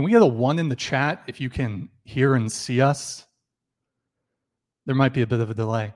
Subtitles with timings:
[0.00, 3.26] Can we get a one in the chat if you can hear and see us?
[4.86, 5.92] There might be a bit of a delay.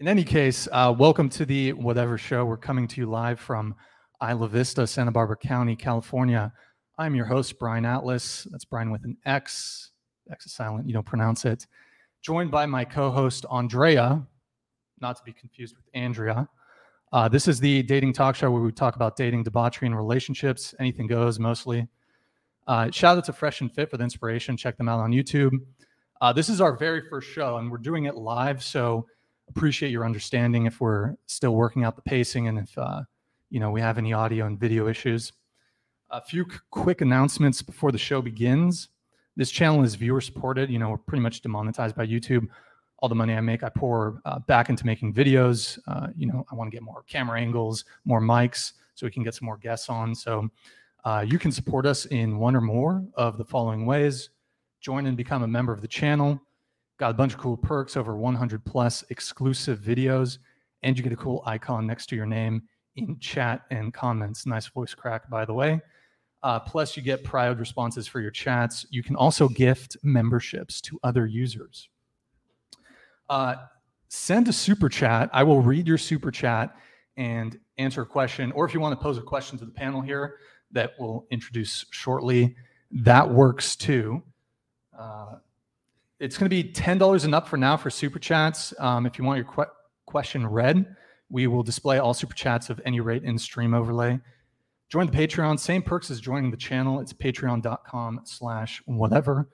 [0.00, 2.44] In any case, uh, welcome to the Whatever Show.
[2.44, 3.74] We're coming to you live from
[4.22, 6.52] Isla Vista, Santa Barbara County, California.
[6.98, 8.46] I'm your host, Brian Atlas.
[8.50, 9.92] That's Brian with an X.
[10.30, 11.66] X is silent, you don't pronounce it.
[12.20, 14.26] Joined by my co host, Andrea,
[15.00, 16.46] not to be confused with Andrea.
[17.14, 20.74] Uh, this is the dating talk show where we talk about dating, debauchery, and relationships.
[20.78, 21.88] Anything goes mostly.
[22.68, 24.54] Uh, shout out to Fresh and Fit for the inspiration.
[24.54, 25.52] Check them out on YouTube.
[26.20, 28.62] Uh, this is our very first show, and we're doing it live.
[28.62, 29.06] So
[29.48, 33.00] appreciate your understanding if we're still working out the pacing and if uh,
[33.48, 35.32] you know we have any audio and video issues.
[36.10, 38.88] A few c- quick announcements before the show begins.
[39.34, 40.68] This channel is viewer supported.
[40.68, 42.48] You know, we're pretty much demonetized by YouTube.
[42.98, 45.78] All the money I make, I pour uh, back into making videos.
[45.86, 49.22] Uh, you know, I want to get more camera angles, more mics, so we can
[49.22, 50.14] get some more guests on.
[50.14, 50.50] So
[51.04, 54.30] uh, you can support us in one or more of the following ways.
[54.80, 56.40] Join and become a member of the channel.
[56.98, 60.38] Got a bunch of cool perks, over 100 plus exclusive videos,
[60.82, 62.62] and you get a cool icon next to your name
[62.96, 64.46] in chat and comments.
[64.46, 65.80] Nice voice crack, by the way.
[66.42, 68.86] Uh, plus, you get private responses for your chats.
[68.90, 71.88] You can also gift memberships to other users.
[73.28, 73.56] Uh,
[74.08, 75.30] send a super chat.
[75.32, 76.74] I will read your super chat
[77.16, 78.52] and answer a question.
[78.52, 80.36] Or if you want to pose a question to the panel here
[80.72, 82.56] that we'll introduce shortly,
[82.90, 84.22] that works too.
[84.98, 85.36] Uh,
[86.20, 88.74] it's going to be $10 and up for now for super chats.
[88.78, 89.72] Um, if you want your que-
[90.06, 90.96] question read,
[91.30, 94.18] we will display all super chats of any rate in stream overlay.
[94.88, 95.58] Join the Patreon.
[95.58, 97.00] Same perks as joining the channel.
[97.00, 99.48] It's patreon.com slash whatever.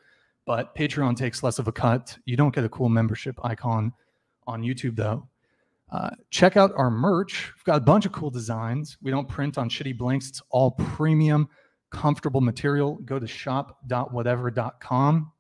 [0.47, 2.17] But Patreon takes less of a cut.
[2.25, 3.93] You don't get a cool membership icon
[4.47, 5.27] on YouTube, though.
[5.95, 7.53] Uh, check out our merch.
[7.55, 8.99] We've got a bunch of cool designs.
[9.01, 10.29] We don't print on shitty blanks.
[10.29, 11.49] It's all premium,
[11.93, 12.97] comfortable material.
[13.05, 15.33] Go to shop.whatever.com.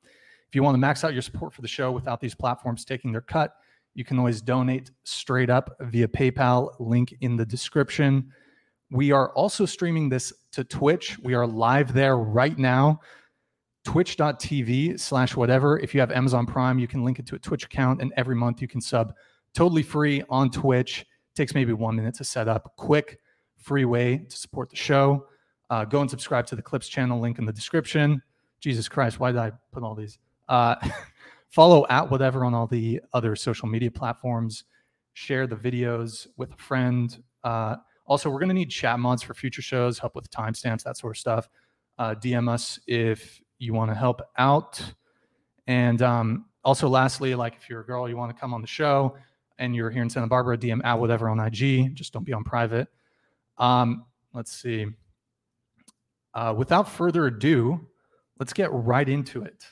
[0.48, 3.10] If you want to max out your support for the show without these platforms taking
[3.10, 3.56] their cut,
[3.94, 8.31] you can always donate straight up via PayPal, link in the description.
[8.92, 11.19] We are also streaming this to Twitch.
[11.19, 13.00] We are live there right now.
[13.84, 15.81] Twitch.tv slash whatever.
[15.81, 18.36] If you have Amazon Prime, you can link it to a Twitch account, and every
[18.36, 19.15] month you can sub
[19.54, 21.06] totally free on Twitch.
[21.34, 22.75] Takes maybe one minute to set up.
[22.76, 23.19] Quick,
[23.56, 25.26] free way to support the show.
[25.70, 28.22] Uh, go and subscribe to the Clips channel, link in the description.
[28.60, 30.19] Jesus Christ, why did I put all these?
[30.48, 30.76] Uh,
[31.48, 34.65] follow at whatever on all the other social media platforms.
[35.15, 37.22] Share the videos with a friend.
[37.42, 37.76] Uh,
[38.06, 41.16] also, we're going to need chat mods for future shows, help with timestamps, that sort
[41.16, 41.48] of stuff.
[41.98, 44.82] Uh, DM us if you want to help out.
[45.66, 48.66] And um, also, lastly, like if you're a girl, you want to come on the
[48.66, 49.16] show
[49.59, 51.94] and you're here in Santa Barbara, DM at whatever on IG.
[51.94, 52.88] Just don't be on private.
[53.59, 54.87] Um, let's see.
[56.32, 57.81] Uh, without further ado,
[58.38, 59.65] let's get right into it.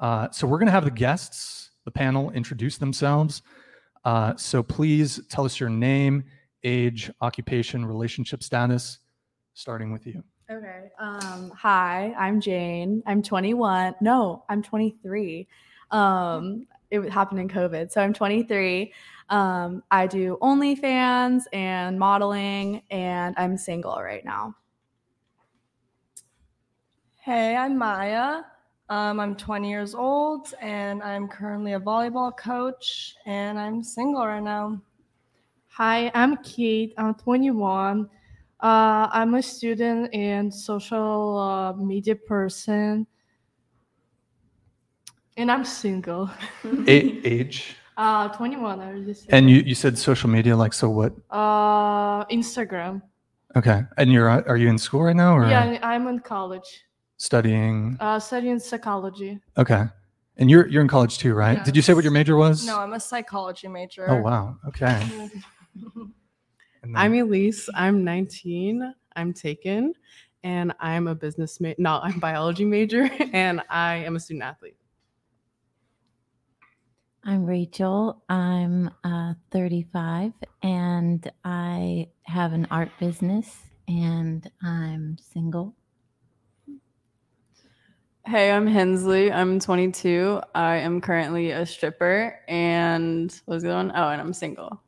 [0.00, 3.42] Uh, so we're going to have the guests, the panel, introduce themselves.
[4.04, 6.24] Uh, so please tell us your name,
[6.62, 8.98] age, occupation, relationship status,
[9.54, 10.22] starting with you.
[10.50, 10.90] Okay.
[10.98, 13.02] Um, hi, I'm Jane.
[13.06, 13.94] I'm 21.
[14.00, 15.48] No, I'm 23.
[15.90, 16.66] Um,
[17.02, 17.90] it happened in COVID.
[17.90, 18.92] So I'm 23.
[19.30, 24.54] Um, I do OnlyFans and modeling, and I'm single right now.
[27.20, 28.42] Hey, I'm Maya.
[28.90, 34.42] Um, I'm 20 years old and I'm currently a volleyball coach and I'm single right
[34.42, 34.78] now.
[35.68, 36.92] Hi, I'm Kate.
[36.98, 38.10] I'm 21.
[38.60, 43.06] Uh, I'm a student and social uh, media person.
[45.36, 46.30] And I'm single.
[46.86, 47.76] A- age.
[47.96, 49.28] uh, 21, I already said.
[49.30, 51.12] And you, you said social media, like, so what?
[51.30, 53.02] Uh, Instagram.
[53.56, 53.82] Okay.
[53.96, 56.84] And you're, uh, are you in school right now or Yeah, I'm in college.
[57.16, 57.96] studying?
[58.00, 59.40] Uh, studying psychology.
[59.56, 59.84] Okay.
[60.36, 61.64] And you're, you're in college too, right?
[61.64, 62.66] Did you say what your major was?
[62.66, 64.08] No, I'm a psychology major.
[64.10, 64.56] Oh, wow.
[64.68, 65.02] Okay.
[66.82, 67.66] And then- I'm Elise.
[67.74, 68.92] I'm 19.
[69.16, 69.94] I'm taken,
[70.42, 71.76] and I'm a business major.
[71.78, 74.76] No, I'm biology major, and I am a student athlete.
[77.24, 78.22] I'm Rachel.
[78.28, 80.32] I'm uh, 35
[80.62, 83.56] and I have an art business
[83.88, 85.74] and I'm single.
[88.26, 89.32] Hey, I'm Hensley.
[89.32, 90.40] I'm 22.
[90.54, 93.90] I am currently a stripper and what's the one?
[93.94, 94.80] Oh, and I'm single.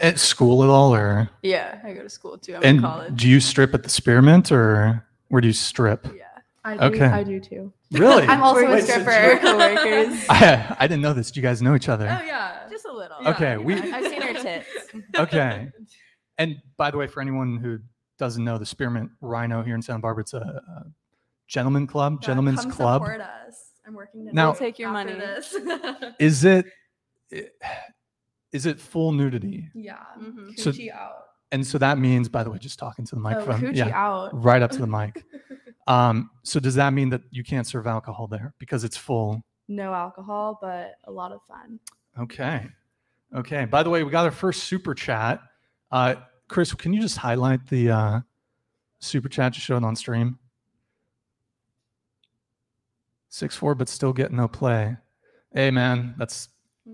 [0.00, 1.30] At school at all or?
[1.42, 2.56] Yeah, I go to school too.
[2.56, 3.14] I'm in And college.
[3.20, 6.06] do you strip at the Spearmint or where do you strip?
[6.16, 6.22] yeah.
[6.64, 7.06] I do, Okay.
[7.06, 7.72] I do too.
[7.92, 8.24] Really?
[8.26, 9.38] I'm also We're a just stripper.
[9.38, 10.24] coworkers.
[10.28, 11.30] I, I didn't know this.
[11.30, 12.06] Do you guys know each other?
[12.08, 13.16] oh yeah, just a little.
[13.26, 14.66] Okay, we- I've seen her tits.
[15.18, 15.70] Okay.
[16.38, 17.78] And by the way, for anyone who
[18.18, 20.86] doesn't know, the Spearmint Rhino here in Santa Barbara, it's a, a
[21.48, 23.02] gentleman club, Yeah, gentlemen's come club.
[23.02, 23.70] Support us.
[23.86, 25.12] I'm working to Now- We'll take your money.
[25.14, 25.54] This.
[26.18, 26.66] Is it
[28.52, 29.68] is it full nudity?
[29.74, 29.96] yeah.
[30.18, 30.58] Mhm.
[30.58, 31.22] So- out.
[31.52, 33.60] And so that means, by the way, just talking to the Oh, microphone.
[33.60, 34.30] coochie yeah, out.
[34.42, 35.24] right up to the mic.
[35.86, 39.42] Um, so does that mean that you can't serve alcohol there because it's full?
[39.68, 41.78] No alcohol, but a lot of fun.
[42.18, 42.66] Okay.
[43.34, 43.64] Okay.
[43.64, 45.40] By the way, we got our first super chat.
[45.90, 46.16] Uh,
[46.48, 48.20] Chris, can you just highlight the uh,
[49.00, 50.38] super chat to show it on stream?
[53.28, 54.96] Six four, but still getting no play.
[55.52, 56.48] Hey man, that's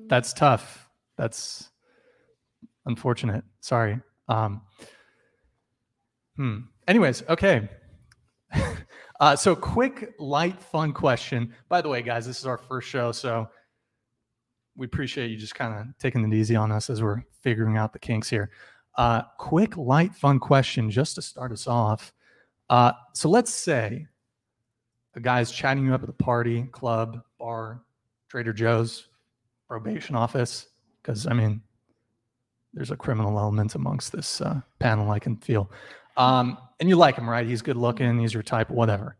[0.06, 0.89] that's tough.
[1.17, 1.71] That's
[2.87, 3.44] unfortunate.
[3.61, 4.00] Sorry.
[4.29, 4.62] Um,
[6.37, 6.59] hmm.
[6.89, 7.69] Anyways, okay.
[9.20, 11.53] Uh, so quick, light, fun question.
[11.69, 13.49] By the way, guys, this is our first show, so
[14.76, 17.93] we appreciate you just kind of taking it easy on us as we're figuring out
[17.93, 18.50] the kinks here.
[18.97, 22.12] Uh, quick, light, fun question just to start us off.
[22.69, 24.06] Uh, so let's say
[25.15, 27.82] a guy's chatting you up at a party, club, bar,
[28.29, 29.08] Trader Joe's,
[29.69, 30.69] probation office,
[31.03, 31.62] because I mean,
[32.75, 35.70] there's a criminal element amongst this uh, panel, I can feel.
[36.17, 37.47] Um, and you like him, right?
[37.47, 39.17] He's good looking, he's your type, whatever.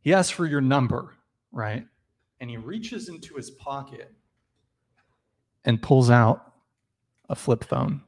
[0.00, 1.14] He asks for your number,
[1.52, 1.86] right?
[2.40, 4.12] And he reaches into his pocket
[5.64, 6.52] and pulls out
[7.28, 8.02] a flip phone.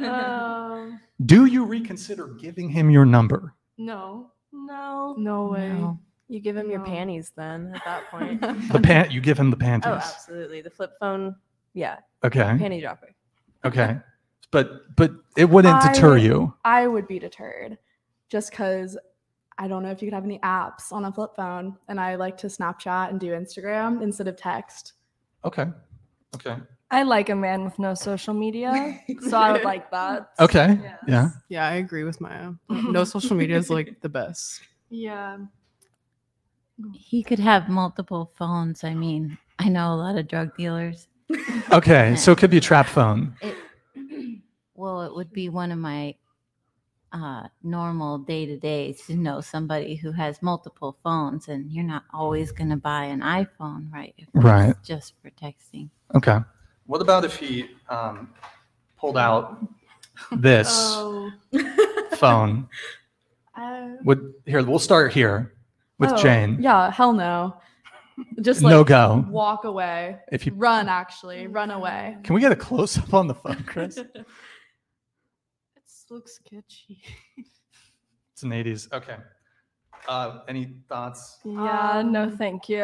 [0.00, 3.54] Um, Do you reconsider giving him your number?
[3.78, 5.14] no, No.
[5.18, 5.68] no way.
[5.68, 5.98] No.
[6.28, 8.40] You give him your panties then at that point.
[8.72, 9.90] The pant you give him the panties.
[9.90, 10.62] oh, absolutely.
[10.62, 11.34] The flip phone.
[11.74, 11.98] Yeah.
[12.24, 12.40] okay.
[12.58, 13.10] Panty dropper.
[13.64, 13.98] Okay.
[14.52, 16.54] But but it wouldn't deter you.
[16.64, 17.78] I would be deterred
[18.28, 18.96] just because
[19.58, 21.76] I don't know if you could have any apps on a flip phone.
[21.88, 24.92] And I like to Snapchat and do Instagram instead of text.
[25.44, 25.66] Okay.
[26.36, 26.56] Okay.
[26.90, 30.32] I like a man with no social media, so I would like that.
[30.40, 30.78] Okay.
[30.82, 30.98] Yes.
[31.08, 31.28] Yeah.
[31.48, 32.52] Yeah, I agree with Maya.
[32.68, 34.60] No social media is like the best.
[34.90, 35.38] Yeah.
[36.92, 38.84] He could have multiple phones.
[38.84, 41.08] I mean, I know a lot of drug dealers.
[41.72, 42.14] Okay.
[42.16, 43.36] So it could be a trap phone.
[43.40, 43.56] It,
[44.74, 46.14] well, it would be one of my
[47.12, 52.04] uh, normal day to days to know somebody who has multiple phones, and you're not
[52.12, 54.14] always going to buy an iPhone, right?
[54.16, 54.74] If it's Right.
[54.84, 55.90] Just for texting.
[56.14, 56.38] Okay.
[56.86, 58.30] What about if he um,
[58.98, 59.66] pulled out
[60.32, 61.30] this Oh.
[62.16, 62.68] phone?
[63.54, 65.52] Uh, Would here we'll start here
[65.98, 66.56] with oh, Jane.
[66.58, 67.54] Yeah, hell no.
[68.40, 69.26] Just like no go.
[69.28, 70.16] walk away.
[70.32, 71.46] If you Run, actually.
[71.48, 72.16] Run away.
[72.24, 73.98] can we get a close up on the phone, Chris?
[76.12, 77.00] It looks sketchy.
[78.34, 78.92] It's an 80s.
[78.92, 79.16] Okay.
[80.08, 81.38] Uh, any thoughts?
[81.44, 82.82] Yeah, no, Um, thank you.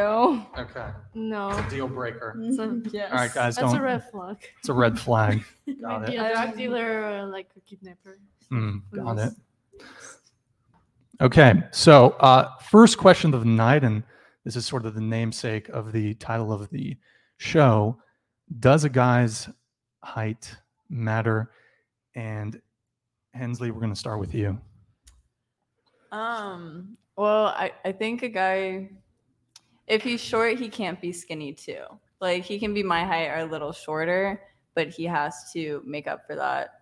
[0.57, 0.87] Okay.
[1.13, 1.51] No.
[1.69, 2.35] Deal breaker.
[2.37, 2.51] Mm-hmm.
[2.55, 3.11] So, yes.
[3.11, 3.77] All right, guys, That's don't.
[3.79, 4.37] a red flag.
[4.59, 5.43] It's a red flag.
[5.81, 6.19] Got Maybe it.
[6.21, 8.19] a drug dealer or like a kidnapper.
[8.51, 9.33] Mm, got it.
[11.21, 11.61] Okay.
[11.71, 14.01] So, uh, first question of the night, and
[14.43, 16.97] this is sort of the namesake of the title of the
[17.37, 17.99] show
[18.59, 19.49] Does a guy's
[20.03, 20.55] height
[20.89, 21.51] matter?
[22.15, 22.59] And
[23.39, 24.59] Hensley, we're going to start with you.
[26.11, 28.89] Um, well, I, I think a guy,
[29.87, 31.83] if he's short, he can't be skinny too.
[32.21, 34.41] Like he can be my height or a little shorter,
[34.75, 36.81] but he has to make up for that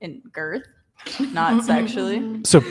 [0.00, 0.66] in girth,
[1.32, 2.40] not sexually.
[2.44, 2.62] So,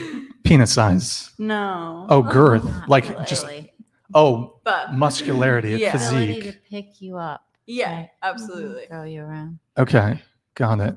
[0.44, 1.32] penis size.
[1.38, 2.06] No.
[2.08, 2.64] Oh, girth.
[2.64, 3.72] Not Like just, really.
[4.14, 5.96] oh, but muscularity, Yeah.
[5.96, 6.62] Ability to physique.
[6.70, 7.42] pick you up.
[7.66, 8.10] yeah, right?
[8.22, 8.86] absolutely.
[8.86, 9.58] Throw you around.
[9.76, 10.22] Okay.
[10.54, 10.96] Got it.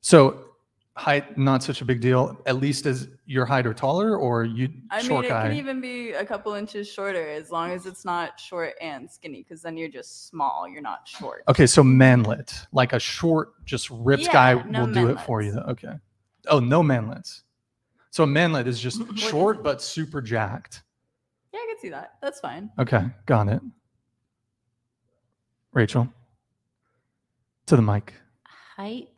[0.00, 0.49] So,
[1.00, 4.68] height, not such a big deal, at least as your height or taller, or you
[4.90, 5.48] I short mean, it guy?
[5.48, 9.42] can even be a couple inches shorter as long as it's not short and skinny,
[9.42, 10.68] because then you're just small.
[10.68, 11.42] You're not short.
[11.48, 15.40] Okay, so manlet, like a short, just ripped Yeah, guy no will do it for
[15.40, 15.54] you.
[15.68, 15.94] Okay.
[16.48, 17.42] Oh, no manlets.
[18.10, 20.82] So a manlet is just short but super jacked.
[21.54, 22.16] Yeah, I can see that.
[22.20, 22.70] That's fine.
[22.78, 23.62] Okay, got it.
[25.72, 26.12] Rachel,
[27.66, 28.12] to the mic.
[28.76, 29.08] Height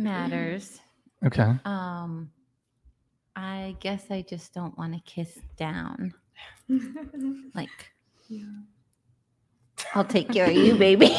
[0.00, 0.80] matters.
[1.24, 1.54] Okay.
[1.64, 2.30] Um,
[3.36, 6.14] I guess I just don't want to kiss down.
[7.54, 7.92] Like,
[9.94, 11.14] I'll take care of you, baby.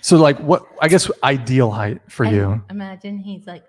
[0.00, 0.64] So like, what?
[0.80, 2.64] I guess ideal height for And you.
[2.70, 3.64] Imagine he's like,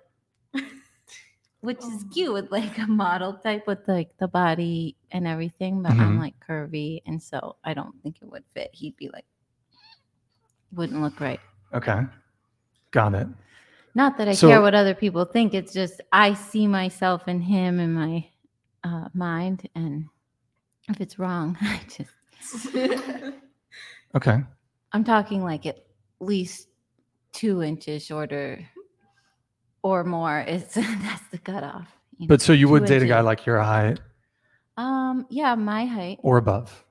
[1.62, 5.92] which is cute with like a model type with like the body and everything, but
[5.92, 6.20] I'm Mhm.
[6.20, 8.70] like curvy, and so I don't think it would fit.
[8.74, 9.25] He'd be like,
[10.72, 11.40] wouldn't look right.
[11.74, 12.02] Okay,
[12.92, 13.28] got it.
[13.95, 15.53] Not that I So- care what other people think.
[15.53, 18.27] It's just I see myself in him in my
[18.83, 20.05] uh, mind, and
[20.89, 22.12] if it's wrong, I just
[24.15, 24.43] Okay.
[24.91, 25.85] I'm talking like at
[26.19, 26.67] least
[27.31, 28.67] two inches shorter
[29.81, 30.39] or more.
[30.39, 31.88] It's that's the cutoff.
[32.17, 34.00] you know, But so you would date a guy like your height?
[34.77, 36.83] Um, yeah, my height, or above.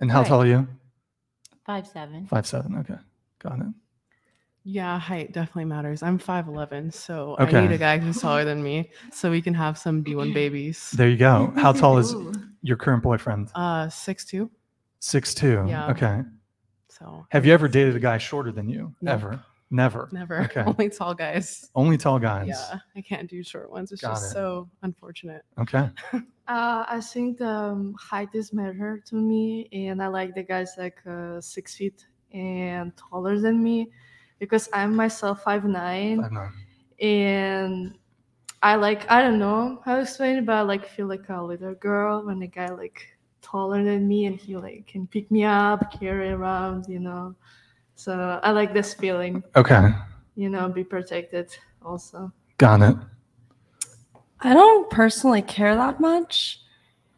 [0.00, 0.28] And how Right.
[0.28, 0.68] tall are you?
[1.64, 2.26] five seven.
[2.26, 2.76] Five seven.
[2.78, 2.96] Okay,
[3.40, 3.66] got it.
[4.68, 6.02] Yeah, height definitely matters.
[6.02, 9.78] I'm 5'11, so I need a guy who's taller than me so we can have
[9.78, 10.90] some B1 babies.
[10.90, 11.52] There you go.
[11.54, 12.32] How tall is Ooh.
[12.62, 13.48] your current boyfriend?
[13.54, 14.50] Uh, 6'2.
[14.98, 15.64] Six two.
[15.68, 15.90] Yeah.
[15.90, 16.22] Okay.
[16.88, 18.92] So Have you ever dated a guy shorter than you?
[19.00, 19.12] No.
[19.12, 19.44] Ever?
[19.70, 20.08] Never.
[20.10, 20.40] never.
[20.42, 20.62] Okay.
[20.66, 21.70] Only tall guys.
[21.76, 22.48] Only tall guys.
[22.48, 23.92] Yeah, I can't do short ones.
[23.92, 24.34] It's Got just it.
[24.34, 25.42] so unfortunate.
[25.60, 25.90] Okay.
[26.12, 30.74] Uh, I think the um, height is matter to me, and I like the guys
[30.76, 33.90] like uh, six feet and taller than me,
[34.38, 36.52] because I'm myself five nine, Five nine.
[37.00, 37.94] and
[38.62, 41.42] I like I don't know how to explain it, but I like feel like a
[41.42, 43.06] little girl when a guy like
[43.42, 47.34] taller than me and he like can pick me up, carry around, you know.
[47.94, 49.90] So I like this feeling, Okay.
[50.34, 52.30] you know, be protected also.
[52.58, 52.96] Got it.
[54.40, 56.60] I don't personally care that much.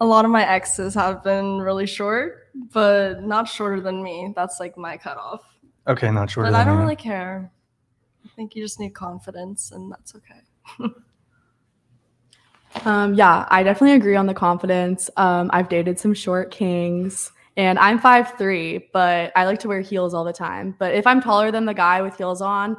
[0.00, 4.32] A lot of my exes have been really short, but not shorter than me.
[4.36, 5.42] That's like my cutoff.
[5.88, 6.82] Okay, not shorter But than I don't you.
[6.82, 7.50] really care.
[8.24, 10.90] I think you just need confidence, and that's okay.
[12.84, 15.10] Um, yeah, I definitely agree on the confidence.
[15.16, 20.14] Um, I've dated some short kings, and I'm 5'3, but I like to wear heels
[20.14, 20.76] all the time.
[20.78, 22.76] But if I'm taller than the guy with heels on,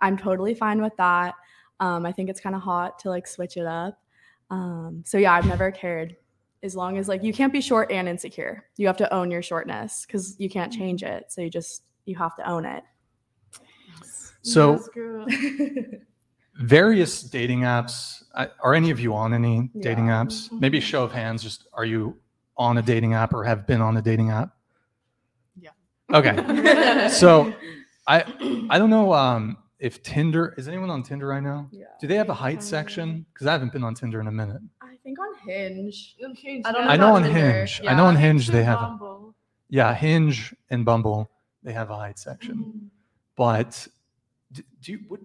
[0.00, 1.34] I'm totally fine with that.
[1.80, 3.98] Um, I think it's kind of hot to like switch it up.
[4.50, 6.16] Um, so yeah, I've never cared.
[6.62, 9.42] As long as like you can't be short and insecure, you have to own your
[9.42, 11.32] shortness because you can't change it.
[11.32, 12.82] So you just you have to own it.
[14.42, 14.80] So
[16.54, 18.22] various dating apps.
[18.62, 20.24] Are any of you on any dating Yeah.
[20.24, 20.50] apps?
[20.52, 21.42] Maybe a show of hands.
[21.42, 22.16] Just are you
[22.56, 24.50] on a dating app or have been on a dating app?
[25.60, 25.70] Yeah.
[26.12, 27.08] Okay.
[27.10, 27.52] so
[28.06, 28.24] I
[28.70, 31.68] I don't know um, if Tinder is anyone on Tinder right now.
[31.70, 31.86] Yeah.
[32.00, 33.26] Do they have a height section?
[33.32, 34.62] Because I haven't been on Tinder in a minute.
[34.82, 36.16] I think on Hinge.
[36.30, 37.38] Okay, I don't I know know on Tinder.
[37.64, 37.80] Hinge.
[37.86, 39.30] I know on Hinge they have a,
[39.68, 41.30] yeah Hinge and Bumble
[41.62, 42.56] they have a height section.
[42.56, 42.86] Mm-hmm.
[43.36, 43.86] But
[44.52, 45.20] d- do you what,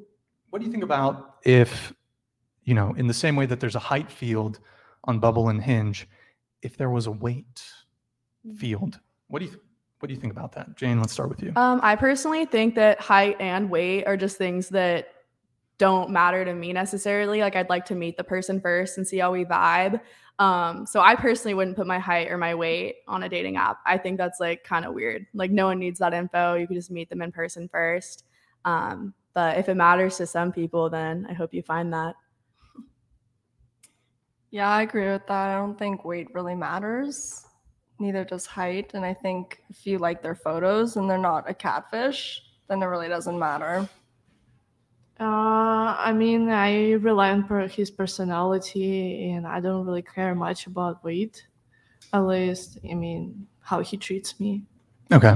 [0.49, 1.93] what do you think about if
[2.63, 4.59] you know in the same way that there's a height field
[5.03, 6.07] on Bumble and Hinge,
[6.61, 7.63] if there was a weight
[8.57, 8.99] field?
[9.27, 9.59] What do you
[9.99, 10.99] what do you think about that, Jane?
[10.99, 11.53] Let's start with you.
[11.55, 15.07] Um, I personally think that height and weight are just things that
[15.77, 17.41] don't matter to me necessarily.
[17.41, 19.99] Like I'd like to meet the person first and see how we vibe.
[20.37, 23.79] Um, so I personally wouldn't put my height or my weight on a dating app.
[23.85, 25.25] I think that's like kind of weird.
[25.33, 26.55] Like no one needs that info.
[26.55, 28.25] You can just meet them in person first.
[28.65, 32.15] Um, but if it matters to some people, then I hope you find that.
[34.51, 35.49] Yeah, I agree with that.
[35.49, 37.45] I don't think weight really matters.
[37.99, 38.93] Neither does height.
[38.93, 42.85] And I think if you like their photos and they're not a catfish, then it
[42.85, 43.87] really doesn't matter.
[45.19, 50.67] Uh, I mean, I rely on per- his personality, and I don't really care much
[50.67, 51.45] about weight.
[52.13, 54.63] At least, I mean, how he treats me.
[55.11, 55.33] Okay.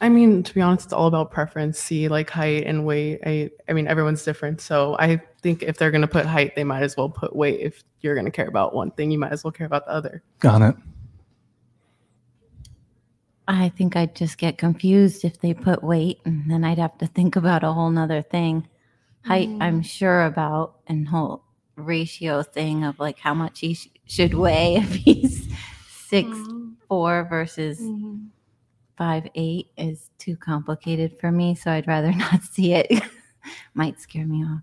[0.00, 1.78] I mean, to be honest, it's all about preference.
[1.78, 3.20] See, like height and weight.
[3.24, 4.60] I, I mean, everyone's different.
[4.60, 7.60] So I think if they're gonna put height, they might as well put weight.
[7.60, 10.22] If you're gonna care about one thing, you might as well care about the other.
[10.40, 10.74] Got it.
[13.46, 17.06] I think I'd just get confused if they put weight, and then I'd have to
[17.06, 18.68] think about a whole nother thing.
[19.24, 21.42] Height, I'm sure about, and whole
[21.76, 25.48] ratio thing of like how much he sh- should weigh if he's
[26.08, 26.28] six
[26.88, 28.26] four versus Mhm.
[28.98, 31.54] five eight is too complicated for me.
[31.54, 32.90] So I'd rather not see it.
[33.74, 34.60] Might scare me off.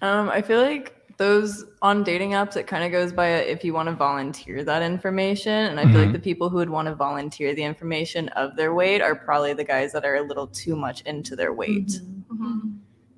[0.00, 3.72] Um, I feel like those on dating apps, it kind of goes by if you
[3.72, 5.52] want to volunteer that information.
[5.52, 6.04] And I feel Mhm.
[6.06, 9.52] like the people who would want to volunteer the information of their weight are probably
[9.52, 12.00] the guys that are a little too much into their weight.
[12.32, 12.70] Mm-hmm.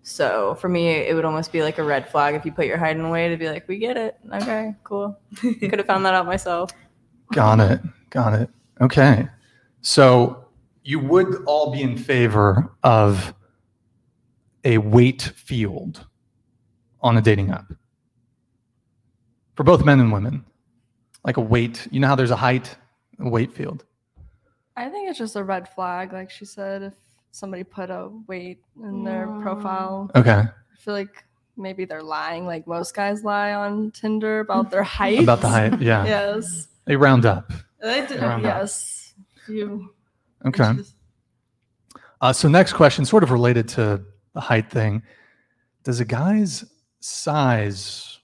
[0.08, 2.76] So for me, it would almost be like a red flag if you put your
[2.76, 4.16] height and weight to be like, we get it.
[4.32, 5.18] Okay, cool.
[5.40, 6.70] Could have found that out myself.
[7.32, 7.80] Got it.
[8.10, 8.48] Got it.
[8.80, 9.26] Okay.
[9.80, 10.46] So
[10.84, 13.34] you would all be in favor of
[14.62, 16.06] a weight field
[17.00, 17.72] on a dating app
[19.56, 20.44] for both men and women,
[21.24, 21.88] like a weight.
[21.90, 22.76] You know how there's a height,
[23.18, 23.84] a weight field.
[24.76, 26.94] I think it's just a red flag, like she said, if
[27.36, 30.10] somebody put a weight in their profile.
[30.14, 30.20] Mm.
[30.20, 30.30] Okay.
[30.48, 31.24] I feel like
[31.56, 35.20] maybe they're lying, like most guys lie on Tinder about their height.
[35.20, 35.80] About the height.
[35.80, 36.04] Yeah.
[36.04, 36.68] Yes.
[36.86, 37.52] They round up.
[37.80, 38.16] They do.
[38.16, 38.60] Around that.
[38.60, 39.14] Yes.
[39.48, 39.92] You.
[40.44, 40.72] Okay.
[42.20, 44.02] Uh, so next question, sort of related to
[44.32, 45.02] the height thing.
[45.84, 46.64] Does a guy's
[47.00, 48.18] size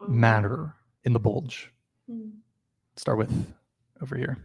[0.00, 0.08] mm.
[0.08, 0.74] matter
[1.04, 1.72] in the bulge?
[2.10, 2.32] Mm.
[2.96, 3.46] Start with
[4.02, 4.36] over here.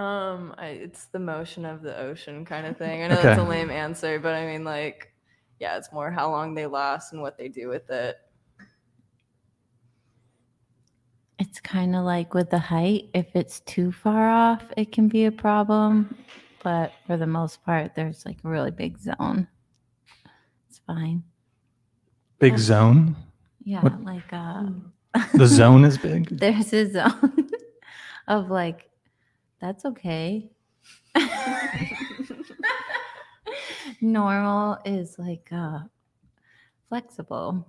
[0.00, 3.02] Um, I, it's the motion of the ocean kind of thing.
[3.02, 5.12] I know that's a lame answer, but I mean, like,
[5.58, 8.16] yeah, it's more how long they last and what they do with it.
[11.38, 13.08] it's kind of like with the height.
[13.14, 16.14] If it's too far off, it can be a problem.
[16.62, 19.48] But for the most part, there's like a really big zone.
[20.68, 21.22] It's fine.
[22.38, 23.16] Big zone.
[23.64, 24.66] Yeah, What- like uh,
[25.34, 26.28] The zone is big.
[26.38, 27.50] there's a zone
[28.28, 28.89] of like
[29.60, 30.50] that's okay.
[34.00, 35.80] Normal is like uh
[36.88, 37.66] flexible.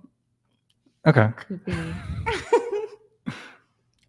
[1.06, 1.28] Okay.
[1.36, 1.74] Could be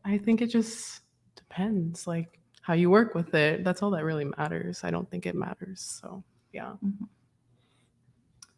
[0.06, 1.02] I think it just
[1.36, 3.64] depends, like how you work with it.
[3.64, 4.84] That's all that really matters.
[4.84, 5.82] I don't think it matters.
[6.02, 6.74] So yeah.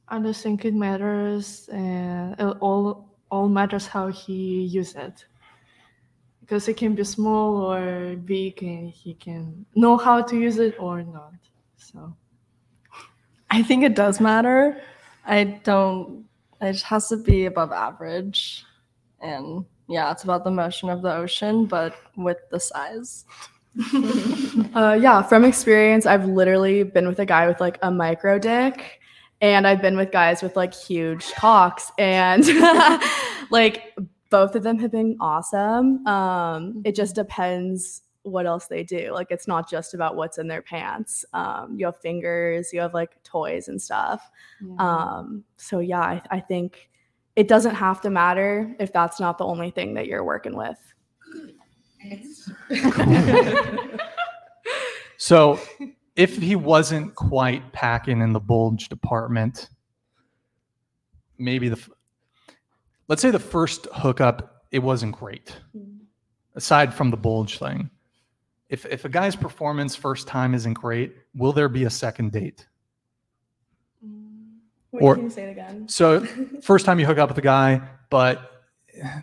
[0.07, 5.25] I just think it matters, and it all all matters how he use it.
[6.45, 10.75] Because it can be small or big, and he can know how to use it
[10.77, 11.33] or not.
[11.77, 12.15] So
[13.49, 14.79] I think it does matter.
[15.25, 16.25] I don't.
[16.61, 18.63] It has to be above average,
[19.21, 23.25] and yeah, it's about the motion of the ocean, but with the size.
[24.73, 28.99] Uh, yeah, from experience, I've literally been with a guy with like a micro dick,
[29.39, 32.45] and I've been with guys with like huge cocks, and
[33.51, 33.95] like
[34.35, 36.05] both of them have been awesome.
[36.05, 39.11] Um, it just depends what else they do.
[39.13, 41.23] Like, it's not just about what's in their pants.
[41.33, 44.29] Um, you have fingers, you have like toys and stuff.
[44.79, 46.89] Um, so yeah, I, I think
[47.35, 50.79] it doesn't have to matter if that's not the only thing that you're working with.
[55.17, 55.59] So
[56.15, 59.69] if he wasn't quite packing in the bulge department,
[61.37, 61.89] maybe the f-
[63.07, 65.57] let's say the first hookup it wasn't great.
[65.75, 66.03] Mm-hmm.
[66.55, 67.89] Aside from the bulge thing,
[68.69, 72.67] if if a guy's performance first time isn't great, will there be a second date?
[74.05, 74.57] Mm.
[74.91, 75.87] Wait, Or- can you say it again?
[75.87, 76.21] So
[76.61, 78.51] first time you hook up with a guy, but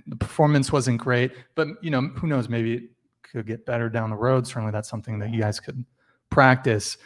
[0.06, 1.32] the performance wasn't great.
[1.54, 2.48] But you know, who knows?
[2.48, 2.82] Maybe it
[3.22, 4.46] could get better down the road.
[4.46, 5.84] Certainly, that's something that you guys could
[6.30, 6.98] practice.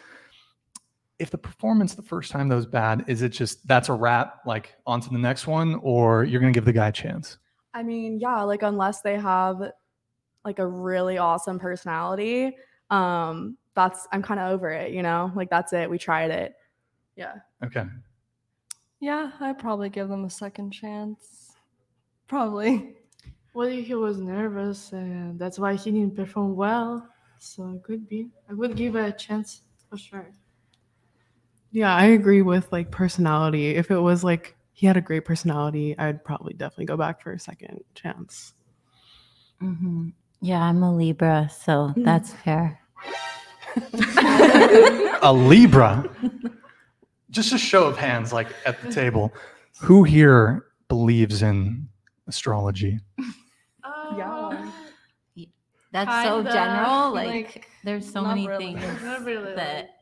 [1.19, 4.41] If the performance the first time though is bad, is it just that's a wrap,
[4.47, 7.39] like on to the next one, or you're gonna give the guy a chance?
[7.73, 9.73] I mean, yeah, like unless they have
[10.45, 12.57] like a really awesome personality,
[12.91, 15.31] um, that's I'm kind of over it, you know?
[15.35, 15.91] Like that's it.
[15.91, 16.55] We tried it.
[17.17, 17.35] Yeah.
[17.65, 17.85] Okay.
[19.01, 21.53] Yeah, I'd probably give them a second chance.
[22.27, 22.95] Probably.
[23.53, 27.09] Well, he was nervous and that's why he didn't perform well?
[27.39, 28.29] So it could be.
[28.49, 30.31] I would give it a chance for sure.
[31.73, 33.71] Yeah, I agree with like personality.
[33.77, 37.33] If it was like he had a great personality, I'd probably definitely go back for
[37.33, 38.55] a second chance.
[39.61, 40.09] hmm
[40.41, 42.81] Yeah, I'm a Libra, so that's fair.
[45.23, 46.09] A Libra.
[47.31, 49.35] Just a show of hands, like at the table.
[49.81, 51.89] Who here believes in
[52.27, 53.01] astrology?
[54.17, 54.71] Yeah.
[55.93, 57.13] That's so Kinda, general.
[57.13, 58.75] Like, like, there's so many really.
[58.75, 59.96] things really, that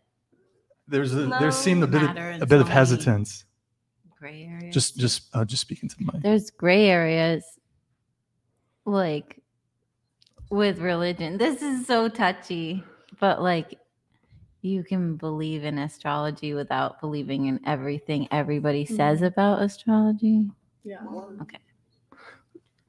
[0.87, 3.44] There's a, No, there seemed a bit of, matter a bit of many hesitance.
[4.18, 4.75] gray areas.
[4.75, 6.23] Just just uh, just speaking to the mic.
[6.23, 7.44] there's gray areas
[8.85, 9.40] like
[10.51, 11.38] with religion.
[11.38, 12.85] This is so touchy,
[13.18, 13.79] but like
[14.61, 20.51] you can believe in astrology without believing in everything everybody says about astrology.
[20.85, 20.99] Yeah.
[21.42, 21.59] Okay.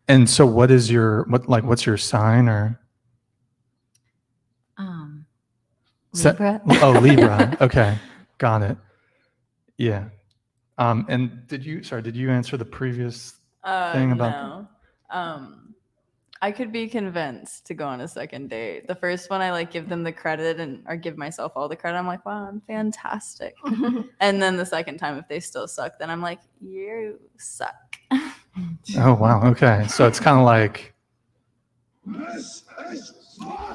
[0.08, 1.64] And so, what is your what like?
[1.64, 2.80] What's your sign or?
[4.78, 5.26] Um
[6.16, 6.62] Se- Libra.
[6.82, 7.58] Oh, Libra.
[7.62, 7.98] Okay,
[8.38, 8.78] got it.
[9.78, 10.06] Yeah.
[10.78, 11.84] Um, and did you?
[11.84, 13.36] Sorry, did you answer the previous?
[13.64, 14.68] Uh, thing about- no.
[15.10, 15.62] Um,
[16.42, 18.88] I could be convinced to go on a second date.
[18.88, 21.76] The first one, I like give them the credit and or give myself all the
[21.76, 21.98] credit.
[21.98, 23.56] I'm like, wow, I'm fantastic.
[24.20, 27.74] and then the second time, if they still suck, then I'm like, you suck.
[28.98, 29.42] Oh wow.
[29.50, 30.94] Okay, so it's kind of like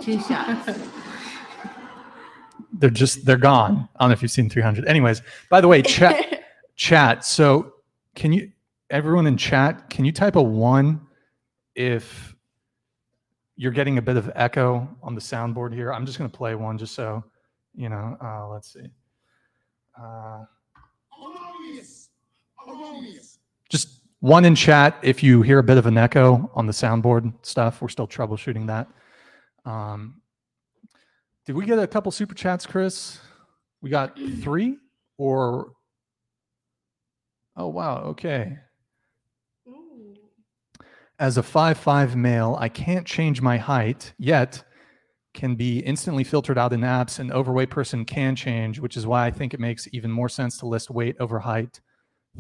[0.01, 0.79] Two shots.
[2.73, 3.89] They're just they're gone.
[3.97, 4.87] I don't know if you've seen 300.
[4.87, 6.45] Anyways, by the way, chat
[6.77, 7.25] chat.
[7.25, 7.75] So
[8.15, 8.51] can you
[8.91, 9.91] everyone in chat?
[9.91, 11.01] Can you type a one
[11.75, 12.35] if
[13.57, 15.93] you're getting a bit of echo on the soundboard here?
[15.93, 17.25] I'm just going to play one just so
[17.75, 18.17] you know.
[18.23, 18.87] Uh, let's see.
[20.01, 20.45] Uh,
[23.69, 27.33] just one in chat if you hear a bit of an echo on the soundboard
[27.43, 27.81] stuff.
[27.81, 28.89] We're still troubleshooting that.
[29.65, 30.20] Um,
[31.51, 33.19] did we get a couple super chats, Chris?
[33.83, 34.77] We got three
[35.19, 35.73] or
[37.57, 38.57] Oh wow, okay.
[41.19, 44.63] As a five five male, I can't change my height yet.
[45.35, 47.19] Can be instantly filtered out in apps.
[47.19, 50.57] An overweight person can change, which is why I think it makes even more sense
[50.59, 51.81] to list weight over height.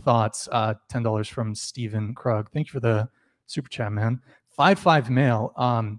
[0.04, 0.48] Thoughts?
[0.52, 2.48] Uh, Ten dollars from Stephen Krug.
[2.52, 3.08] Thank you for the
[3.48, 4.20] super chat, man.
[4.50, 5.52] five five male.
[5.56, 5.98] Um,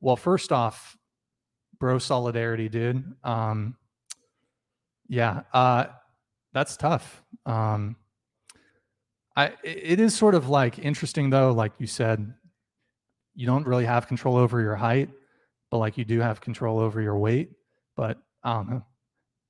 [0.00, 0.96] well, first off,
[1.80, 3.02] bro solidarity, dude.
[3.24, 3.76] Um,
[5.08, 5.86] yeah, uh,
[6.52, 7.24] that's tough.
[7.46, 7.96] Um,
[9.34, 12.32] I it is sort of like interesting though, like you said,
[13.34, 15.08] you don't really have control over your height,
[15.70, 17.50] but like you do have control over your weight.
[17.96, 18.86] But I don't know.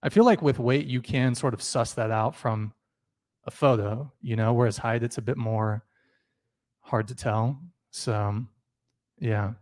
[0.03, 2.73] I feel like with weight you can sort of suss that out from
[3.45, 5.83] a photo, you know, whereas height it's a bit more
[6.81, 7.61] hard to tell.
[7.91, 8.45] So
[9.19, 9.53] yeah.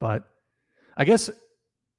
[0.00, 0.24] But
[0.96, 1.30] I guess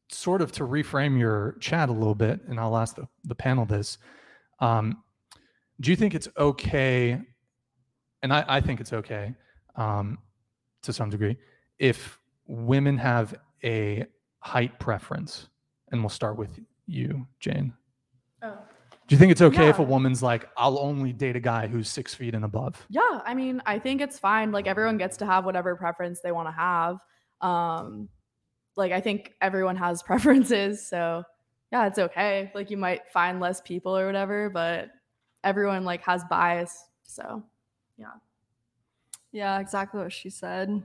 [0.10, 3.66] sort of to reframe your chat a little bit, and I'll ask the, the panel
[3.66, 3.98] this.
[4.60, 5.04] Um,
[5.80, 7.20] do you think it's okay?
[8.24, 9.36] And I, I think it's okay
[9.76, 10.18] um,
[10.82, 11.38] to some degree
[11.78, 14.06] if women have a
[14.40, 15.50] height preference.
[15.92, 17.74] And we'll start with you, Jane.
[18.42, 18.58] Oh.
[19.08, 21.88] Do you think it's okay if a woman's like, I'll only date a guy who's
[21.88, 22.86] six feet and above?
[22.90, 24.52] Yeah, I mean, I think it's fine.
[24.52, 26.98] Like everyone gets to have whatever preference they want to have.
[27.40, 28.10] Um
[28.78, 31.24] like I think everyone has preferences, so
[31.72, 32.52] yeah, it's okay.
[32.56, 34.90] Like you might find less people or whatever, but
[35.44, 36.86] everyone like has bias.
[37.04, 37.44] So,
[37.98, 38.12] Yeah,
[39.32, 40.70] Yeah, exactly what she said.
[40.70, 40.82] I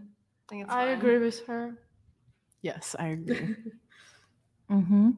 [0.49, 0.99] think it's I fine.
[0.99, 1.79] agree with her.
[2.63, 3.57] Yes, I agree.
[4.71, 5.11] Mm-hmm.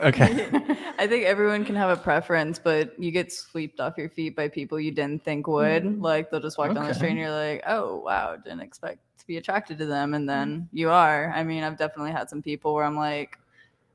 [0.00, 0.46] Okay.
[0.98, 4.48] I think everyone can have a preference, but you get swept off your feet by
[4.48, 6.00] people you didn't think would.
[6.00, 9.26] Like they'll just walk down the street and you're like, oh wow, didn't expect to
[9.26, 11.32] be attracted to them, and then you are.
[11.34, 13.38] I mean, I've definitely had some people where I'm like,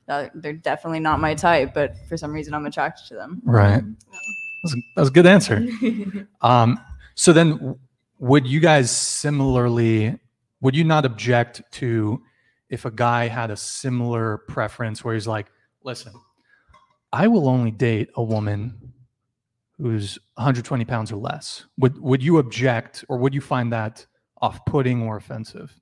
[0.08, 3.42] "Uh, they're definitely not my type, but for some reason I'm attracted to them.
[3.44, 3.84] Right.
[3.84, 5.68] that's, was, that a good answer.
[6.42, 6.80] Um,
[7.16, 7.78] so then,
[8.18, 10.18] would you guys similarly,
[10.62, 12.22] would you not object to
[12.70, 15.52] if a guy had a similar preference where he's like,
[15.84, 16.14] listen,
[17.12, 18.94] I will only date a woman
[19.78, 21.66] who's 120 pounds or less?
[21.78, 24.06] Would would you object, or would you find that
[24.42, 25.74] off-putting or offensive?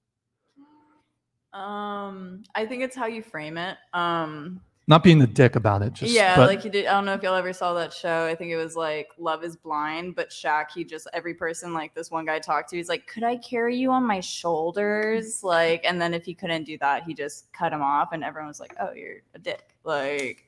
[1.53, 3.77] Um, I think it's how you frame it.
[3.93, 6.85] Um, Not being the dick about it, just yeah, but- like he did.
[6.85, 8.25] I don't know if y'all ever saw that show.
[8.25, 10.65] I think it was like Love Is Blind, but Shaq.
[10.73, 12.77] He just every person like this one guy talked to.
[12.77, 16.63] He's like, "Could I carry you on my shoulders?" Like, and then if he couldn't
[16.65, 19.75] do that, he just cut him off, and everyone was like, "Oh, you're a dick."
[19.83, 20.47] Like,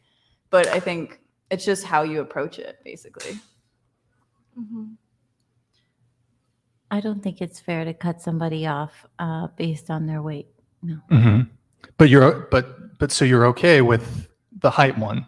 [0.52, 1.20] but I think
[1.50, 3.40] it's just how you approach it, basically.
[4.58, 4.96] Mhm.
[6.92, 10.48] I don't think it's fair to cut somebody off uh, based on their weight.
[10.82, 10.98] No.
[11.12, 11.50] Mhm.
[11.98, 14.28] But you're but but so you're okay with
[14.60, 15.28] the height one.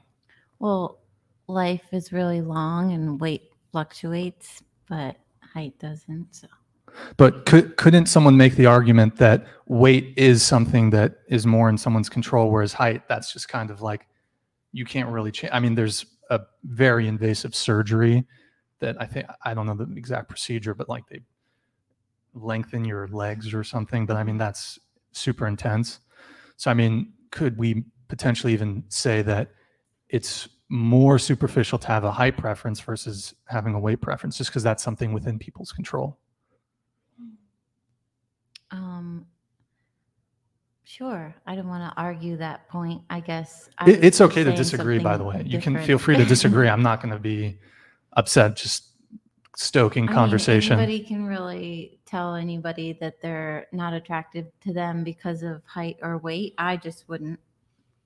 [0.60, 1.00] Well,
[1.48, 5.18] life is really long and weight fluctuates, but
[5.54, 6.28] height doesn't.
[6.36, 6.48] So.
[7.18, 11.78] But could couldn't someone make the argument that weight is something that is more in
[11.78, 14.08] someone's control, whereas height that's just kind of like
[14.72, 15.54] you can't really change.
[15.54, 18.26] I mean, there's a very invasive surgery
[18.80, 21.22] that I think I don't know the exact procedure, but like they
[22.34, 24.06] lengthen your legs or something.
[24.06, 24.80] But I mean, that's
[25.12, 26.00] super intense.
[26.58, 29.52] So I mean, could we potentially even say that
[30.10, 34.64] it's more superficial to have a height preference versus having a weight preference, just because
[34.64, 36.18] that's something within people's control?
[38.72, 39.26] Um,
[40.86, 41.36] sure.
[41.46, 43.02] I don't want to argue that point.
[43.10, 45.36] I guess I It, it's okay to disagree, by the way.
[45.36, 46.70] something You can feel free to disagree.
[46.70, 47.60] I'm not going to be
[48.14, 48.91] upset, just
[49.56, 50.74] stoking I mean, conversation.
[50.74, 56.18] anybody can really tell anybody that they're not attracted to them because of height or
[56.18, 56.54] weight.
[56.58, 57.40] I just wouldn't.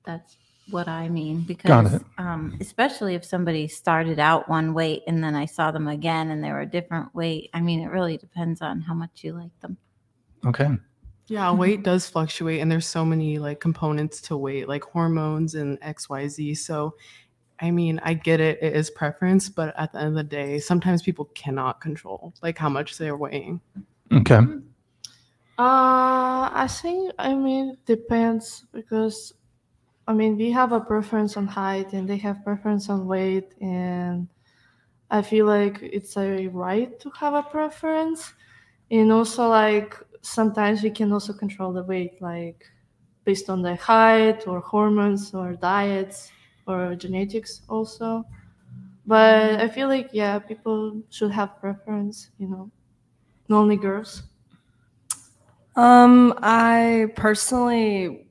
[0.05, 0.37] That's
[0.69, 1.41] what I mean.
[1.41, 2.01] Because, it.
[2.17, 6.43] um, especially if somebody started out one weight and then I saw them again and
[6.43, 7.49] they were a different weight.
[7.53, 9.77] I mean, it really depends on how much you like them.
[10.45, 10.69] okay.
[11.27, 15.79] Yeah, weight does fluctuate, and there's so many like components to weight, like hormones and
[15.81, 16.53] X, Y, Z.
[16.53, 16.93] So,
[17.59, 20.59] I mean, I get it; it is preference, but at the end of the day,
[20.59, 23.61] sometimes people cannot control like how much they're weighing.
[24.11, 24.39] Okay.
[25.57, 29.33] Uh, I think I mean depends because
[30.05, 34.27] I mean we have a preference on height and they have preference on weight and
[35.09, 38.33] I feel like it's a right to have a preference
[38.91, 42.65] and also like sometimes we can also control the weight like
[43.23, 46.31] based on the height or hormones or diets
[46.67, 48.25] or genetics also
[49.05, 52.71] but I feel like yeah people should have preference you know
[53.49, 54.23] not only girls
[55.75, 58.27] Um, I personally,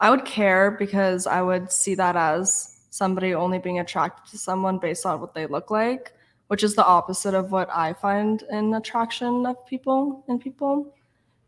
[0.00, 4.78] I would care because I would see that as somebody only being attracted to someone
[4.78, 6.12] based on what they look like,
[6.48, 10.94] which is the opposite of what I find in attraction of people in people.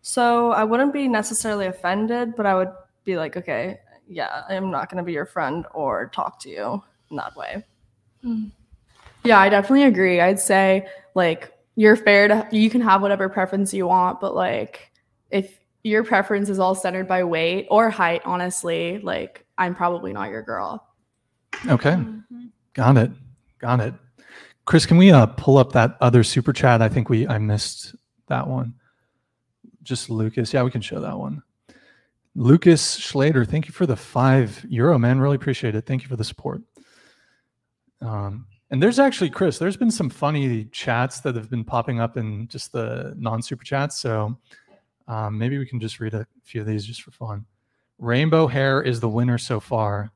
[0.02, 2.72] So I wouldn't be necessarily offended, but I would
[3.04, 3.80] be like, okay,
[4.12, 7.64] yeah, I'm not going to be your friend or talk to you in that way.
[9.24, 10.20] Yeah, I definitely agree.
[10.20, 14.92] I'd say like you're fair to you can have whatever preference you want, but like
[15.30, 20.30] if your preference is all centered by weight or height, honestly, like I'm probably not
[20.30, 20.86] your girl.
[21.68, 21.90] Okay.
[21.90, 22.46] Mm-hmm.
[22.74, 23.10] Got it.
[23.58, 23.94] Got it.
[24.64, 26.82] Chris, can we uh, pull up that other super chat?
[26.82, 27.94] I think we I missed
[28.28, 28.74] that one.
[29.82, 30.52] Just Lucas.
[30.52, 31.42] Yeah, we can show that one.
[32.34, 35.20] Lucas Schlater, thank you for the five euro, man.
[35.20, 35.86] Really appreciate it.
[35.86, 36.62] Thank you for the support.
[38.00, 39.58] Um, and there's actually Chris.
[39.58, 43.64] There's been some funny chats that have been popping up in just the non super
[43.64, 44.00] chats.
[44.00, 44.38] So
[45.08, 47.44] um, maybe we can just read a few of these just for fun.
[47.98, 50.10] Rainbow hair is the winner so far.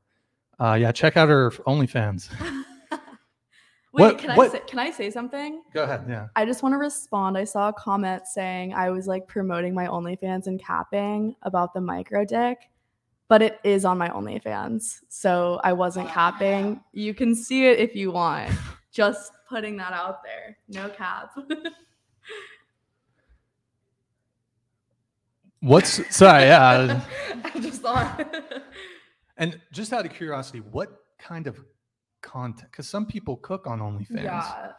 [0.59, 2.31] Uh, yeah, check out her OnlyFans.
[3.96, 5.62] Wait, What- can what- I say, can I say something?
[5.72, 6.04] Go ahead.
[6.09, 6.28] Yeah.
[6.37, 7.37] I just want to respond.
[7.38, 11.80] I saw a comment saying I was like promoting my OnlyFans and capping about the
[11.80, 12.59] micro dick,
[13.28, 15.00] but it is on my OnlyFans.
[15.09, 16.80] So I wasn't capping.
[16.92, 18.52] You can see it if you want.
[18.92, 20.56] Just putting that out there.
[20.68, 21.30] No cap.
[25.61, 26.44] What's sorry?
[26.44, 27.02] Yeah.
[27.44, 28.24] I just thought.
[29.37, 31.59] And just out of curiosity, what kind of
[32.26, 32.70] content?
[32.70, 34.22] Because some people cook on OnlyFans.
[34.24, 34.72] yeah,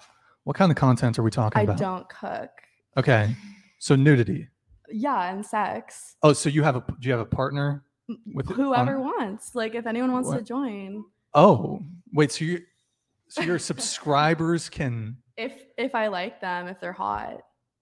[0.43, 1.77] What kind of content are we talking I about?
[1.77, 2.49] I don't cook.
[2.95, 3.35] Okay.
[3.79, 4.47] So nudity.
[4.89, 6.15] Yeah, and sex.
[6.21, 9.55] Oh, so you have a do you have a partner mm, with Whoever on- wants.
[9.55, 11.03] Like if anyone wants to join.
[11.33, 11.81] Oh,
[12.13, 12.31] wait.
[12.31, 12.61] So you
[13.29, 17.41] so your subscribers can If if I like them, if they're hot,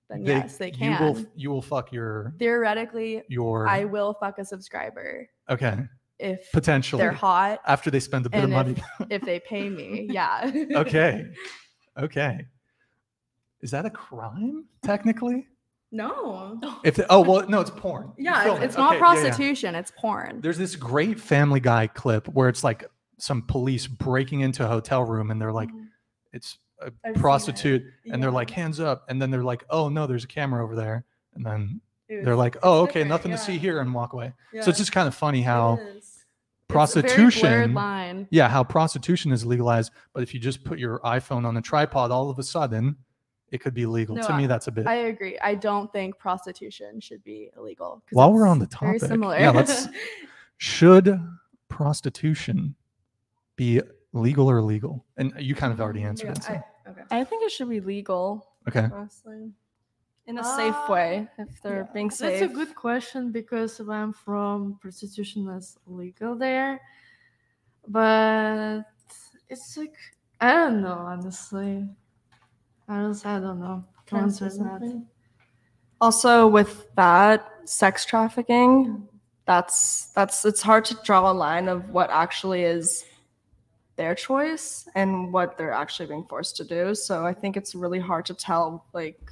[0.10, 1.00] then they, yes, they can.
[1.00, 5.78] You will you will fuck your Theoretically, your I will fuck a subscriber okay
[6.20, 8.76] if potentially they're hot after they spend a bit of money.
[9.10, 10.08] if they pay me.
[10.12, 10.52] Yeah.
[10.76, 11.26] okay.
[11.98, 12.46] Okay.
[13.62, 15.48] Is that a crime technically?
[15.92, 16.60] No.
[16.84, 18.12] If oh well no it's porn.
[18.18, 18.66] Yeah, it's, it.
[18.66, 19.22] it's not Okay, yeah, yeah.
[19.24, 19.76] prostitution.
[19.76, 20.42] It's porn.
[20.42, 22.84] There's this great Family Guy clip where it's like
[23.18, 25.88] some police breaking into a hotel room and they're like, Mhm.
[26.34, 27.16] it's a I've seen it.
[27.16, 30.62] prostitute, and they're like, hands up, and then they're like, oh no, there's a camera
[30.62, 33.94] over there, and then It they're like, oh okay, different, nothing to see here, and
[33.94, 34.34] walk away.
[34.62, 35.98] So it's just kind of funny how it is.
[35.98, 36.26] It's
[36.70, 38.28] a very prostitution, line.
[38.32, 42.12] yeah, how prostitution is legalized, but if you just put your iPhone on a tripod,
[42.12, 42.96] all of a sudden,
[43.52, 44.16] it could be legal.
[44.16, 44.88] No, to me, that's a bit.
[44.88, 45.38] I agree.
[45.40, 48.04] I don't think prostitution should be illegal.
[48.12, 49.38] While we're on the very topic, similar.
[49.40, 49.88] yeah, let's-
[50.58, 51.20] Should
[51.70, 52.76] prostitution
[53.58, 53.82] be
[54.14, 55.06] legal or illegal?
[55.18, 56.44] And you kind of already mm, answered Yeah, it.
[56.44, 56.54] So.
[56.54, 57.02] I- okay.
[57.12, 58.88] I think it should be legal, Okay.
[58.92, 59.52] honestly,
[60.28, 61.94] in a safe Ah, way if they're yeah.
[61.94, 62.40] being safe.
[62.40, 66.82] That's a good question because where I'm from, prostitution is legal there.
[67.88, 68.84] But
[69.50, 69.96] it's like
[70.42, 71.88] I don't know, honestly.
[72.88, 73.86] I don't I don't know.
[74.06, 75.06] Can answer that.
[76.02, 79.08] Also, with that sex trafficking,
[79.46, 83.06] that's that's it's hard to draw a line of what actually is
[83.96, 86.94] their choice and what they're actually being forced to do.
[86.94, 89.32] So I think it's really hard to tell like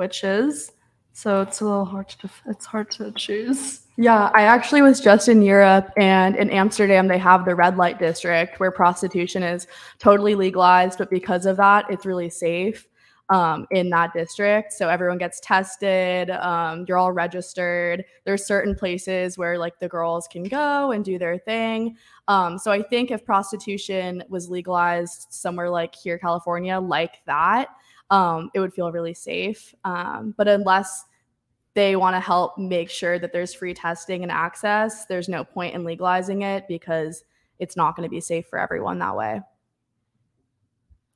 [0.00, 0.72] which is.
[1.12, 3.82] So it's a little hard to it's hard to choose.
[3.98, 7.98] Yeah, I actually was just in Europe and in Amsterdam, they have the red light
[7.98, 9.66] district where prostitution is
[9.98, 12.86] totally legalized, but because of that, it's really safe
[13.28, 14.72] um, in that district.
[14.72, 18.06] So everyone gets tested, um, you're all registered.
[18.24, 21.96] There's certain places where like the girls can go and do their thing.
[22.26, 27.68] Um, so I think if prostitution was legalized somewhere like here, California, like that,
[28.10, 29.74] um, it would feel really safe.
[29.84, 31.04] Um, but unless
[31.74, 35.74] they want to help make sure that there's free testing and access, there's no point
[35.74, 37.24] in legalizing it because
[37.58, 39.40] it's not going to be safe for everyone that way.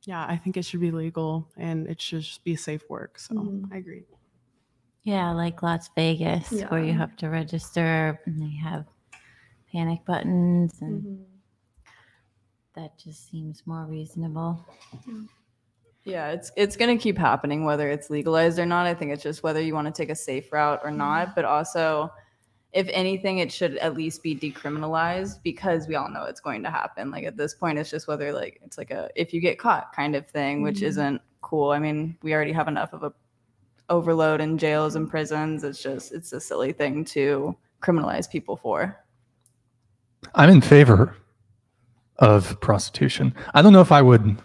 [0.05, 3.19] Yeah, I think it should be legal and it should just be safe work.
[3.19, 3.73] So Mhm.
[3.73, 4.05] I agree.
[5.03, 8.87] Yeah, like Las Vegas, where you have to register and they have
[9.73, 11.27] panic buttons, and
[12.75, 14.65] that just seems more reasonable.
[15.07, 15.23] Yeah,
[16.07, 18.87] it's it's gonna keep happening whether it's legalized or not.
[18.87, 21.35] I think it's just whether you want to take a safe route or not.
[21.35, 22.13] But also,
[22.73, 26.71] if anything, it should at least be decriminalized because we all know it's going to
[26.71, 27.11] happen.
[27.11, 29.95] Like at this point, it's just whether like it's like a if you get caught
[29.95, 30.89] kind of thing, which Mhm.
[30.89, 31.71] isn't cool.
[31.71, 33.13] I mean, we already have enough of a
[33.91, 35.63] overload in jails and prisons.
[35.65, 38.99] It's just it's a silly thing to criminalize people for.
[40.35, 41.15] I'm in favor
[42.17, 43.35] of prostitution.
[43.53, 44.39] I don't know if I would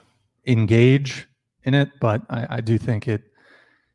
[0.46, 1.28] engage
[1.64, 3.24] in it, but I, I do think it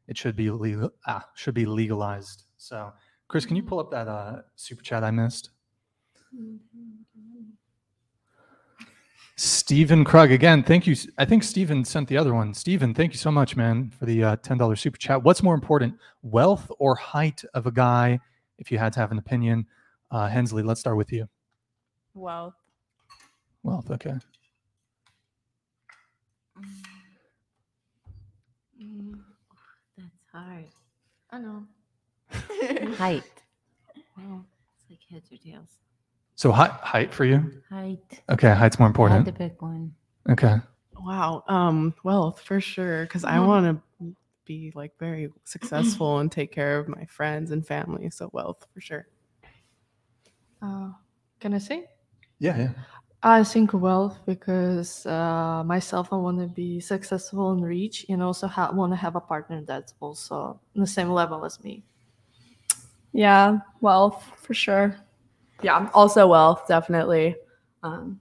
[0.07, 2.45] it should be legal ah, should be legalized.
[2.57, 2.93] So,
[3.29, 5.51] Chris, can you pull up that uh, super chat I missed?
[9.37, 10.63] Stephen Krug again.
[10.63, 10.95] Thank you.
[11.19, 12.55] I think Stephen sent the other one.
[12.55, 15.23] Stephen, thank you so much, man, for the uh, ten dollars super chat.
[15.23, 18.21] What's more important, wealth or height of a guy?
[18.59, 19.67] If you had to have an opinion,
[20.13, 21.29] uh, Hensley, let's start with you.
[22.15, 22.55] Wealth.
[23.65, 24.15] Wealth, okay.
[29.97, 30.65] That's hard.
[31.31, 31.65] I know.
[32.97, 33.23] Height.
[34.17, 34.45] Wow.
[34.77, 35.79] It's like heads or tails.
[36.37, 37.63] So height, height for you?
[37.71, 38.23] Height.
[38.31, 39.27] Okay, height's more I had important.
[39.27, 39.95] to pick one.
[40.29, 40.57] Okay.
[41.01, 41.45] Wow.
[41.49, 43.07] Um, wealth for sure.
[43.07, 43.47] Cause I Mhm.
[43.47, 48.11] want to be like very successful and take care of my friends and family.
[48.11, 49.07] So wealth for sure.
[50.61, 50.91] Uh,
[51.41, 51.87] can I say?
[52.39, 52.71] Yeah, yeah.
[53.27, 58.47] I think wealth because uh, myself, I want to be successful and rich, and also
[58.47, 61.83] ha- want to have a partner that's also on the same level as me.
[63.15, 64.95] Yeah, wealth for sure.
[65.63, 67.37] Yeah, also wealth, definitely.
[67.83, 68.21] Um,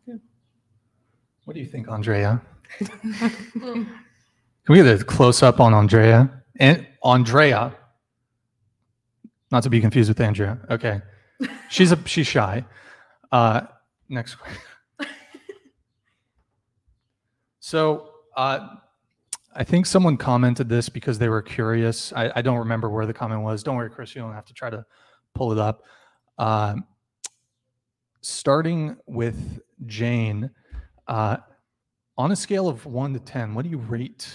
[1.43, 2.41] What do you think, Andrea?
[2.79, 3.85] Can
[4.69, 6.31] we get a close up on Andrea?
[6.61, 7.75] And Andrea,
[9.51, 10.59] not to be confused with Andrea.
[10.69, 11.01] Okay,
[11.69, 12.63] she's a she's shy.
[13.33, 13.61] Uh,
[14.07, 14.61] next question.
[17.65, 18.75] So uh,
[19.55, 22.11] I think someone commented this because they were curious.
[22.11, 23.63] I, I don't remember where the comment was.
[23.63, 24.13] Don't worry, Chris.
[24.13, 24.85] You don't have to try to
[25.33, 25.83] pull it up.
[26.37, 26.85] Um
[28.19, 30.49] starting with Jane,
[31.07, 31.37] uh,
[32.17, 34.27] on a scale of one to ten, what do you rate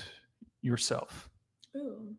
[0.63, 1.29] yourself?
[1.77, 2.15] Ooh.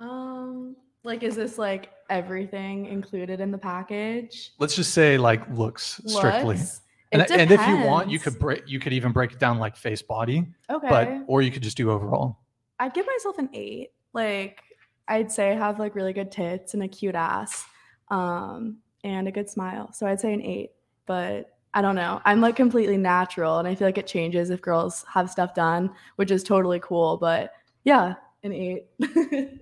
[0.00, 4.52] Um, like, is this like everything included in the package?
[4.58, 6.56] Let's just say like looks strictly.
[6.56, 6.82] Looks?
[7.14, 8.64] And, and if you want, you could break.
[8.66, 10.88] You could even break it down like face body, Okay.
[10.88, 12.38] but or you could just do overall.
[12.80, 13.90] I'd give myself an eight.
[14.12, 14.62] Like,
[15.06, 17.64] I'd say I have like really good tits and a cute ass,
[18.10, 19.92] um, and a good smile.
[19.92, 20.70] So I'd say an eight.
[21.06, 22.20] But I don't know.
[22.24, 25.90] I'm like completely natural, and I feel like it changes if girls have stuff done,
[26.16, 27.16] which is totally cool.
[27.16, 27.52] But
[27.84, 28.86] yeah, an eight.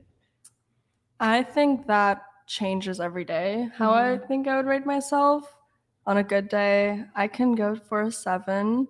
[1.21, 3.69] I think that changes every day.
[3.77, 5.55] How I think I would rate myself.
[6.07, 8.89] On a good day, I can go for a seven.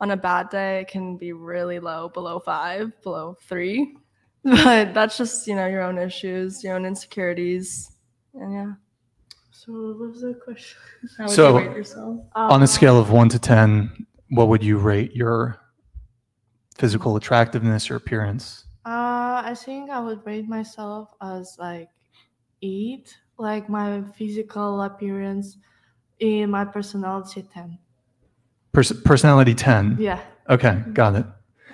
[0.00, 3.96] On a bad day, it can be really low, below five, below three.
[4.44, 7.90] But that's just, you know, your own issues, your own insecurities.
[8.34, 8.72] And yeah.
[9.50, 10.76] So, what was the question?
[11.18, 12.20] How would So- you rate yourself?
[12.34, 15.58] on a scale of one to ten, what would you rate your
[16.76, 18.66] physical attractiveness or appearance?
[18.84, 21.88] Uh, I think I would rate myself as like
[22.60, 25.56] eight, like my physical appearance,
[26.18, 27.78] in my personality ten.
[28.72, 29.96] Pers- personality ten.
[30.00, 30.20] Yeah.
[30.48, 31.26] Okay, got it.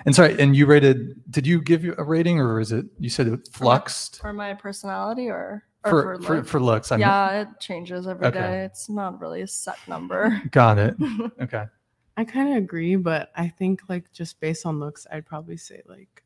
[0.05, 1.29] And sorry, and you rated?
[1.29, 2.85] Did you give you a rating, or is it?
[2.99, 6.47] You said it fluxed For my personality or, or for for, for, look?
[6.47, 6.91] for looks.
[6.91, 8.39] I mean, yeah, it changes every day.
[8.39, 8.59] Okay.
[8.65, 10.41] It's not really a set number.
[10.51, 10.95] got it.
[11.41, 11.65] Okay.
[12.17, 15.81] I kind of agree, but I think like just based on looks, I'd probably say
[15.87, 16.23] like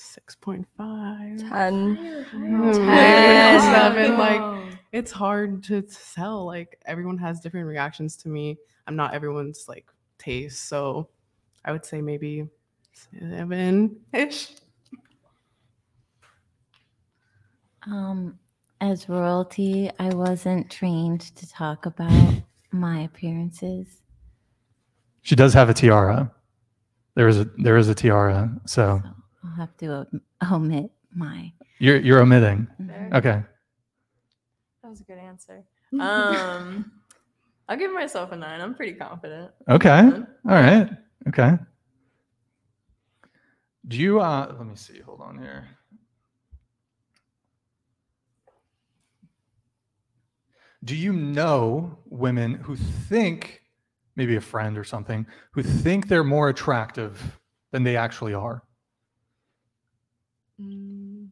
[0.00, 1.38] six point five.
[1.38, 1.46] 10.
[1.48, 2.74] Ten.
[3.60, 4.16] Seven, Oh.
[4.16, 8.58] like it's hard to sell Like everyone has different reactions to me.
[8.86, 9.86] I'm not everyone's like
[10.18, 11.08] taste, so
[11.64, 12.48] I would say maybe
[12.92, 14.54] seven ish.
[17.86, 18.38] Um,
[18.80, 22.34] as royalty, I wasn't trained to talk about
[22.72, 23.86] my appearances.
[25.22, 26.32] She does have a tiara.
[27.14, 28.50] There is a there is a tiara.
[28.66, 29.10] So So
[29.44, 30.06] I'll have to
[30.52, 31.52] omit my.
[31.78, 32.66] you're you're omitting.
[32.80, 33.12] Mhm.
[33.14, 33.42] Okay.
[34.82, 35.64] That was a good answer.
[36.00, 36.92] Um,
[37.68, 38.60] I'll give myself a nine.
[38.60, 39.50] I'm pretty confident.
[39.68, 39.98] Okay.
[39.98, 40.88] All right.
[41.28, 41.58] Okay.
[43.88, 45.00] Do you uh let me see.
[45.00, 45.68] Hold on here.
[50.84, 53.62] Do you know women who think
[54.16, 57.38] maybe a friend or something who think they're more attractive
[57.72, 58.62] than they actually are?
[60.60, 61.28] Mm,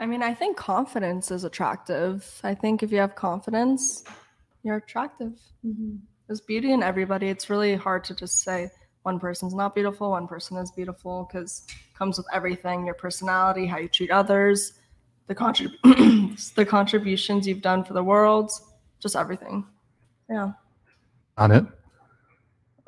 [0.00, 2.40] I mean, I think confidence is attractive.
[2.42, 4.04] I think if you have confidence,
[4.62, 5.38] you're attractive.
[6.26, 7.28] There's beauty in everybody.
[7.28, 8.70] It's really hard to just say
[9.02, 13.66] one person's not beautiful, one person is beautiful, because it comes with everything your personality,
[13.66, 14.72] how you treat others,
[15.26, 15.74] the, contrib-
[16.54, 18.50] the contributions you've done for the world,
[19.00, 19.66] just everything.
[20.28, 20.52] Yeah.
[21.36, 21.64] On it.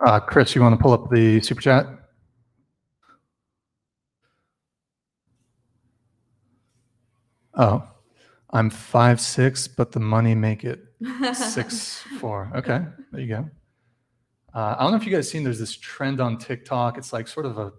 [0.04, 1.86] Uh, Chris, you want to pull up the super chat?
[7.56, 7.82] Oh,
[8.50, 10.84] I'm five six, but the money make it
[11.34, 12.50] six four.
[12.54, 13.50] Okay, there you go.
[14.54, 15.42] Uh, I don't know if you guys seen.
[15.42, 16.98] There's this trend on TikTok.
[16.98, 17.72] It's like sort of a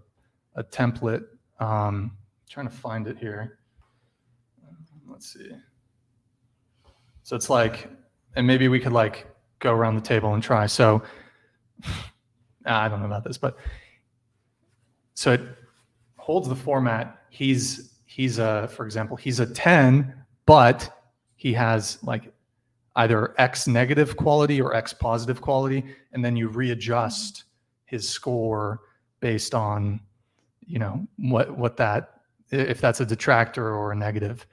[0.55, 1.23] a template.
[1.59, 2.17] Um,
[2.49, 3.59] trying to find it here.
[5.07, 5.51] Let's see.
[7.23, 7.89] So it's like,
[8.35, 9.27] and maybe we could like
[9.59, 10.65] go around the table and try.
[10.65, 11.01] So
[12.65, 13.57] I don't know about this, but
[15.13, 15.41] so it
[16.17, 17.19] holds the format.
[17.29, 20.11] He's he's a, for example, he's a 10,
[20.47, 20.89] but
[21.35, 22.33] he has like
[22.95, 25.83] either X negative quality or X positive quality,
[26.13, 27.43] and then you readjust
[27.85, 28.79] his score
[29.19, 29.99] based on,
[30.65, 34.47] you know, what what that if that's a detractor or a negative.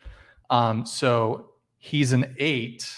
[0.51, 2.93] Um, so he's an eight,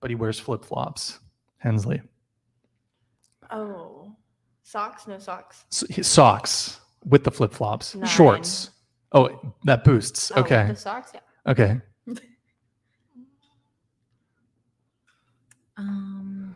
[0.00, 1.18] but he wears flip flops.
[1.58, 2.02] Hensley.
[3.50, 4.14] Oh,
[4.62, 5.06] socks?
[5.06, 5.64] No socks.
[5.72, 7.94] S- he- socks with the flip flops.
[7.94, 8.08] Nine.
[8.08, 8.70] Shorts.
[9.14, 10.32] Oh, that boosts.
[10.34, 10.66] Oh, okay.
[10.68, 11.12] The socks?
[11.14, 11.20] Yeah.
[11.50, 11.80] Okay.
[15.76, 16.54] Um,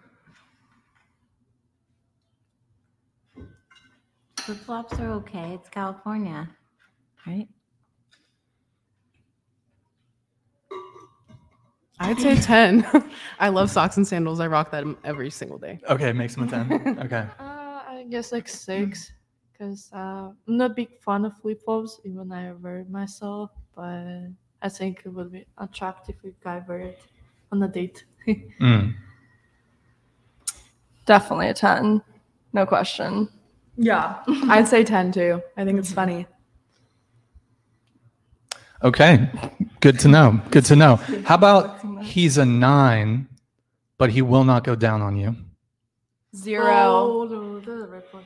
[4.39, 5.55] flip flops are okay.
[5.55, 6.49] It's California,
[7.27, 7.49] right?
[11.99, 12.87] I'd say 10.
[13.41, 14.39] I love socks and sandals.
[14.39, 15.81] I rock them every single day.
[15.91, 16.13] Okay.
[16.13, 16.99] Makes them a 10.
[17.05, 17.27] Okay.
[17.41, 19.11] Uh, I guess like six,
[19.59, 23.51] because uh, I'm not a big fan of flip flops, even I wear it myself.
[23.75, 24.29] But
[24.63, 27.01] I think it would be attractive if I wear it
[27.53, 28.05] on a date.
[28.61, 28.95] Mm.
[31.07, 32.03] Definitely a 10.
[32.53, 33.31] No question.
[33.79, 34.17] Yeah,
[34.49, 35.41] I'd say 10 too.
[35.57, 36.27] I think it's funny.
[38.83, 39.31] Okay.
[39.81, 40.43] Good to know.
[40.51, 40.97] Good to know.
[41.25, 43.29] How about he's a nine,
[43.97, 45.35] but he will not go down on you?
[46.37, 46.67] Zero.
[46.67, 48.25] Oh, no, that's a red flag.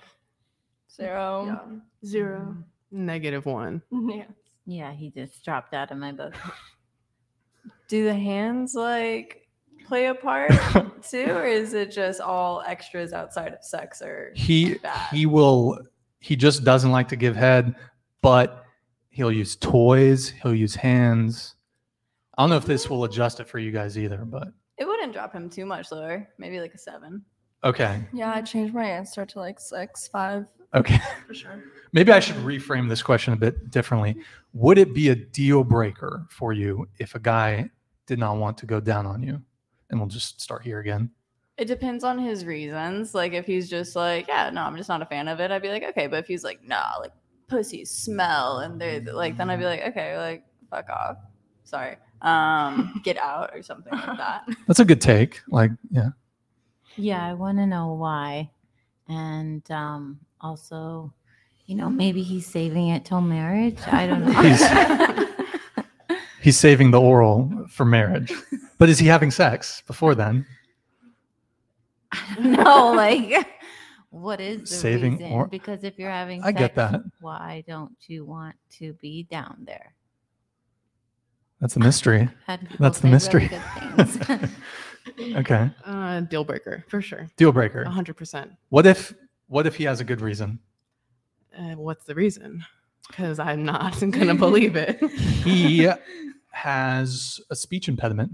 [0.94, 1.44] Zero.
[1.46, 1.78] Yeah,
[2.08, 2.38] zero.
[2.40, 3.06] Mm-hmm.
[3.06, 3.82] Negative one.
[3.92, 4.24] Yeah.
[4.64, 6.34] Yeah, he just dropped out of my book.
[7.88, 9.48] Do the hands like
[9.86, 10.52] play a part
[11.02, 15.08] too, or is it just all extras outside of sex or He bad?
[15.12, 15.78] he will
[16.20, 17.74] he just doesn't like to give head,
[18.20, 18.64] but
[19.10, 21.56] he'll use toys, he'll use hands.
[22.38, 25.12] I don't know if this will adjust it for you guys either, but It wouldn't
[25.12, 26.28] drop him too much lower.
[26.38, 27.24] Maybe like a seven.
[27.64, 28.04] okay.
[28.12, 30.46] Yeah, I changed my answer to like six, five.
[30.74, 30.98] Okay.
[31.26, 31.62] For sure.
[31.92, 34.16] Maybe I should reframe this question a bit differently.
[34.54, 37.70] Would it be a deal breaker for you if a guy
[38.06, 39.42] did not want to go down on you?
[39.90, 41.10] And we'll just start here again.
[41.58, 43.14] It depends on his reasons.
[43.14, 45.50] Like if he's just like, yeah, no, I'm just not a fan of it.
[45.50, 46.06] I'd be like, okay.
[46.06, 47.12] But if he's like, nah, like
[47.46, 51.16] pussies smell, and they're like, then I'd be like, okay, like fuck off.
[51.64, 51.96] Sorry.
[52.22, 54.48] Um, get out or something like that.
[54.66, 55.42] That's a good take.
[55.48, 56.10] Like, yeah.
[56.96, 58.50] Yeah, I want to know why.
[59.08, 61.12] And um, also,
[61.66, 63.78] you know, maybe he's saving it till marriage.
[63.86, 64.42] I don't know.
[64.42, 65.28] He's-
[66.42, 68.32] He's saving the oral for marriage.
[68.76, 70.44] But is he having sex before then?
[72.40, 73.46] no, like,
[74.10, 75.32] what is the Saving reason?
[75.32, 77.00] or- because if you're having I get that.
[77.20, 79.94] why don't you want to be down there?
[81.60, 82.28] That's a mystery.
[82.80, 83.48] That's the mystery.
[83.96, 84.48] really.
[85.36, 85.70] okay.
[85.84, 87.28] Uh, deal breaker for sure.
[87.36, 87.84] Deal breaker.
[87.84, 88.56] 100%.
[88.68, 89.14] What if
[89.48, 90.58] what if he has a good reason?
[91.56, 92.64] Uh, what's the reason?
[93.08, 94.98] Because I'm not going to believe it.
[95.42, 95.88] He
[96.52, 98.32] has a speech impediment.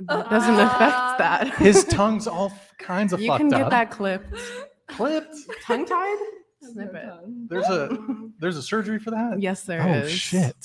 [0.00, 1.54] That doesn't affect that.
[1.58, 3.70] His tongue's all f- kinds of you fucked can get up.
[3.70, 4.34] that clipped.
[4.88, 5.36] clipped.
[5.64, 6.16] Tongue tied?
[6.62, 7.12] Snip it.
[7.48, 7.96] There's a
[8.40, 9.40] there's a surgery for that.
[9.40, 10.10] Yes, there oh is.
[10.12, 10.56] shit.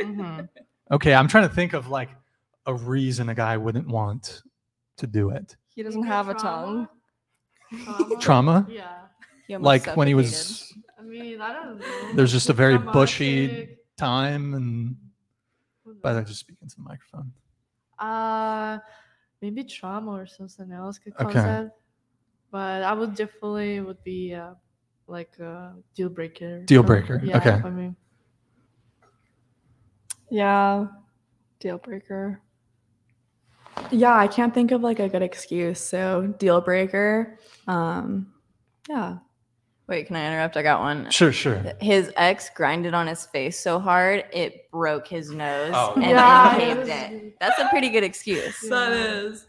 [0.00, 0.48] Mhm.
[0.90, 2.08] Okay, I'm trying to think of like
[2.66, 4.42] a reason a guy wouldn't want
[4.98, 5.56] to do it.
[5.74, 6.88] He doesn't have a tongue.
[7.84, 8.20] Trauma?
[8.20, 8.66] Trauma?
[8.70, 8.98] Yeah.
[9.46, 11.86] He almost Like when he was I mean, I don't know.
[12.14, 12.92] there's just a very Traumatic.
[12.92, 14.96] bushy time and
[16.02, 17.32] but I just speaking to the microphone.
[17.98, 18.78] Uh,
[19.40, 21.40] maybe trauma or something else could cause Okay.
[21.40, 21.76] that.
[22.50, 24.54] But I would definitely would be uh,
[25.06, 26.62] like a deal breaker.
[26.64, 27.60] Deal for- breaker, Yeah, okay.
[27.60, 27.94] For me.
[30.30, 30.86] Yeah.
[31.60, 32.40] Deal breaker.
[33.90, 35.80] Yeah, I can't think of like a good excuse.
[35.80, 37.38] So deal breaker.
[37.66, 38.32] Um,
[38.88, 39.18] yeah.
[39.86, 40.56] Wait, can I interrupt?
[40.58, 41.10] I got one.
[41.10, 41.62] Sure, sure.
[41.80, 45.94] His ex grinded on his face so hard it broke his nose Oh.
[45.94, 47.22] and Yeah, then caved that it.
[47.24, 48.58] is- That's a pretty good excuse.
[48.68, 49.46] That is.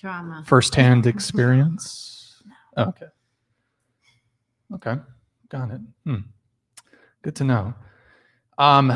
[0.00, 0.44] Trauma.
[0.46, 2.42] First-hand experience.
[2.76, 3.06] Oh, okay.
[4.74, 4.94] Okay,
[5.48, 5.80] got it.
[6.04, 6.16] Hmm.
[7.22, 7.74] Good to know.
[8.58, 8.92] Um,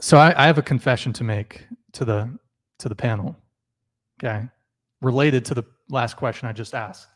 [0.00, 2.38] so I, I have a confession to make to the
[2.78, 3.36] to the panel.
[4.18, 4.48] Okay,
[5.00, 7.06] related to the last question I just asked.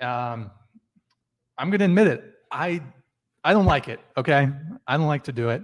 [0.00, 0.50] Um,
[1.58, 2.24] I'm going to admit it.
[2.50, 2.82] I
[3.44, 4.00] I don't like it.
[4.16, 4.48] Okay,
[4.86, 5.62] I don't like to do it.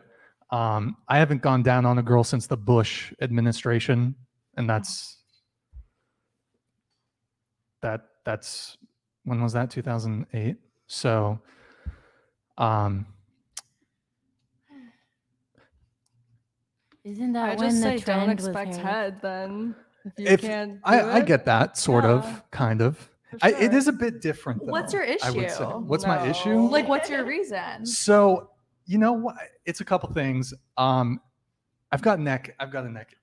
[0.50, 4.14] Um, I haven't gone down on a girl since the Bush administration,
[4.56, 5.18] and that's
[7.80, 8.78] that that's
[9.24, 10.56] when was that 2008
[10.86, 11.40] so
[12.58, 13.06] um
[17.04, 18.86] Isn't that I when just the say trend don't was expect Harry?
[18.86, 19.74] head then.
[20.05, 22.11] If you if can't I, I get that sort Yeah.
[22.11, 23.74] of kind of for I, it sure.
[23.78, 25.57] is a bit different What's though, your I would say.
[25.64, 25.78] issue?
[25.80, 27.86] what's my issue Like, what's your reason?
[27.86, 28.50] so
[28.84, 31.20] you know what it's a couple things um
[31.92, 33.14] i've got neck i've got a neck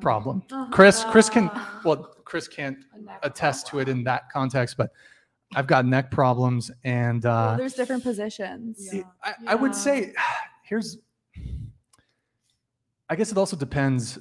[0.00, 1.50] problem chris chris can
[1.84, 2.78] well chris can't
[3.22, 4.90] attest to it in that context but
[5.56, 8.88] i've got neck problems and uh Well, there's different positions.
[8.92, 10.14] it- I, I would say
[10.62, 10.98] here's
[13.08, 14.18] I guess it also depends.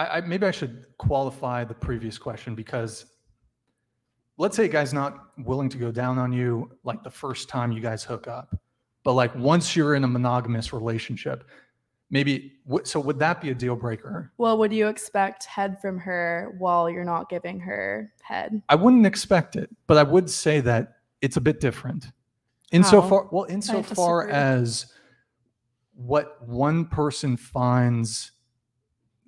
[0.00, 3.04] I, I maybe I should qualify the previous question because
[4.38, 7.70] let's say a guy's not willing to go down on you like the first time
[7.70, 8.56] you guys hook up,
[9.04, 11.44] but like once you're in a monogamous relationship,
[12.08, 14.32] maybe so would that be a deal breaker?
[14.38, 18.62] Well, would you expect head from her while you're not giving her head?
[18.70, 22.06] I wouldn't expect it, but I would say that it's a bit different.
[22.72, 24.86] Insofar, well, insofar as
[25.92, 28.32] what one person finds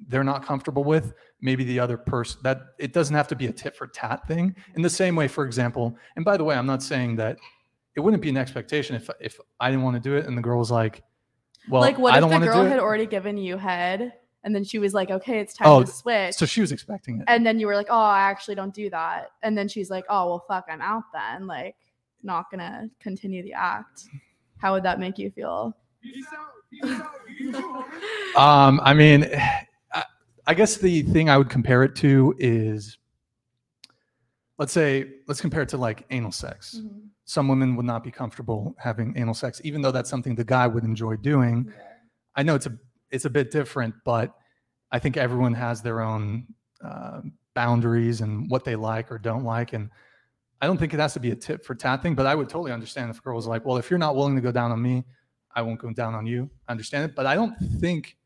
[0.09, 3.53] they're not comfortable with, maybe the other person that it doesn't have to be a
[3.53, 4.55] tit for tat thing.
[4.75, 7.39] In the same way, for example, and by the way, I'm not saying that
[7.95, 10.43] it wouldn't be an expectation if if I didn't want to do it and the
[10.43, 11.03] girl was like,
[11.69, 14.55] "Well, like, what I if don't the girl had it," already given you head, and
[14.55, 17.25] then she was like, "Okay, it's time Oh, to switch," so she was expecting it.
[17.29, 20.05] and then you were like, "Oh, I actually don't do that," and then she's like,
[20.09, 21.77] "Oh, well, fuck, I'm out then." Like,
[22.23, 24.05] not gonna continue the act.
[24.59, 25.77] How would that make you feel?
[28.37, 29.29] Um, I mean,
[30.47, 32.99] I, guess the thing I would compare it to is,
[34.59, 36.81] let's say, let's compare it to like anal sex.
[37.25, 40.67] Some women would not be comfortable having anal sex, even though that's something the guy
[40.67, 41.73] would enjoy doing.
[42.35, 42.77] I know it's a
[43.11, 44.35] it's a bit different, but
[44.91, 46.47] I think everyone has their own
[46.85, 47.21] uh,
[47.55, 49.91] boundaries and what they like or don't like, and
[50.61, 52.15] I don't think it has to be a tip for tat thing.
[52.15, 54.35] But I would totally understand if a girl was like, "Well, if you're not willing
[54.35, 55.05] to go down on me,
[55.55, 58.17] I won't go down on you." I understand it, but I don't think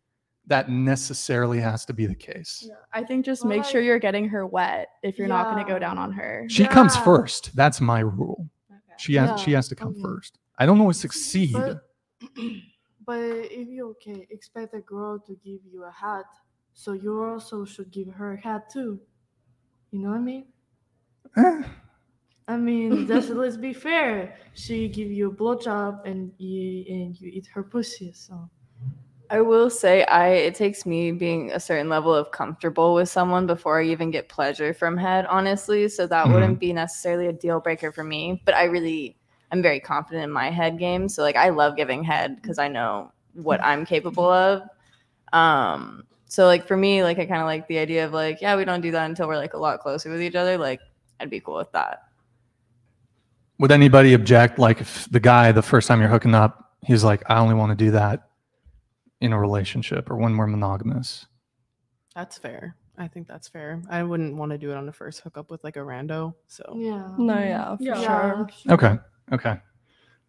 [0.47, 2.68] that necessarily has to be the case.
[2.92, 5.78] I think just Well, make sure you're getting her wet if you're not gonna go
[5.78, 6.47] down on her.
[6.49, 7.55] She comes first.
[7.57, 8.49] That's my rule.
[8.99, 10.03] She has she has to come okay.
[10.03, 10.38] first.
[10.59, 11.53] I don't always succeed.
[11.53, 11.82] But,
[13.07, 16.26] but if you okay expect a girl to give you a hat,
[16.74, 19.01] so you also should give her a hat too.
[19.90, 20.47] You know what I mean?
[21.36, 21.62] Eh,
[22.49, 24.36] I mean, just let's be fair.
[24.55, 28.12] She give you a blowjob and you and you eat her pussy.
[28.12, 28.49] So
[29.29, 33.47] I will say I it takes me being a certain level of comfortable with someone
[33.47, 35.89] before I even get pleasure from head, honestly.
[35.89, 36.33] So that Mhm.
[36.33, 38.41] wouldn't be necessarily a deal breaker for me.
[38.45, 39.16] But I really
[39.51, 41.09] I'm very confident in my head game.
[41.09, 44.62] So like I love giving head because I know what I'm capable of.
[45.33, 48.57] Um so like for me, like I kind of like the idea of like, yeah,
[48.57, 50.57] we don't do that until we're like a lot closer with each other.
[50.59, 50.81] Like
[51.18, 52.03] I'd be cool with that.
[53.59, 54.59] Would anybody object?
[54.59, 57.77] Like if the guy the first time you're hooking up, he's like, I only want
[57.77, 58.26] to do that
[59.21, 61.27] in a relationship or when we're monogamous.
[62.14, 62.77] That's fair.
[62.99, 63.83] I think that's fair.
[63.91, 66.35] I wouldn't want to do it on the first hookup with like a rando.
[66.47, 67.09] So yeah.
[67.19, 68.01] No, yeah, for Yeah.
[68.01, 68.49] sure.
[68.71, 68.99] Okay.
[69.33, 69.61] Okay.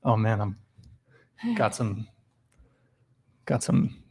[0.04, 2.08] Oh man, I'm got some
[3.46, 4.04] got some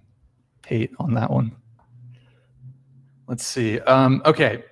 [0.66, 1.54] hate on that one.
[3.26, 3.80] Let's see.
[3.80, 4.64] Um, okay.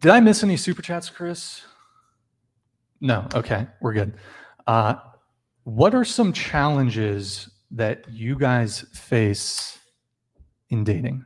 [0.00, 1.62] Did I miss any super chats, Chris?
[3.00, 3.26] No.
[3.34, 4.14] Okay, we're good.
[4.66, 4.94] Uh,
[5.64, 9.78] what are some challenges that you guys face
[10.70, 11.24] in dating?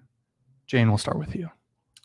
[0.66, 1.49] Jane, we'll start with you.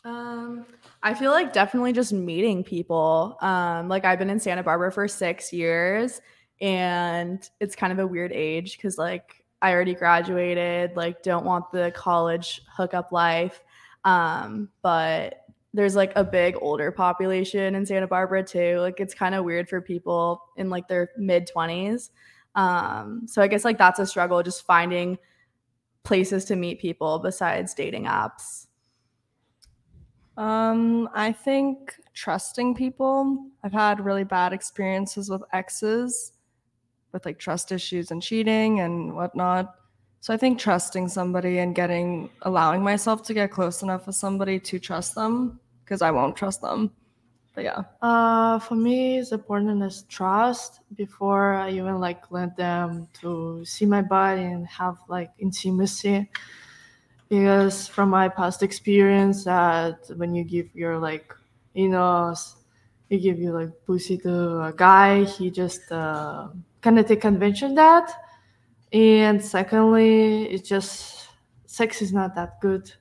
[0.04, 0.66] Um,
[1.02, 3.36] I feel like definitely just meeting people.
[3.40, 6.20] Um, like I've been in Santa Barbara for six years,
[6.60, 11.70] and it's kind of a weird age because like I already graduated, like don't want
[11.72, 13.62] the college hookup life.
[14.04, 18.78] Um, but there's like a big older population in Santa Barbara too.
[18.78, 22.10] Like it's kind of weird for people in like their mid 20s.
[22.56, 25.18] Um, so I guess like that's a struggle just finding
[26.02, 28.66] places to meet people besides dating apps.
[30.36, 33.46] Um, I think trusting people.
[33.62, 36.32] I've had really bad experiences with exes
[37.12, 39.74] with like trust issues and cheating and whatnot.
[40.20, 44.58] So I think trusting somebody and getting allowing myself to get close enough with somebody
[44.60, 46.90] to trust them because I won't trust them.
[47.56, 47.84] But yeah.
[48.02, 53.86] Uh, for me, it's important is trust before I even like let them to see
[53.86, 56.28] my body and have like intimacy.
[57.30, 61.34] Because from my past experience, that when you give your like,
[61.72, 62.34] you know,
[63.08, 66.48] you give you like pussy to a guy, he just uh,
[66.82, 68.12] kind of take convention that.
[68.92, 71.28] And secondly, it's just
[71.64, 72.92] sex is not that good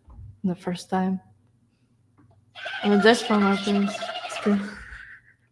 [0.45, 1.19] the first time.
[2.87, 3.91] Mean, that's from my things.
[4.45, 4.71] Experience.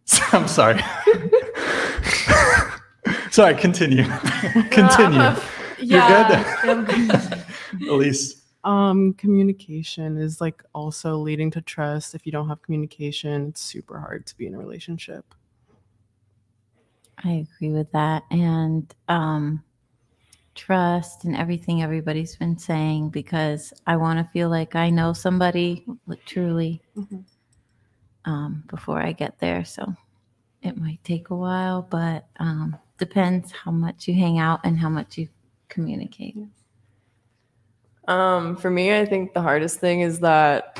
[0.33, 0.81] I'm sorry.
[3.31, 4.05] sorry, continue.
[4.71, 5.19] continue.
[5.19, 5.39] Uh,
[5.79, 6.63] Yeah.
[6.63, 7.43] You're good?
[7.89, 8.41] Elise.
[8.63, 12.15] Um, communication is like also leading to trust.
[12.15, 15.25] If you don't have communication, it's super hard to be in a relationship.
[17.25, 18.23] I agree with that.
[18.31, 19.61] And um,
[20.55, 25.83] trust and everything everybody's been saying because I want to feel like I know somebody
[26.07, 27.25] like, truly Mhm.
[28.25, 29.65] Um, before I get there.
[29.65, 29.93] So
[30.61, 34.89] it might take a while, but um, depends how much you hang out and how
[34.89, 35.27] much you
[35.69, 36.37] communicate.
[38.07, 40.79] Um, for me, I think the hardest thing is that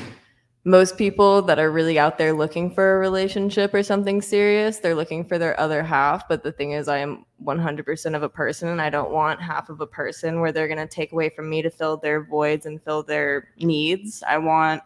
[0.66, 4.94] most people that are really out there looking for a relationship or something serious, they're
[4.94, 6.26] looking for their other half.
[6.26, 9.68] But the thing is, I am 100% of a person and I don't want half
[9.68, 12.64] of a person where they're going to take away from me to fill their voids
[12.64, 14.22] and fill their needs.
[14.26, 14.82] I want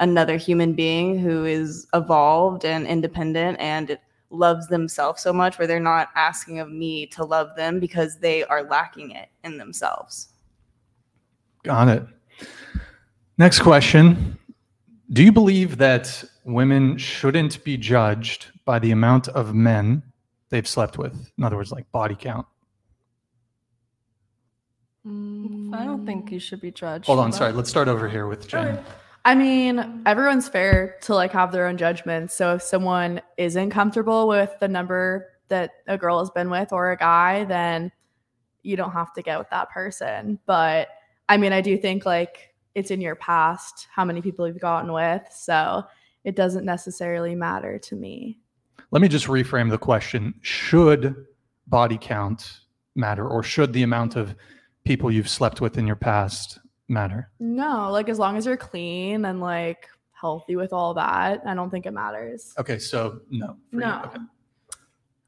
[0.00, 3.98] another human being who is evolved and independent and
[4.30, 8.44] loves themselves so much where they're not asking of me to love them because they
[8.44, 10.28] are lacking it in themselves.
[11.62, 12.06] Got it.
[13.36, 14.38] Next question.
[15.12, 20.02] Do you believe that women shouldn't be judged by the amount of men
[20.48, 21.30] they've slept with?
[21.36, 22.46] In other words, like body count.
[25.06, 27.06] Mm, I don't think you should be judged.
[27.06, 27.52] Hold on, sorry.
[27.52, 28.78] Let's start over here with Jane.
[29.24, 32.34] I mean, everyone's fair to like have their own judgments.
[32.34, 36.90] So if someone isn't comfortable with the number that a girl has been with or
[36.90, 37.92] a guy, then
[38.62, 40.38] you don't have to get with that person.
[40.46, 40.88] But
[41.28, 44.92] I mean, I do think like it's in your past how many people you've gotten
[44.92, 45.22] with.
[45.30, 45.84] So
[46.24, 48.38] it doesn't necessarily matter to me.
[48.90, 50.34] Let me just reframe the question.
[50.40, 51.26] Should
[51.66, 52.60] body count
[52.94, 54.34] matter or should the amount of
[54.84, 56.58] people you've slept with in your past
[56.90, 57.30] matter?
[57.38, 61.70] No, like as long as you're clean and like healthy with all that, I don't
[61.70, 62.52] think it matters.
[62.58, 63.56] Okay, so no.
[63.72, 64.02] No.
[64.06, 64.18] Okay.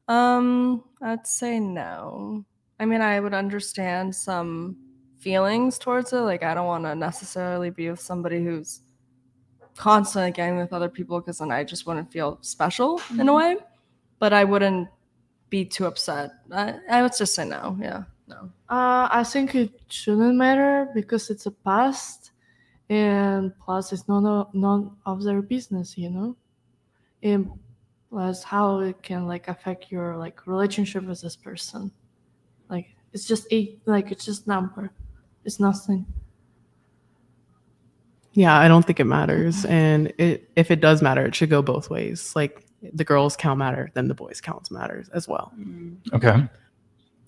[0.09, 2.45] Um, I'd say no.
[2.79, 4.77] I mean, I would understand some
[5.19, 6.19] feelings towards it.
[6.19, 8.81] Like, I don't want to necessarily be with somebody who's
[9.77, 13.57] constantly getting with other people because then I just wouldn't feel special in a way.
[14.19, 14.89] But I wouldn't
[15.49, 16.33] be too upset.
[16.51, 17.77] I, I would just say no.
[17.81, 18.51] Yeah, no.
[18.69, 22.33] Uh, I think it shouldn't matter because it's a past,
[22.89, 26.37] and plus it's none of, none of their business, you know.
[27.23, 27.51] And
[28.11, 31.91] plus how it can like affect your like relationship with this person.
[32.69, 34.91] Like it's just a like it's just number.
[35.45, 36.07] It's nothing.
[38.35, 39.65] Yeah, I don't think it matters.
[39.67, 42.35] And it, if it does matter, it should go both ways.
[42.35, 45.53] Like the girls count matter, then the boys counts matters as well.
[46.13, 46.49] Okay.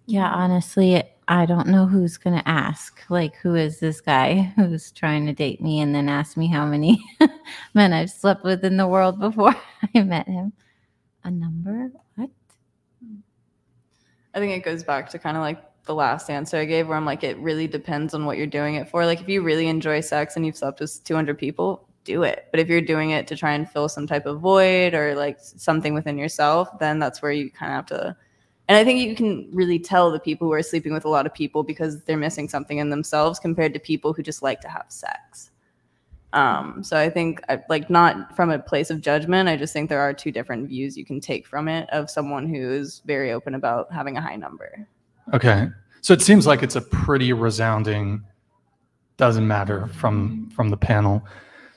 [0.07, 3.03] Yeah, honestly, I don't know who's going to ask.
[3.09, 6.67] Like, who is this guy who's trying to date me and then ask me how
[6.67, 7.03] many
[7.75, 9.55] men I've slept with in the world before
[9.95, 10.53] I met him?
[11.25, 11.91] A number?
[12.17, 12.31] What?
[14.35, 16.97] I think it goes back to kind of like the last answer I gave, where
[16.97, 19.07] I'm like, it really depends on what you're doing it for.
[19.07, 22.49] Like, if you really enjoy sex and you've slept with 200 people, do it.
[22.51, 25.39] But if you're doing it to try and fill some type of void or like
[25.41, 28.17] something within yourself, then that's where you kind of have to.
[28.69, 31.27] And I think you can really tell the people who are sleeping with a lot
[31.27, 34.69] of people because they're missing something in themselves compared to people who just like to
[34.69, 35.51] have sex.
[36.33, 39.49] Um, so I think, I- like, not from a place of judgment.
[39.49, 42.49] I just think there are two different views you can take from it of someone
[42.49, 44.89] who is very open about having a high number.
[45.33, 45.69] Okay.
[46.01, 48.23] So it seems like it's a pretty resounding
[49.17, 51.25] doesn't matter from from the panel.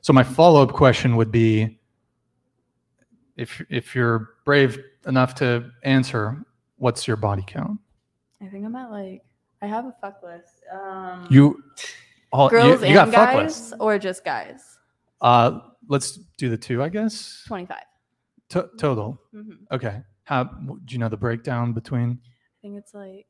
[0.02, 1.80] So my follow-up question would be
[3.36, 6.44] if if you're brave enough to answer,
[6.78, 7.80] what's your body count?
[8.42, 9.24] I think I'm at like
[9.62, 10.62] I have a fuck list.
[10.72, 11.64] Um, You
[12.32, 13.74] all girls you, got and fuck guys lists.
[13.80, 14.78] or just guys?
[15.22, 15.60] Uh
[15.90, 17.44] let's do the two, I guess.
[17.48, 17.84] Twenty five.
[18.50, 19.20] To- total.
[19.34, 19.74] Mm-hmm.
[19.76, 20.02] Okay.
[20.24, 22.20] How do you know the breakdown between?
[22.22, 23.26] I think it's like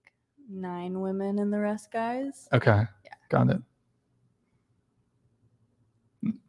[0.49, 2.47] nine women and the rest guys.
[2.53, 2.83] Okay.
[3.05, 3.11] Yeah.
[3.29, 3.61] Got it.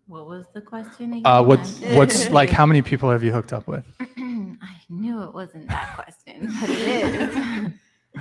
[0.06, 1.26] What was the question again?
[1.26, 3.84] Uh what's what's like how many people have you hooked up with?
[4.62, 7.72] I knew it wasn't that question, but it is.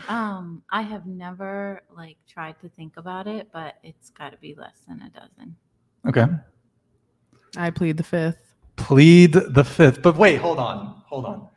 [0.08, 4.56] um, I have never like tried to think about it, but it's got to be
[4.56, 5.56] less than a dozen.
[6.08, 6.26] Okay.
[7.56, 8.54] I plead the fifth.
[8.76, 10.02] plead the fifth.
[10.02, 11.48] But wait, hold on, hold on.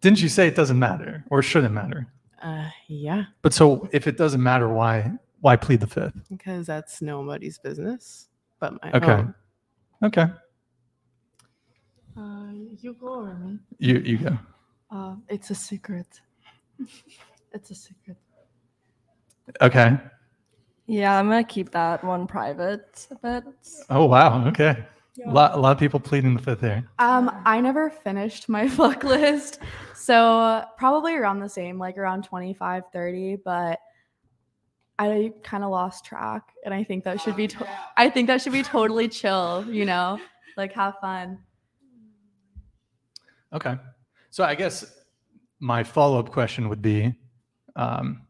[0.00, 2.06] Didn't you say it doesn't matter or shouldn't matter?
[2.42, 6.14] Uh, yeah, But so if it doesn't matter, why why plead the fifth?
[6.30, 8.28] because that's nobody's business
[8.60, 9.12] but my Okay.
[9.12, 9.34] own.
[10.02, 10.26] Okay,
[12.82, 13.58] you go or me.
[13.78, 14.38] you you go.
[14.90, 16.20] Uh, it's a secret.
[17.52, 18.16] it's a secret.
[19.60, 19.96] Okay.
[20.86, 23.44] Yeah, I'm gonna keep that one private a bit.
[23.90, 24.46] Oh wow.
[24.48, 24.84] Okay.
[25.24, 26.88] A lot a lot of people pleading the fifth here.
[26.98, 29.60] Um, I never finished my fuck list.
[29.94, 33.78] So probably around the same, like around 25, 30, but
[34.98, 36.52] I kind of lost track.
[36.64, 39.84] And I think that should be, to- I think that should be totally chill, you
[39.84, 40.18] know,
[40.56, 41.38] like have fun.
[43.54, 43.76] Okay.
[44.30, 44.84] So I guess
[45.60, 47.14] my follow up question would be,
[47.76, 48.22] um,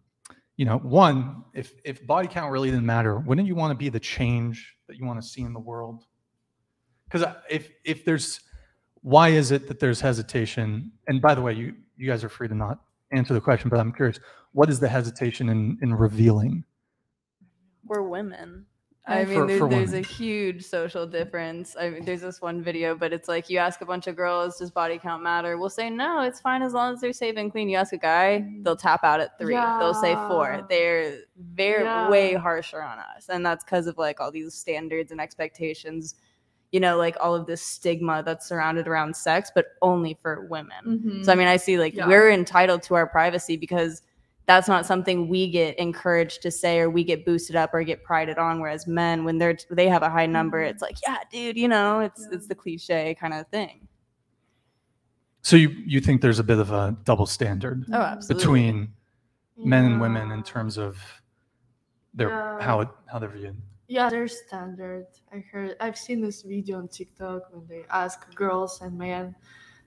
[0.56, 3.88] you know, one, if if body count really didn't matter, wouldn't you want to be
[3.88, 6.04] the change that you want to see in the world?
[7.06, 8.40] Because if if there's,
[9.02, 10.92] why is it that there's hesitation?
[11.08, 12.80] And by the way, you you guys are free to not
[13.12, 14.20] answer the question, but I'm curious.
[14.52, 16.64] What is the hesitation in in revealing?
[17.86, 18.66] we're women.
[19.06, 21.76] I mean, For- there, for there's a huge social difference.
[21.78, 24.58] I mean, there's this one video, but it's like you ask a bunch of girls,
[24.58, 25.58] does body count matter?
[25.58, 27.68] We'll say no, it's fine as long as they're safe and clean.
[27.68, 29.54] You ask a guy, they'll tap out at three.
[29.54, 30.66] They'll say four.
[30.70, 32.08] They're very Yeah.
[32.08, 36.14] way harsher on us, and that's because of like all these standards and expectations.
[36.72, 40.82] You know, like all of this stigma that's surrounded around sex, but only for women.
[41.04, 41.24] Mhm.
[41.26, 42.08] So I mean, I see like Yeah.
[42.08, 44.02] we're entitled to our privacy because
[44.46, 48.02] that's not something we get encouraged to say or we get boosted up or get
[48.04, 48.60] prided on.
[48.60, 50.70] Whereas men, when they're they have a high number, Mm-hmm.
[50.70, 53.88] it's like, yeah, dude, you know, it's it's the cliche kind of thing.
[55.42, 58.42] So you you think there's a bit of a double standard Oh, absolutely.
[58.42, 58.92] between
[59.56, 60.98] men and women in terms of
[62.14, 62.60] their Yeah.
[62.60, 63.56] how it how they're viewed.
[63.88, 65.06] Yeah, they're standard.
[65.32, 69.34] I heard I've seen this video on TikTok when they ask girls and men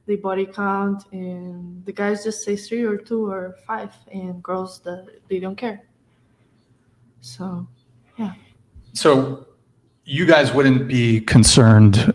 [0.07, 4.79] the body count and the guys just say three or two or five and girls
[4.79, 5.83] that they don't care.
[7.21, 7.67] So
[8.17, 8.33] yeah
[8.93, 9.45] So
[10.05, 12.13] you guys wouldn't be concerned,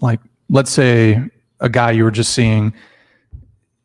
[0.00, 1.20] like let's say
[1.60, 2.72] a guy you were just seeing,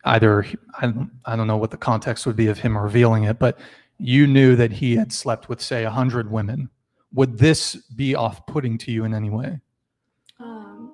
[0.05, 0.45] either
[0.79, 3.59] I don't, I don't know what the context would be of him revealing it, but
[3.97, 6.69] you knew that he had slept with say a hundred women.
[7.13, 9.59] Would this be off-putting to you in any way?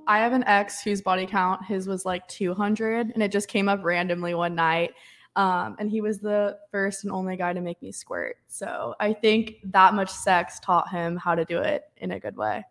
[0.08, 3.68] I have an ex whose body count his was like 200, and it just came
[3.68, 4.92] up randomly one night.
[5.36, 8.38] Um, and he was the first and only guy to make me squirt.
[8.48, 12.38] So I think that much sex taught him how to do it in a good
[12.38, 12.64] way.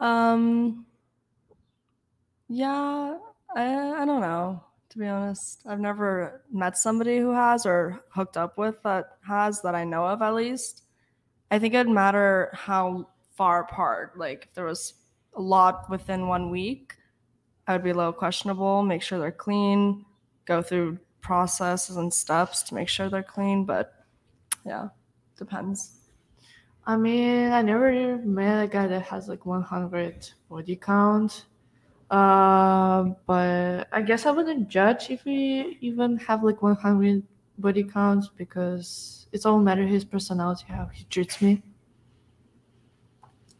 [0.00, 0.86] Um.
[2.48, 3.18] Yeah,
[3.54, 4.62] I I don't know.
[4.90, 9.60] To be honest, I've never met somebody who has or hooked up with that has
[9.62, 10.84] that I know of at least.
[11.50, 14.18] I think it'd matter how far apart.
[14.18, 14.94] Like if there was
[15.36, 16.96] a lot within one week,
[17.66, 18.82] I would be a little questionable.
[18.82, 20.04] Make sure they're clean.
[20.44, 23.64] Go through processes and steps to make sure they're clean.
[23.64, 23.92] But
[24.64, 24.88] yeah,
[25.36, 25.92] depends.
[26.86, 31.46] I mean, I never met a guy that has like 100 body count.
[32.08, 37.24] Uh, but I guess I wouldn't judge if we even have like 100
[37.58, 41.62] body counts because it's all matter his personality, how he treats me.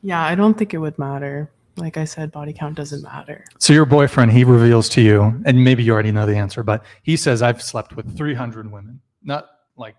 [0.03, 1.51] Yeah, I don't think it would matter.
[1.77, 3.45] Like I said, body count doesn't matter.
[3.59, 6.85] So your boyfriend, he reveals to you, and maybe you already know the answer, but
[7.03, 9.01] he says, I've slept with 300 women.
[9.23, 9.47] Not
[9.77, 9.97] like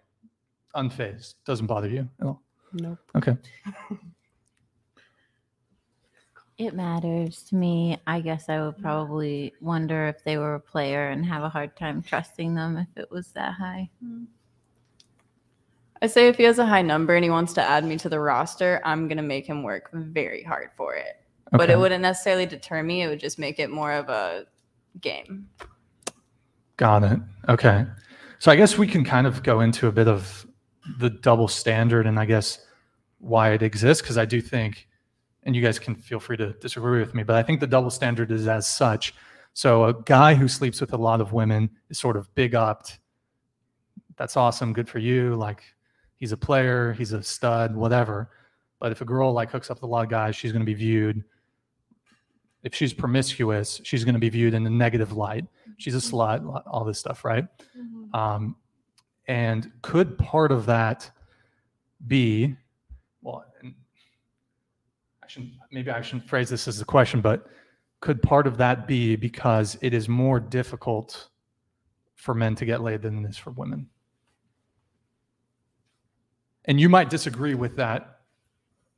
[0.76, 1.36] unfazed.
[1.46, 2.42] Doesn't bother you at all.
[2.74, 3.00] Nope.
[3.16, 3.38] Okay.
[6.58, 8.00] It matters to me.
[8.08, 11.76] I guess I would probably wonder if they were a player and have a hard
[11.78, 13.90] time trusting them if it was that high.
[16.02, 18.10] I say if he has a high number and he wants to add me to
[18.10, 21.22] the roster, I'm gonna make him work very hard for it.
[21.52, 23.04] But it wouldn't necessarily deter me.
[23.04, 24.46] It would just make it more of a
[25.02, 25.48] game.
[26.78, 27.20] Got it.
[27.50, 27.86] Okay.
[28.40, 30.46] So I guess we can kind of go into a bit of
[31.00, 32.60] the double standard and I guess
[33.20, 34.88] why it exists because I do think,
[35.44, 37.90] and you guys can feel free to disagree with me, but I think the double
[37.90, 39.14] standard is as such.
[39.54, 43.00] So a guy who sleeps with a lot of women is sort of big upped.
[44.18, 44.72] That's awesome.
[44.74, 45.36] Good for you.
[45.36, 45.64] Like
[46.16, 48.30] he's a player, he's a stud, whatever.
[48.80, 50.66] But if a girl like hooks up with a lot of guys, she's going to
[50.66, 51.24] be viewed.
[52.68, 55.46] If she's promiscuous, she's going to be viewed in a negative light.
[55.78, 57.48] She's a slut, all this stuff, right?
[58.14, 58.58] Um,
[59.30, 61.10] and could part of that
[62.08, 62.58] be,
[63.22, 67.48] well, I shouldn't, maybe I shouldn't phrase this as a question, but
[68.02, 71.30] could part of that be because it is more difficult
[72.16, 73.88] for men to get laid than it is for women?
[76.66, 78.20] And you might disagree with that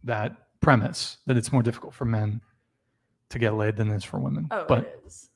[0.05, 2.41] that premise that it's more difficult for men
[3.30, 4.47] to get laid than it is for women.
[4.51, 5.30] Oh, but it is.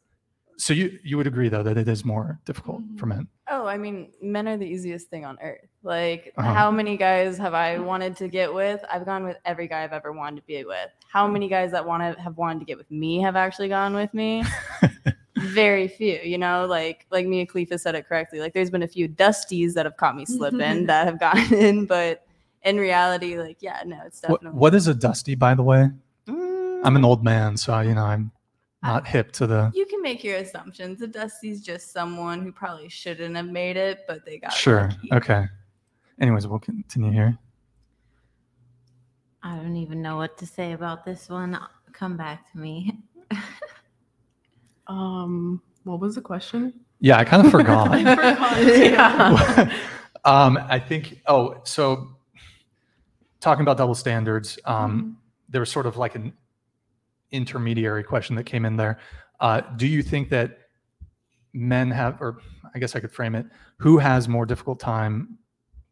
[0.57, 3.27] so you you would agree though that it is more difficult for men.
[3.49, 5.67] Oh, I mean, men are the easiest thing on earth.
[5.83, 6.53] Like, Uh-huh.
[6.53, 8.83] how many guys have I wanted to get with?
[8.89, 10.89] I've gone with every guy I've ever wanted to be with.
[11.09, 13.93] How many guys that want to have wanted to get with me have actually gone
[13.93, 14.43] with me?
[15.37, 16.19] Very few.
[16.23, 18.39] You know, like like Mia Khalifa said it correctly.
[18.39, 21.85] Like, there's been a few dusties that have caught me slipping that have gotten in,
[21.85, 22.25] but
[22.63, 24.59] in reality, like, yeah, no, it's What, definitely.
[24.59, 25.89] what is a dusty, by the way?
[26.83, 28.31] I'm an old man, so you know I'm
[28.81, 29.71] not hip to the.
[29.73, 31.01] You can make your assumptions.
[31.01, 34.89] A dusty's just someone who probably shouldn't have made it, but they got Sure.
[35.11, 35.13] lucky.
[35.13, 35.45] Okay.
[36.19, 37.37] Anyways, we'll continue here.
[39.41, 41.57] I don't even know what to say about this one.
[41.91, 42.99] Come back to me.
[44.87, 46.73] Um, what was the question?
[46.99, 47.87] Yeah, I kind of forgot.
[47.91, 48.67] I forgot.
[48.67, 49.77] Yeah.
[50.25, 51.21] um, I think.
[51.25, 52.09] Oh, so
[53.39, 55.17] talking about double standards, um,
[55.49, 56.33] there was sort of like an
[57.33, 58.99] intermediary question that came in there.
[59.41, 60.59] Uh, do you think that
[61.53, 62.37] men have, or
[62.73, 63.45] I guess I could frame it,
[63.77, 65.37] who has more difficult time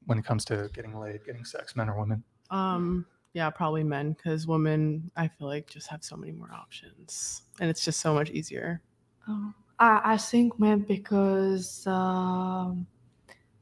[0.05, 2.23] when it comes to getting laid, getting sex, men or women?
[2.49, 7.43] Um, yeah, probably men because women, I feel like, just have so many more options,
[7.59, 8.81] and it's just so much easier.
[9.27, 12.85] Oh, I, I think men because um,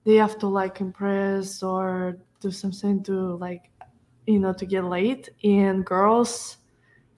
[0.05, 3.69] they have to like impress or do something to like
[4.25, 6.57] you know to get laid, And girls,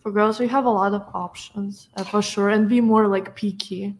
[0.01, 3.35] for girls, we have a lot of options uh, for sure, and be more like
[3.35, 3.95] picky.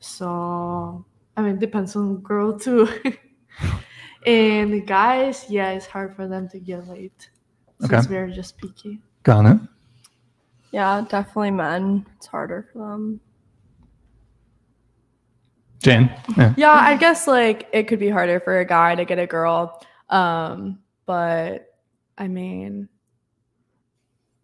[0.00, 1.04] So
[1.36, 2.88] I mean, depends on girl too.
[4.26, 7.30] and guys, yeah, it's hard for them to get late
[7.80, 8.14] since Okay.
[8.14, 9.00] we're just picky.
[9.22, 9.60] Got it.
[10.72, 12.06] Yeah, definitely men.
[12.16, 13.20] It's harder for them.
[15.82, 16.10] Jane.
[16.36, 16.54] Yeah.
[16.56, 19.80] Yeah, I guess like it could be harder for a guy to get a girl.
[20.10, 21.74] Um, but
[22.18, 22.88] I mean,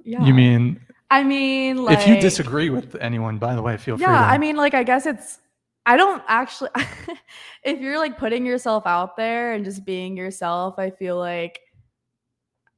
[0.06, 0.24] yeah.
[0.24, 0.80] You mean
[1.10, 4.06] I mean, like if you disagree with anyone, by the way, feel free.
[4.06, 5.38] Yeah, I mean, like I guess it's.
[5.84, 6.70] I don't actually.
[7.62, 11.60] if you're like putting yourself out there and just being yourself, I feel like.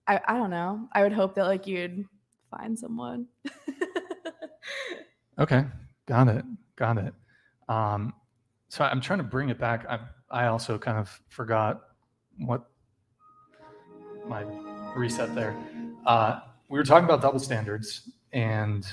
[0.07, 0.89] I I don't know.
[0.93, 2.05] I would hope that like you'd
[2.51, 3.27] find someone.
[5.39, 5.65] Okay,
[6.07, 7.15] got it, got it.
[7.69, 8.13] Um,
[8.69, 9.87] so I'm trying to bring it back.
[9.89, 10.01] I
[10.31, 11.83] I also kind of forgot
[12.39, 12.69] what
[14.27, 14.45] my
[14.97, 15.57] reset there.
[16.05, 18.87] Uh, we were talking about double standards, and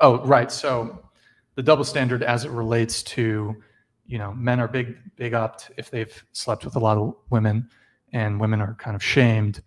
[0.00, 0.50] oh, right.
[0.50, 1.04] So
[1.54, 3.56] the double standard as it relates to,
[4.06, 7.68] you know, men are big big upped if they've slept with a lot of women,
[8.12, 9.62] and women are kind of shamed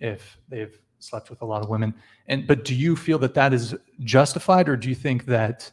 [0.00, 1.94] if they've slept with a lot of women.
[2.26, 5.70] And but do you feel that that is justified, or do you think that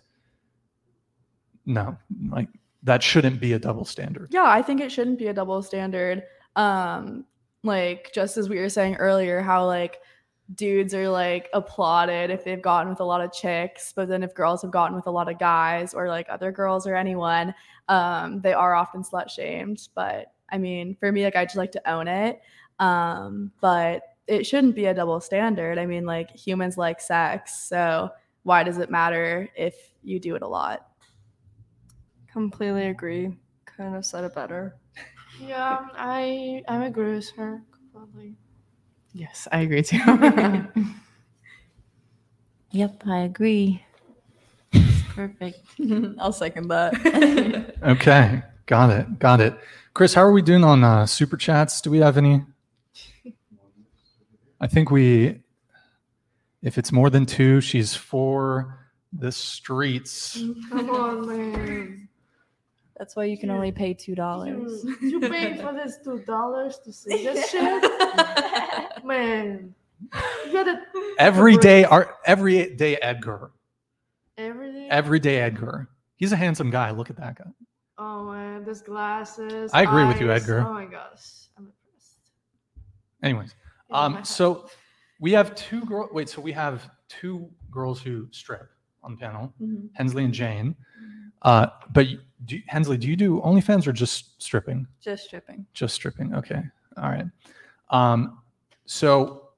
[1.66, 1.98] no,
[2.30, 2.48] like
[2.84, 4.30] that shouldn't be a double standard?
[4.32, 6.24] Yeah, I think it shouldn't be a double standard.
[6.56, 7.26] Um,
[7.64, 10.00] like just as we were saying earlier, how like
[10.54, 14.36] dudes are like applauded if they've gotten with a lot of chicks, but then if
[14.36, 17.54] girls have gotten with a lot of guys or like other girls or anyone,
[17.88, 19.88] um, they are often slut shamed.
[19.96, 22.42] But I mean, for me, like I just like to own it.
[22.80, 25.78] Um, but it shouldn't be a double standard.
[25.78, 28.12] I mean, like humans like sex, so
[28.44, 30.88] why does it matter if you do it a lot?
[32.28, 33.40] Completely agree.
[33.66, 34.76] Kind of said it better.
[35.40, 38.38] Yeah, I I agree with her completely.
[39.16, 39.98] Yes, I agree too.
[42.72, 43.82] Yep, I agree.
[45.14, 45.62] Perfect.
[46.20, 47.74] I'll second that.
[47.84, 49.58] Okay, got it, got it.
[49.94, 51.80] Chris, how are we doing on uh, super chats?
[51.80, 52.42] Do we have any?
[54.60, 55.40] I think we,
[56.62, 58.78] if it's more than two, she's for
[59.14, 60.44] the streets.
[60.70, 62.10] Come on, man.
[62.98, 64.84] That's why you can only pay two dollars.
[64.84, 67.84] You, you paid for this two dollars to see this shit,
[69.06, 69.74] man.
[70.52, 70.82] Gotta
[71.18, 73.52] Every day, our every day, Edgar.
[74.38, 74.88] every day.
[74.90, 75.88] Every day, Edgar.
[76.18, 76.92] He's a handsome guy.
[76.92, 77.50] Look at that guy.
[77.98, 79.72] oh man, this glasses.
[79.74, 80.32] I agree with you.
[80.32, 80.66] Edgar.
[80.68, 82.20] Oh my gosh, I'm impressed.
[83.24, 83.56] Anyways,
[83.90, 84.70] Yeah, um, so
[85.20, 86.10] we have two girls.
[86.12, 88.70] Wait, so we have two girls who strip
[89.04, 89.90] on the panel, Mhm.
[89.94, 90.76] Hensley and Jane.
[91.42, 94.88] Uh, but you- do, Hensley, do you do OnlyFans or just stripping?
[95.00, 95.66] Just stripping.
[95.74, 96.34] Just stripping.
[96.36, 96.62] Okay.
[96.98, 97.26] All right.
[97.92, 98.42] Um,
[98.86, 99.50] so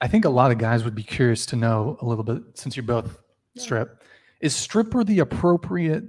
[0.00, 2.76] I think a lot of guys would be curious to know a little bit since
[2.76, 3.18] you're both
[3.56, 4.02] strip.
[4.40, 6.04] Is stripper the appropriate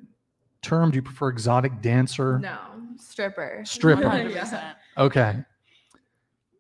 [0.62, 0.92] term?
[0.92, 2.40] Do you prefer exotic dancer?
[2.40, 2.58] No,
[2.98, 3.62] stripper.
[3.66, 4.04] Stripper.
[4.04, 4.76] 100%.
[4.98, 5.36] Okay.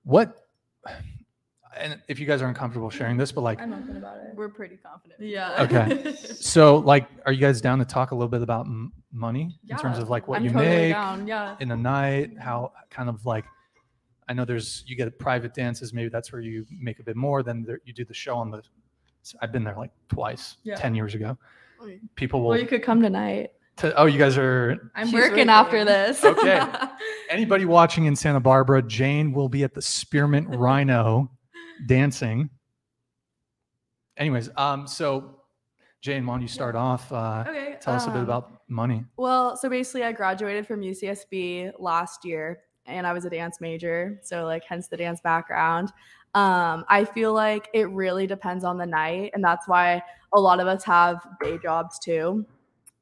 [0.03, 0.38] What?
[1.78, 4.36] And if you guys are uncomfortable sharing this, but like, I'm open about it.
[4.36, 5.22] We're pretty confident.
[5.22, 5.63] Yeah.
[5.63, 6.15] Okay.
[6.36, 9.78] so like, are you guys down to talk a little bit about m- money in
[9.78, 11.28] terms of like what I'm you totally make down.
[11.28, 11.55] Yeah.
[11.61, 12.32] in a night?
[12.38, 13.45] How kind of like,
[14.32, 15.94] I know there's you get private dances.
[15.94, 17.44] Maybe that's where you make a bit more.
[17.44, 18.64] Then there, you do the show on the.
[19.42, 20.76] I've been there like twice, Yeah.
[20.76, 21.38] ten years ago.
[22.16, 22.52] People will.
[22.52, 23.52] Well, you could come tonight.
[23.76, 25.50] t- oh, you guys are I'm working working.
[25.50, 26.24] after this.
[26.24, 26.66] Okay.
[27.30, 31.30] anybody watching in Santa Barbara, Jane will be at the Spearmint Rhino
[31.88, 32.50] dancing.
[34.16, 35.42] Anyways, um, so
[36.00, 37.12] Jane, why don't you start off?
[37.12, 37.76] Uh, okay.
[37.82, 39.04] tell us a bit um, about money.
[39.18, 44.20] Well, so basically, I graduated from UCSB last year, and I was a dance major,
[44.24, 45.90] so like hence the dance background.
[46.34, 50.02] Um, I feel like it really depends on the night, and that's why
[50.34, 52.46] a lot of us have day jobs too.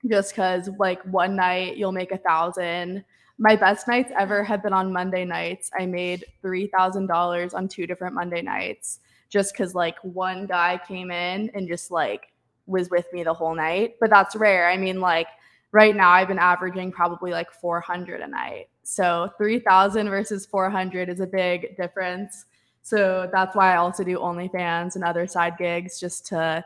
[0.10, 3.04] Just because like one night you'll make a thousand.
[3.38, 5.70] My best nights ever have been on Monday nights.
[5.78, 9.00] I made three thousand dollars on two different Monday nights,
[9.30, 12.34] just because like one guy came in and just like
[12.66, 13.96] was with me the whole night.
[14.00, 14.70] But that's rare.
[14.70, 15.28] I mean, like
[15.72, 18.70] right now I've been averaging probably like 400 a night.
[18.90, 22.46] So 3000 versus 400 is a big difference.
[22.82, 26.66] So that's why I also do OnlyFans and other side gigs just to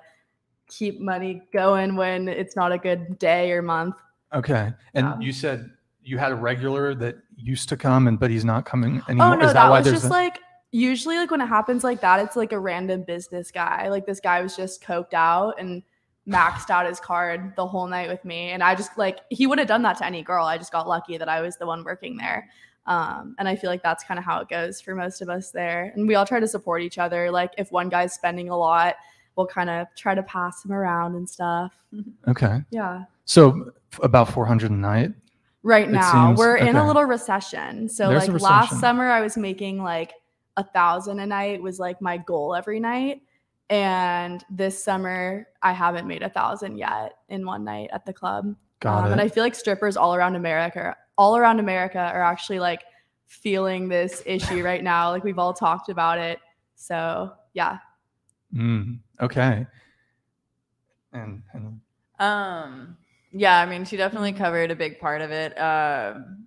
[0.70, 3.96] keep money going when it's not a good day or month.
[4.34, 4.72] Okay.
[4.94, 5.70] And you said
[6.02, 9.34] you had a regular that used to come and but he's not coming oh, anymore.
[9.34, 10.40] Oh no, Is that, why was there's just a- like
[10.72, 13.90] usually like when it happens like that, it's like a random business guy.
[13.90, 15.84] Like this guy was just coked out and
[16.28, 18.50] maxed out his card the whole night with me.
[18.52, 20.46] And I just like he would have done that to any girl.
[20.46, 22.50] I just got lucky that I was the one working there.
[22.86, 25.52] Um, and I feel like that's kind of how it goes for most of us
[25.52, 25.92] there.
[25.96, 27.32] And we all try to support each other.
[27.32, 28.96] Like if one guy's spending a lot,
[29.36, 31.74] we'll kind of try to pass him around and stuff.
[32.28, 32.62] Okay.
[32.72, 33.04] Yeah.
[33.26, 33.72] So
[34.02, 35.12] about 400 a night.
[35.62, 39.38] right now seems- we're in a little recession so There's like last summer i was
[39.38, 40.14] making like
[40.58, 43.22] a thousand a night was like my goal every night
[43.70, 48.56] and this summer i haven't made a thousand yet in one night at the club.
[48.80, 52.60] Got Um, and i feel like strippers all around america all around america are actually
[52.60, 52.84] like
[53.42, 55.10] feeling this issue right now.
[55.10, 56.40] Like we've all talked about it.
[56.76, 57.80] So yeah.
[58.56, 59.66] Mm, okay.
[61.12, 61.80] And, and
[62.20, 62.98] Um,
[63.32, 65.60] yeah, I mean, she definitely covered a big part of it.
[65.60, 66.46] Um,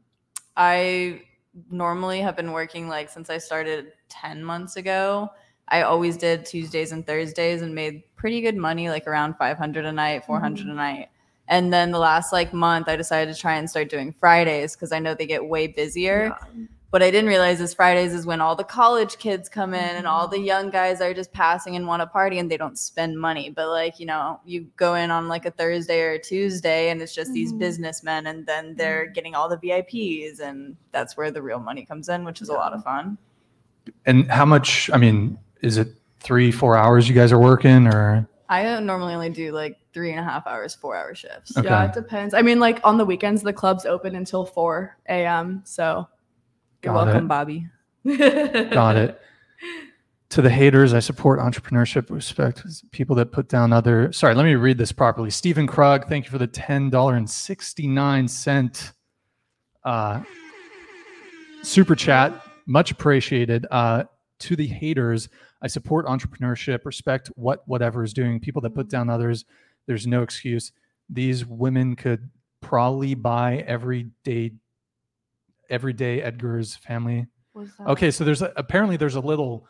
[0.56, 1.22] I
[1.70, 5.30] normally have been working like since I started 10 months ago.
[5.68, 9.92] I always did Tuesdays and Thursdays and made pretty good money, like around 500 a
[9.92, 10.32] night, mm-hmm.
[10.32, 11.08] 400 a night.
[11.48, 14.92] And then the last like month, I decided to try and start doing Fridays because
[14.92, 16.36] I know they get way busier.
[16.90, 20.06] What I didn't realize is Fridays is when all the college kids come in and
[20.06, 20.46] all the mm-hmm.
[20.46, 23.50] young guys are just passing and want to party and they don't spend money.
[23.50, 27.02] But like, you know, you go in on like a Thursday or a Tuesday and
[27.02, 27.58] it's just these Mhm.
[27.58, 29.12] businessmen and then they're mm-hmm.
[29.12, 32.54] getting all the VIPs and that's where the real money comes in, which is a
[32.54, 33.18] lot of fun.
[34.04, 34.90] and how much?
[34.92, 35.88] I mean, is it
[36.20, 38.28] three, four hours you guys are working or?
[38.48, 41.56] I normally only do like three and a half hours, four hour shifts.
[41.56, 41.66] Okay.
[41.66, 45.62] yeah it depends i mean like on the weekends the club's open until 4 a.m
[45.64, 46.06] so
[46.82, 47.28] You're Got welcome, it.
[47.28, 47.66] Bobby.
[48.70, 49.20] Got it.
[50.30, 54.12] To the haters, I support entrepreneurship, respect people that put down other.
[54.12, 55.30] Sorry, let me read this properly.
[55.30, 58.92] Stephen Krug, thank you for the ten dollar and sixty nine cent
[59.84, 60.22] uh,
[61.62, 62.42] super chat.
[62.66, 63.66] Much appreciated.
[63.70, 64.04] Uh,
[64.40, 65.28] to the haters,
[65.66, 68.40] I support entrepreneurship, respect what whatever is doing.
[68.40, 69.44] People that put down others,
[69.86, 70.72] there's no excuse.
[71.10, 74.52] These women could probably buy everyday,
[75.68, 77.26] everyday Edgar's family
[77.86, 79.66] Okay, so there's a, apparently there's a little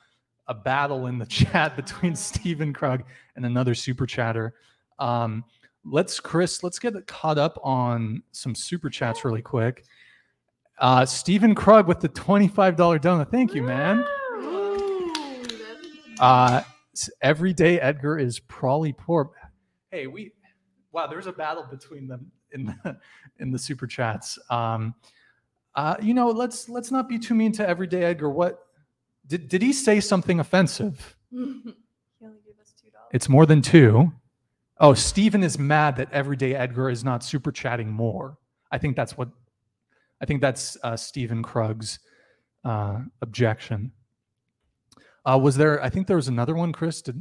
[0.49, 3.05] a battle in the chat between Stephen Krug
[3.37, 4.55] and another super chatter.
[4.99, 5.45] Um,
[5.85, 9.85] let's Chris, let's get caught up on some super chats really quick.
[10.79, 13.31] Uh, Stephen Krug with the twenty-five dollar donut.
[13.31, 14.05] Thank you, man.
[16.19, 16.63] Uh,
[17.23, 19.31] everyday Edgar is probably poor.
[19.91, 20.33] Hey, we
[20.93, 22.99] wow, there's a battle between them in the
[23.39, 24.39] in the super chats.
[24.51, 24.95] Um,
[25.75, 28.31] uh, you know, let's let's not be too mean to everyday Edgar.
[28.31, 28.67] What
[29.27, 31.17] did did he say something offensive?
[31.31, 33.11] he only gave us two dollars.
[33.13, 34.13] It's more than two.
[34.79, 38.37] Oh, Steven is mad that everyday Edgar is not super chatting more.
[38.71, 39.29] I think that's what
[40.21, 41.99] I think that's uh, Stephen Krug's
[42.65, 43.93] uh, objection.
[45.27, 45.83] Uh, was there?
[45.83, 47.03] I think there was another one, Chris.
[47.03, 47.21] Did,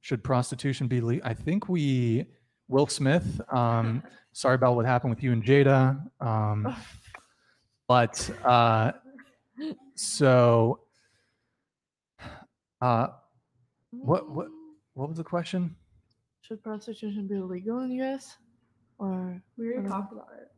[0.00, 1.26] should prostitution be legal?
[1.26, 2.26] I think we
[2.68, 3.40] Will Smith.
[3.52, 4.02] Um,
[4.32, 6.00] sorry about what happened with you and Jada.
[6.20, 6.74] Um,
[7.86, 8.92] but uh,
[9.94, 10.80] so
[12.80, 13.06] uh,
[13.90, 14.48] what what
[14.94, 15.76] what was the question?
[16.42, 18.36] Should prostitution be illegal in the US?
[18.98, 20.50] Or we already or- talked about it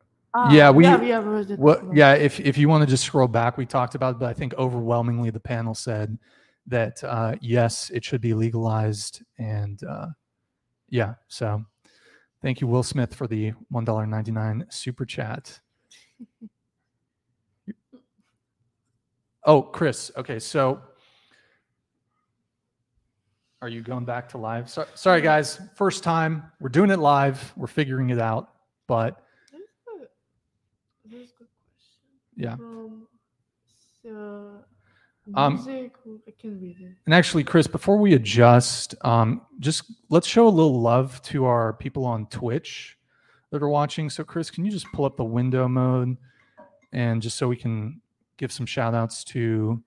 [0.51, 0.84] yeah, we.
[0.84, 1.96] yeah, we have already talked What?
[1.96, 4.34] Yeah, if if you want to just scroll back, we talked about it, but I
[4.34, 6.18] think overwhelmingly the panel said
[6.69, 10.07] that uh, yes, it should be legalized, and uh,
[10.89, 11.14] yeah.
[11.29, 11.64] So,
[12.43, 15.61] thank you, Will Smith, for the one dollar ninety nine super chat.
[19.45, 20.11] oh, Chris.
[20.16, 20.81] Okay, so
[23.61, 24.71] are you going back to live?
[24.71, 25.61] So, sorry, guys.
[25.75, 26.45] First time.
[26.61, 27.53] We're doing it live.
[27.57, 28.51] We're figuring it out,
[28.87, 29.62] but There's
[30.03, 30.07] a-
[31.09, 31.49] there's a good
[32.37, 32.57] question.
[34.05, 34.11] yeah.
[34.11, 34.62] Uh,
[35.35, 35.93] Um, music,
[36.26, 36.93] I can read it.
[37.07, 41.72] And actually, Chris, before we adjust, um, just let's show a little love to our
[41.74, 42.97] people on Twitch
[43.51, 44.11] that are watching.
[44.11, 46.16] So, Chris, can you just pull up the window mode
[46.93, 48.01] and just so we can
[48.37, 49.83] give some shout outs to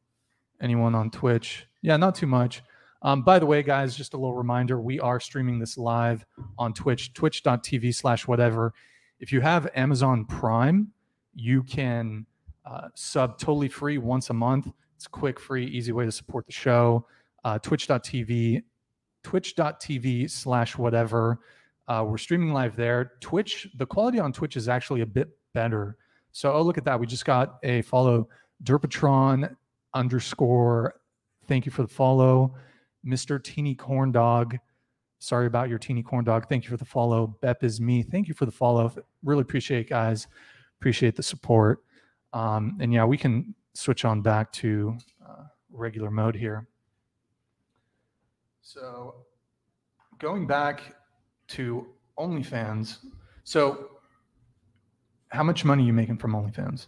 [0.62, 1.68] anyone on Twitch?
[1.82, 2.62] Yeah, not too much.
[3.04, 6.26] Um, by the way, guys, just a little reminder we are streaming this live
[6.58, 8.74] on Twitch, twitch.tv slash whatever.
[9.20, 10.92] If you have Amazon Prime,
[11.34, 12.26] you can
[12.66, 14.72] uh, sub totally free once a month.
[15.02, 17.08] It's a quick, free, easy way to support the show.
[17.43, 18.62] Uh, twitch.tv,
[19.24, 21.39] twitch.tv slash whatever.
[21.88, 23.14] Uh, we're streaming live there.
[23.20, 25.97] Twitch, the quality on Twitch is actually a bit better.
[26.34, 26.99] So, oh, look at that.
[26.99, 28.30] We just got a follow
[28.64, 29.56] Derpatron
[29.95, 30.93] underscore.
[31.47, 32.54] Thank you for the follow.
[33.04, 33.43] Mr.
[33.43, 34.60] Teeny Corn Dog
[35.18, 36.49] Sorry about your teeny corn dog.
[36.49, 37.38] Thank you for the follow.
[37.41, 38.02] Bep is me.
[38.02, 38.91] Thank you for the follow.
[39.24, 40.26] Really appreciate it, guys.
[40.80, 41.84] Appreciate the support.
[42.34, 44.97] Um, and yeah, we can switch on back to
[45.28, 46.67] uh, regular mode here.
[48.61, 49.15] So
[50.19, 50.95] going back
[51.49, 52.97] to OnlyFans.
[53.43, 53.89] So
[55.30, 56.88] how much money are you making from OnlyFans?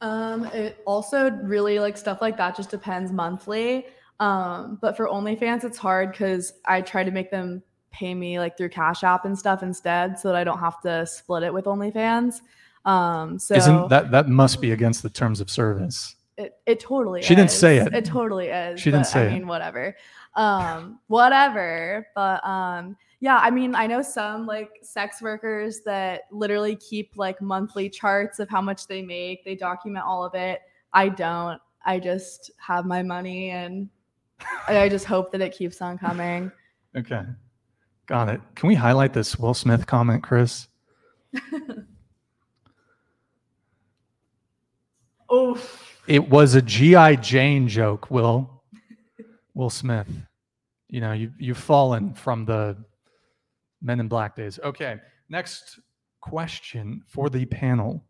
[0.00, 3.86] Um, it also really like stuff like that just depends monthly.
[4.20, 8.56] Um, but for OnlyFans, it's hard because I try to make them pay me like
[8.56, 11.64] through Cash App and stuff instead, so that I don't have to split it with
[11.64, 12.40] OnlyFans.
[12.84, 16.16] Um, so Isn't that that must be against the terms of service?
[16.36, 17.94] it, it totally She didn't say it.
[17.94, 18.80] It totally is.
[18.80, 19.32] She didn't say I it.
[19.32, 19.96] mean, whatever.
[20.34, 22.08] Um, whatever.
[22.14, 27.40] But um, yeah, I mean, I know some like sex workers that literally keep like
[27.40, 29.44] monthly charts of how much they make.
[29.44, 30.60] They document all of it.
[30.92, 31.60] I don't.
[31.86, 33.88] I just have my money and
[34.66, 36.50] I just hope that it keeps on coming.
[36.96, 37.22] Okay.
[38.06, 38.40] Got it.
[38.54, 40.68] Can we highlight this Will Smith comment, Chris?
[45.28, 45.60] Oh,
[46.06, 47.16] It was a G.I.
[47.16, 48.62] Jane joke, Will.
[49.54, 50.08] Will Smith.
[50.88, 52.76] You know, you, you've fallen from the
[53.82, 54.58] Men in Black days.
[54.62, 54.96] Okay.
[55.28, 55.80] Next
[56.20, 58.04] question for the panel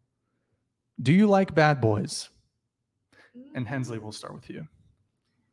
[1.03, 2.29] Do you like bad boys?
[3.55, 4.67] And Hensley, we'll start with you.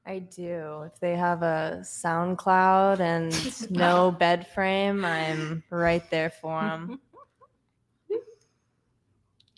[0.06, 0.84] I do.
[0.84, 7.00] If they have a SoundCloud and no bed frame, I'm right there for them.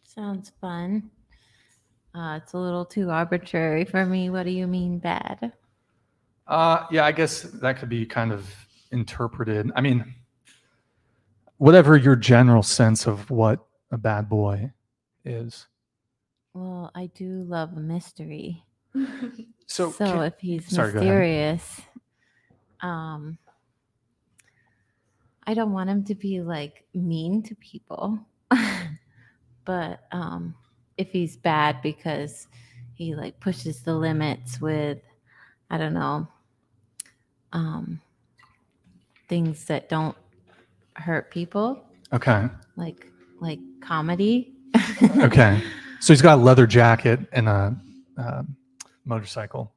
[0.06, 1.10] Sounds fun.
[2.16, 4.30] Uh, it's a little too arbitrary for me.
[4.30, 5.52] What do you mean bad?
[6.48, 8.48] Uh, yeah, I guess that could be kind of
[8.92, 9.72] interpreted.
[9.76, 10.14] I mean,
[11.58, 14.72] whatever your general sense of what a bad boy
[15.26, 15.68] is.
[16.54, 18.64] Well, I do love a mystery.
[19.66, 21.82] So, So, can- if he's Sorry, mysterious,
[22.82, 23.38] um,
[25.48, 28.20] I don't want him to be like mean to people,
[29.66, 30.54] but um,
[30.98, 32.48] if he's bad because
[32.94, 35.00] he like pushes the limits with,
[35.70, 36.28] I don't know,
[37.52, 38.00] um,
[39.28, 40.18] things that don't
[40.96, 42.48] hurt people, okay.
[42.76, 43.08] like
[43.40, 44.54] like comedy.
[45.18, 45.62] Okay.
[46.00, 47.76] So he's got a leather jacket and a
[48.18, 48.56] um
[49.06, 49.72] motorcycle.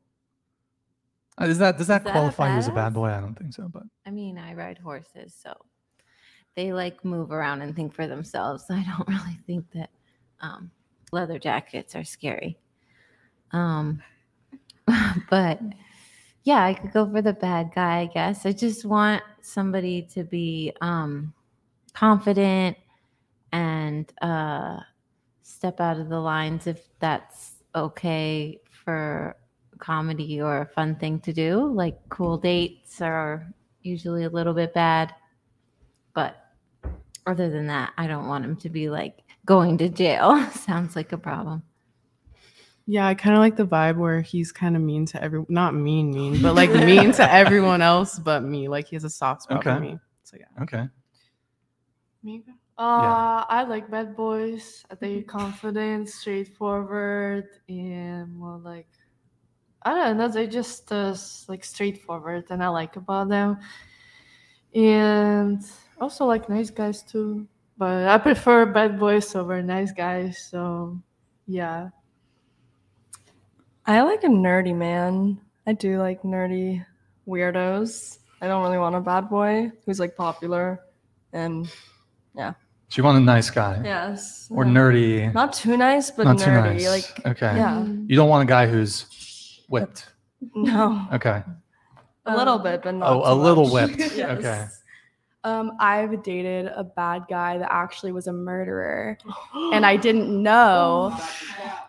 [1.41, 3.09] Uh, Is that does that that qualify you as a bad boy?
[3.09, 5.55] I don't think so, but I mean, I ride horses, so
[6.55, 8.65] they like move around and think for themselves.
[8.71, 9.91] I don't really think that
[10.41, 10.71] um,
[11.13, 12.59] leather jackets are scary.
[13.53, 14.03] Um,
[15.31, 15.61] but
[16.45, 18.47] yeah, I could go for the bad guy, I guess.
[18.47, 21.35] I just want somebody to be um,
[21.93, 22.77] confident
[23.53, 24.79] and uh,
[25.43, 29.37] step out of the lines if that's okay for
[29.79, 31.73] comedy or a fun thing to do.
[31.73, 33.47] Like cool dates are
[33.83, 35.15] usually a little bit bad.
[36.15, 36.37] But
[37.27, 40.45] other than that, I don't want him to be like going to jail.
[40.55, 41.63] Sounds like a problem.
[42.89, 45.75] Yeah, I kind of like the vibe where he's kind of mean to every not
[45.75, 48.69] mean mean, but like mean to everyone else but me.
[48.69, 49.99] Like he has a soft spot for me.
[50.23, 50.63] So yeah.
[50.63, 50.89] okay.
[52.23, 52.45] me?
[52.79, 54.85] Uh, I like bad boys.
[55.01, 58.89] They confident, straightforward, and more like
[59.83, 60.29] I don't know.
[60.29, 61.17] They're just uh,
[61.49, 63.59] like straightforward, and I like about them.
[64.75, 65.65] And
[66.01, 67.49] also like nice guys too,
[67.79, 70.39] but I prefer bad boys over nice guys.
[70.51, 71.01] So
[71.47, 71.91] yeah,
[73.87, 75.41] I like a nerdy man.
[75.67, 76.85] I do like nerdy
[77.27, 78.19] weirdos.
[78.41, 80.81] I don't really want a bad boy who's like popular
[81.33, 81.69] and
[82.35, 82.55] yeah.
[82.89, 84.47] So you want a nice guy yes.
[84.51, 85.33] or uh, nerdy?
[85.35, 86.75] Not too nice, but not too nerdy.
[86.75, 86.87] nice.
[86.89, 87.57] Like okay.
[87.57, 87.83] yeah.
[87.85, 90.07] You don't want a guy who's whipped.
[90.55, 91.07] No.
[91.13, 91.43] Okay.
[92.27, 93.91] A little Um, bit, but not Oh, a too little much.
[93.97, 94.17] whipped.
[94.17, 94.39] Yes.
[94.39, 94.67] Okay.
[95.47, 99.17] Um, I've dated a bad guy that actually was a murderer,
[99.55, 101.17] and I didn't know.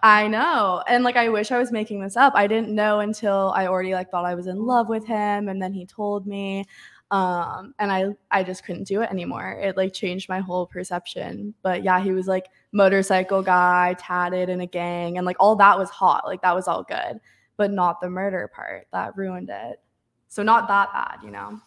[0.03, 2.33] I know, and like I wish I was making this up.
[2.35, 5.59] I didn't know until I already like thought I was in love with him, and
[5.59, 6.65] then he told me,
[7.09, 9.57] um, and I I just couldn't do it anymore.
[9.59, 11.55] It like changed my whole perception.
[11.63, 15.79] But yeah, he was like motorcycle guy, tatted in a gang, and like all that
[15.79, 16.27] was hot.
[16.27, 17.19] Like that was all good,
[17.57, 19.81] but not the murder part that ruined it.
[20.27, 21.59] So not that bad, you know.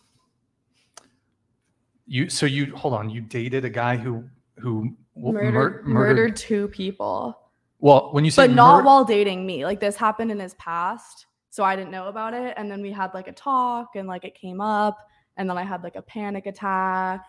[2.10, 3.08] You so you hold on.
[3.08, 4.24] You dated a guy who
[4.58, 7.38] who murdered, mur- murdered two people,
[7.78, 9.64] Well, when you say but not mur- while dating me.
[9.64, 12.54] Like this happened in his past, so I didn't know about it.
[12.56, 14.98] And then we had like a talk, and like it came up,
[15.36, 17.28] and then I had like a panic attack,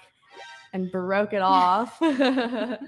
[0.74, 2.02] and broke it off.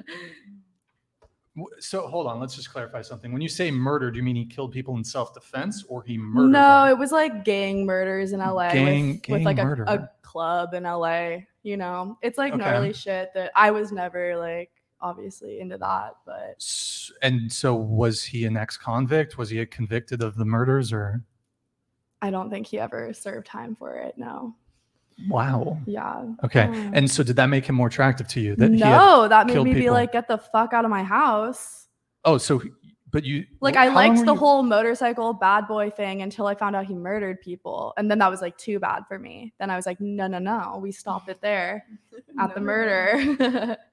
[1.80, 3.32] So hold on, let's just clarify something.
[3.32, 6.50] When you say murder, do you mean he killed people in self-defense or he murdered?
[6.50, 6.90] No, them?
[6.90, 10.82] it was like gang murders in LA Gang- with, with like a, a club in
[10.82, 11.42] LA.
[11.64, 12.62] You know, it's like Okay.
[12.64, 14.72] gnarly shit that I was never like
[15.02, 16.64] obviously into that, but
[17.22, 19.38] And so was he an ex-convict?
[19.38, 21.22] Was he convicted of the murders or?
[22.22, 24.18] I don't think he ever served time for it.
[24.18, 24.56] No.
[25.30, 25.78] Wow.
[25.86, 26.26] Yeah.
[26.44, 26.68] Okay.
[26.70, 26.92] Oh.
[26.94, 28.56] And so did that make him more attractive to you?
[28.56, 29.94] That no, that made me be people?
[29.94, 31.88] like, get the fuck out of my house.
[32.26, 32.62] oh, so
[33.14, 36.76] but you Like I liked the you- whole motorcycle bad boy thing until I found
[36.76, 37.94] out he murdered people.
[37.96, 39.54] And then that was like too bad for me.
[39.60, 40.80] Then I was like, no, no, no.
[40.82, 41.86] We stopped it there
[42.40, 43.78] at the murder.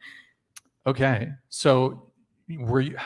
[0.87, 1.29] Okay.
[1.51, 2.11] So
[2.49, 2.97] were you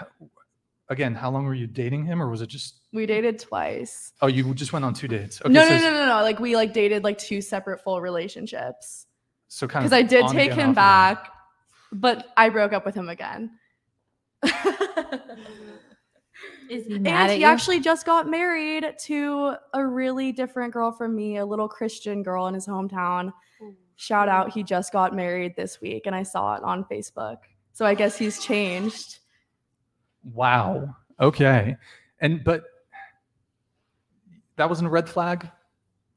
[0.88, 4.12] again, how long were you dating him or was it just we dated twice.
[4.22, 5.40] Oh, you just went on two dates.
[5.40, 5.52] Okay.
[5.52, 6.22] no, so, no, no, no, no.
[6.22, 9.06] Like we like dated like two separate full relationships.
[9.48, 10.74] So kind of Because I did take again, him off again.
[10.74, 11.32] back,
[11.92, 13.50] but I broke up with him again.
[16.70, 17.46] Is he and mad at he you?
[17.46, 22.46] actually just got married to a really different girl from me, a little Christian girl
[22.46, 23.32] in his hometown.
[23.96, 27.36] Shout out, he just got married this week, and I saw it on Facebook.
[27.72, 29.18] So I guess he's changed.
[30.32, 30.96] Wow.
[31.20, 31.76] Okay.
[32.18, 32.64] And but
[34.56, 35.50] that wasn't a red flag?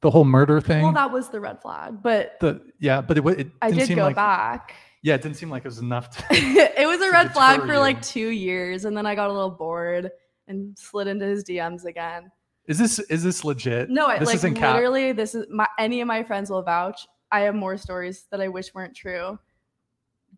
[0.01, 0.81] The whole murder thing?
[0.83, 3.79] Well, that was the red flag, but the yeah, but it, wa- it I didn't
[3.79, 4.75] did seem go like back.
[5.01, 7.73] Yeah, it didn't seem like it was enough to it was a red flag for
[7.73, 7.79] you.
[7.79, 10.11] like two years, and then I got a little bored
[10.47, 12.31] and slid into his DMs again.
[12.65, 13.89] Is this is this legit?
[13.89, 14.75] No, this like isn't cap.
[14.75, 17.07] literally, this is my any of my friends will vouch.
[17.31, 19.39] I have more stories that I wish weren't true,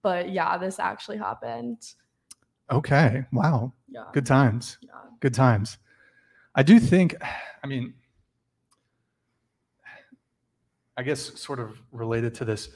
[0.01, 1.77] but yeah, this actually happened.
[2.71, 3.25] Okay.
[3.31, 3.73] Wow.
[3.87, 4.77] Yeah, Good times.
[4.81, 4.91] yeah.
[5.19, 5.77] Good times.
[6.55, 7.15] I do think,
[7.63, 7.93] I mean,
[10.97, 12.69] I guess sort of related to this,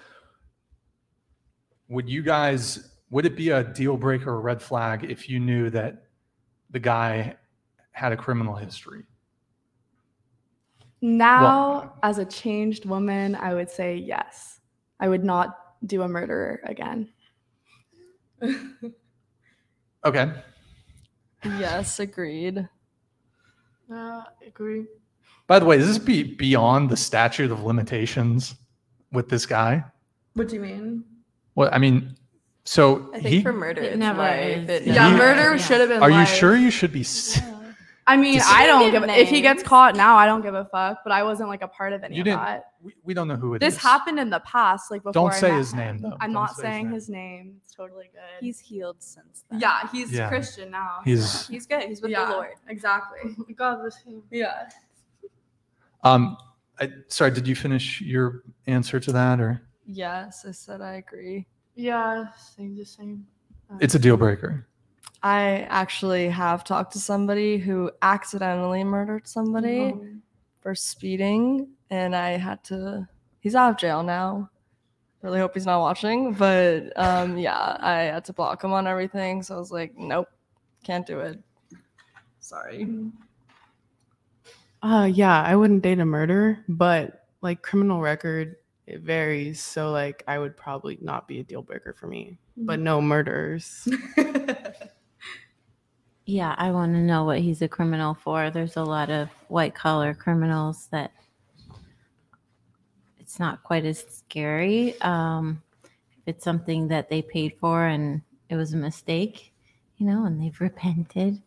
[1.90, 5.40] would you guys, would it be a deal breaker or a red flag if you
[5.40, 6.03] knew that
[6.74, 7.38] the guy
[7.92, 9.04] had a criminal history?
[11.02, 14.60] Now, as a changed woman, I would say yes.
[15.00, 17.10] I would not do a murderer again.
[20.06, 20.34] Okay.
[21.46, 22.68] Yes, agreed.
[23.90, 24.86] Uh, agree.
[25.48, 28.56] By the way, is this be beyond the statute of limitations
[29.14, 29.86] with this guy?
[30.34, 31.06] What do you mean?
[31.56, 32.18] Well, I mean,
[32.66, 34.70] so I think he, for murder, it's never life.
[34.70, 35.58] It Yeah, Yeah, murder Yeah.
[35.58, 36.02] should have been.
[36.02, 37.06] are you sure you should be?
[38.06, 39.10] I mean, Just- I don't Give give.
[39.12, 40.98] If he gets caught now, I don't give a fuck.
[41.06, 42.40] But I wasn't like a part of any You didn't.
[42.42, 42.66] that.
[42.82, 43.74] We, we don't know who it is.
[43.76, 45.14] This happened in the past, like before.
[45.14, 45.80] Don't say his him.
[45.80, 46.18] name, though.
[46.20, 46.94] I'm Don't not say his saying name.
[46.94, 47.56] his name.
[47.64, 48.22] It's totally good.
[48.42, 49.62] He's healed since then.
[49.62, 50.28] yeah, he's Yeah.
[50.28, 51.00] Christian now.
[51.06, 51.84] He's He's good.
[51.84, 52.50] He's with yeah, the Lord.
[52.68, 53.36] exactly.
[53.56, 54.22] God bless him.
[54.32, 54.68] Yeah.
[56.04, 56.38] um.
[56.80, 61.46] I, sorry, did you finish your answer to that, or Yes, I said I agree.
[61.76, 63.26] Yeah, same the same.
[63.70, 64.68] Uh, it's a deal breaker?
[65.24, 69.96] I actually have talked to somebody who accidentally murdered somebody
[70.62, 73.08] for speeding, and I had to.
[73.40, 74.50] He's out of jail now.
[75.22, 79.42] Really hope he's not watching, but um, yeah, I had to block him on everything.
[79.42, 80.28] So I was like, nope,
[80.84, 81.40] can't do it.
[82.40, 82.88] Sorry.
[84.82, 89.62] Uh yeah, I wouldn't date a murderer, but like criminal record, it varies.
[89.62, 92.38] So like I would probably not be a deal breaker for me.
[92.56, 93.88] But no murders.
[96.26, 98.50] Yeah, I want to know what he's a criminal for.
[98.50, 101.12] There's a lot of white collar criminals that
[103.20, 105.00] it's not quite as scary.
[105.02, 109.52] Um, if it's something that they paid for and it was a mistake,
[109.98, 111.42] you know, and they've repented,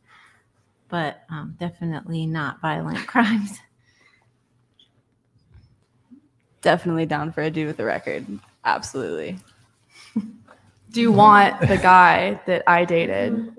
[0.88, 3.58] but um, definitely not violent crimes.
[6.62, 8.26] Definitely down for a dude with a record.
[8.64, 9.38] Absolutely.
[10.90, 13.54] Do you want the guy that I dated?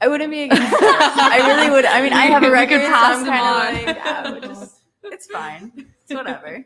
[0.00, 0.78] I wouldn't be against it.
[0.80, 1.84] I really would.
[1.84, 4.30] I mean, I have a record, could so pass I'm him kind of like, yeah,
[4.30, 4.74] we'll just,
[5.04, 5.72] it's fine.
[5.74, 6.64] It's whatever.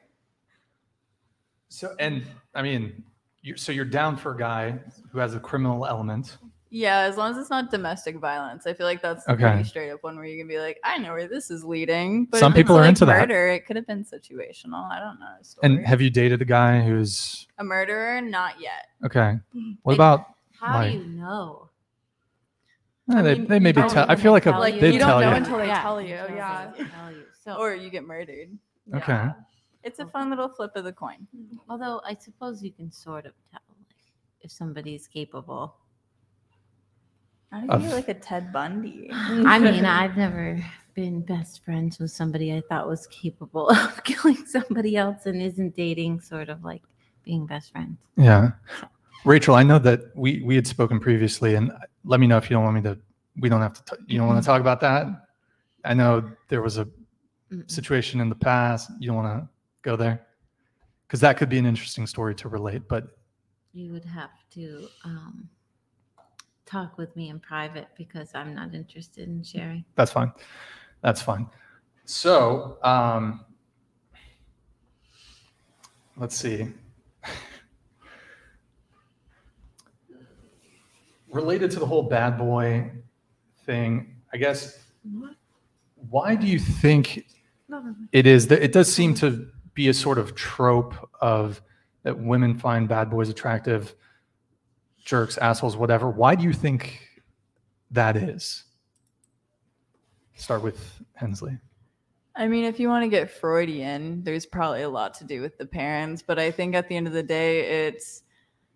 [1.69, 2.25] So, and
[2.55, 3.03] I mean,
[3.41, 4.79] you so you're down for a guy
[5.11, 6.37] who has a criminal element.
[6.74, 9.43] Yeah, as long as it's not domestic violence, I feel like that's the Okay.
[9.43, 12.24] pretty straight up one where you can be like, I know where this is leading.
[12.24, 13.28] But Some people are like, into that.
[13.28, 14.90] murder, It could have been situational.
[14.90, 15.35] I don't know.
[15.43, 15.77] story.
[15.77, 18.23] And have you dated a guy who's a murderer?
[18.23, 18.86] Not yet.
[19.05, 19.39] okay?
[19.82, 20.27] What Like, about?
[20.59, 21.69] How Like- do you know?
[23.11, 24.07] eh, they, mean, they maybe you tell.
[24.11, 24.81] I feel like a, tell Like you.
[24.81, 26.15] they you don't know until they Yeah, tell you.
[26.15, 26.73] until they Yeah.
[27.44, 28.57] So, Or you get murdered.
[28.94, 29.28] Okay.
[29.82, 31.27] It's a fun little flip of the coin.
[31.69, 33.97] although I suppose you can sort of tell like,
[34.40, 35.74] if somebody's capable.
[37.53, 39.11] How do you Of- be like a Ted Bundy?
[39.12, 40.59] I mean, I've never
[40.95, 45.77] been best friends with somebody I thought was capable of killing somebody else and isn't
[45.77, 46.83] dating, sort of like
[47.24, 47.99] being best friends.
[48.16, 48.53] Yeah.
[49.24, 51.70] Rachel, I know that we we had spoken previously, and
[52.05, 52.99] let me know if you don't want me to.
[53.37, 53.97] We don't have to.
[53.97, 55.07] T- you don't want to talk about that.
[55.85, 56.89] I know there was a
[57.66, 58.91] situation in the past.
[58.99, 59.49] You don't want to
[59.83, 60.27] go there
[61.07, 62.89] because that could be an interesting story to relate.
[62.89, 63.05] But
[63.73, 65.49] You would have to um,
[66.73, 69.85] talk with me in private because I'm not interested in sharing.
[69.94, 70.32] that's fine.
[71.03, 71.47] That's fine.
[72.05, 73.44] So, um,
[76.16, 76.69] let's see.
[81.31, 82.90] Related to the whole bad boy
[83.66, 85.35] thing, I guess, What?
[86.11, 87.27] why do you think
[88.12, 91.61] it is that it does seem to be a sort of trope of
[92.03, 93.94] that women find bad boys attractive,
[95.05, 96.11] jerks, assholes, whatever?
[96.11, 97.01] Why do you think
[97.91, 98.65] that is?
[100.35, 101.59] Start with Hensley.
[102.35, 105.59] I mean, if you want to get Freudian, there's probably a lot to do with
[105.59, 108.23] the parents, but I think at the end of the day, it's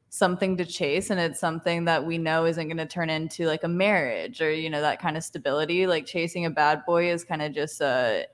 [0.08, 3.64] something to chase and it's something that we know isn't going to turn into like
[3.64, 7.22] a marriage or you know that kind of stability like chasing a bad boy is
[7.24, 8.24] kind of just a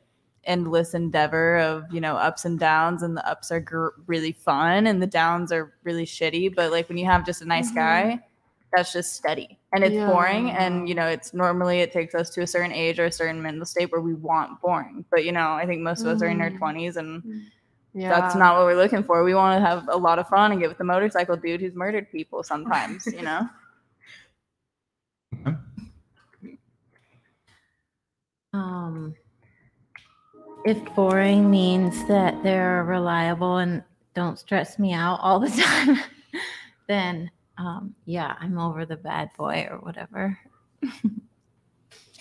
[0.45, 4.87] endless endeavor of you know ups and downs and the ups are gr- really fun
[4.87, 8.19] and the downs are really shitty but like when you have just a nice guy
[8.75, 12.43] that's just steady and it's boring and you know it's normally it takes us to
[12.43, 15.53] a certain age or a certain mental state where we want boring but you know
[15.53, 16.59] i think most of us are in our Mhm.
[16.59, 17.23] 20s and
[17.95, 18.09] Yeah.
[18.09, 19.23] that's not what we're looking for.
[19.23, 21.75] We want to have a lot of fun and get with the motorcycle dude who's
[21.75, 23.49] murdered people sometimes you know?
[28.55, 29.15] Um,
[30.65, 33.83] if boring means that they're reliable and
[34.15, 35.99] don't stress me out all the time,
[36.87, 40.39] then um, yeah, I'm over the bad boy or whatever.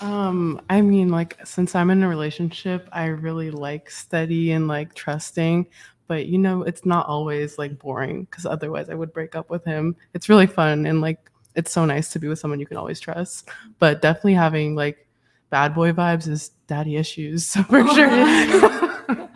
[0.02, 4.96] Um, I mean, like since I'm in a relationship, I really like steady and like
[4.96, 5.68] trusting,
[6.08, 9.64] but you know, it's not always like boring because otherwise I would break up with
[9.64, 9.96] him.
[10.16, 13.00] It's really fun and like it's so nice to be with someone you can always
[13.00, 13.50] trust.
[13.78, 15.08] But definitely having like
[15.52, 19.28] bad boy vibes is daddy issues, so for sure.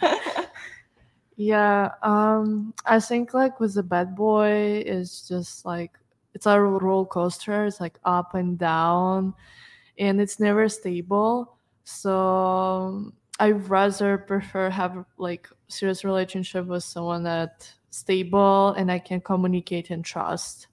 [1.38, 5.92] Yeah, um, I think like with the bad boy is just like
[6.34, 7.66] it's a roller coaster.
[7.66, 9.34] It's like up and down,
[10.00, 11.58] and it's never stable.
[11.84, 19.20] So I'd rather prefer have like serious relationship with someone that stable and I can
[19.20, 20.68] communicate and trust.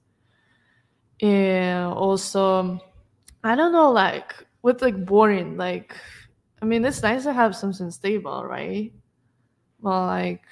[1.20, 2.80] And also,
[3.42, 5.96] I don't know, like with like boring, like
[6.62, 8.92] I mean, it's nice to have something stable, right?
[9.80, 10.42] Well, like,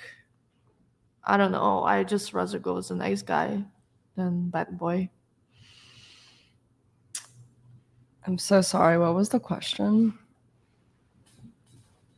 [1.23, 1.85] I don't know.
[1.85, 3.63] I just rather go with a nice guy
[4.17, 5.09] than bad boy.
[8.27, 8.99] I'm so sorry.
[8.99, 10.19] What was the question?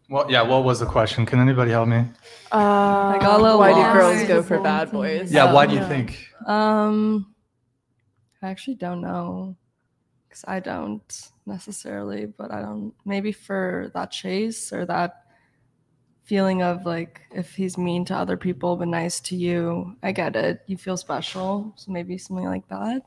[0.09, 0.41] Well, yeah.
[0.41, 1.27] What was the question?
[1.27, 2.07] Can anybody help me?
[2.51, 5.53] Uh, got a little why do girls go for bad boys Yeah.
[5.53, 5.89] Why do you yeah.
[5.89, 6.29] think?
[6.47, 7.35] Um,
[8.43, 9.57] I actually don't know,
[10.33, 12.95] because I don't necessarily, but I don't.
[13.05, 15.27] Maybe for that chase or that
[16.25, 20.35] feeling of like if he's mean to other people but nice to you, I get
[20.35, 20.63] it.
[20.67, 23.03] You feel special, so maybe something like that.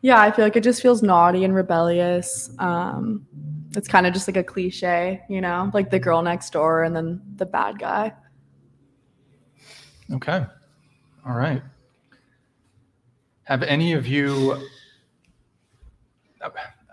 [0.00, 2.50] Yeah, I feel like it just feels naughty and rebellious.
[2.60, 3.26] Um,
[3.76, 6.94] it's kind of just like a cliche, you know, like the girl next door and
[6.94, 8.12] then the bad guy.
[10.12, 10.46] Okay.
[11.26, 11.62] All right.
[13.42, 14.56] Have any of you,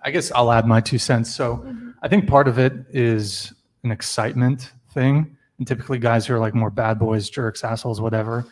[0.04, 1.34] I guess I'll add my two cents.
[1.34, 1.66] So
[2.02, 3.54] I think part of it is
[3.84, 5.38] an excitement thing.
[5.58, 8.46] And typically, guys who are like more bad boys, jerks, assholes, whatever,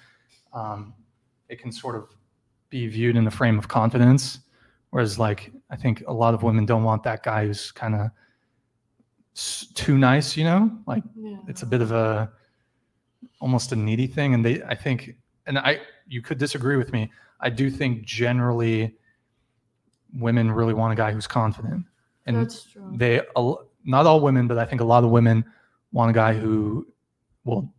[0.54, 0.94] um,
[1.50, 2.10] it can sort of
[2.70, 4.40] be viewed in the frame of confidence.
[4.92, 8.12] Whereas, like, I think a lot of women don't want that guy who's kind of
[9.74, 10.72] too nice, you know?
[10.86, 11.38] Like, Yeah.
[11.48, 12.32] it's a bit of a
[13.40, 15.16] almost a needy thing and they i think
[15.48, 18.96] and i you could disagree with me i do think generally
[20.14, 21.86] women really want a guy who's confident.
[22.26, 22.92] And That's true.
[22.96, 23.22] they
[23.84, 25.44] not all women but i think a lot of women
[25.92, 26.86] want a guy who
[27.46, 27.74] will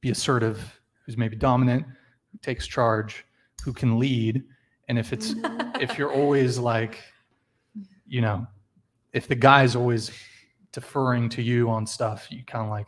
[0.00, 1.86] be assertive who's maybe dominant
[2.32, 3.24] who takes charge
[3.66, 4.44] who can lead.
[4.88, 5.34] And if it's
[5.80, 7.02] if you're always like
[8.06, 8.46] you know
[9.12, 10.12] if the guy's always
[10.72, 12.86] deferring to you on stuff you kind of like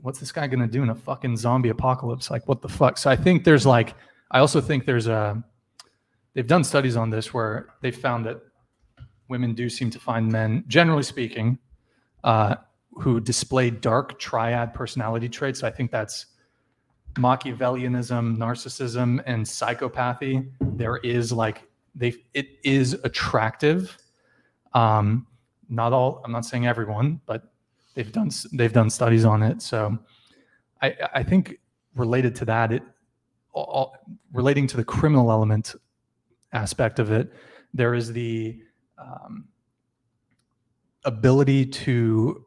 [0.00, 2.30] what's this guy gonna do in a fucking zombie apocalypse?
[2.30, 2.96] Like what the fuck?
[2.96, 3.94] So i think there's like
[4.30, 5.42] i also think there's a
[6.34, 8.40] they've done studies on this where they found that
[9.28, 11.58] women do seem to find men generally speaking
[12.24, 12.56] uh,
[12.94, 15.60] who display dark triad personality traits.
[15.60, 16.26] So i think that's
[17.14, 20.48] machiavellianism narcissism and psychopathy.
[20.60, 21.62] There is like
[21.94, 23.96] they it is attractive.
[24.72, 25.26] Um
[25.68, 27.52] not all i'm not saying everyone but
[27.94, 29.62] they've done they've done studies on it.
[29.62, 29.98] So
[30.82, 31.58] i i think
[31.94, 32.82] related to that it
[33.52, 33.96] all,
[34.32, 35.74] relating to the criminal element
[36.54, 37.32] aspect of it
[37.74, 38.60] There is the
[38.98, 39.48] um,
[41.04, 42.46] ability to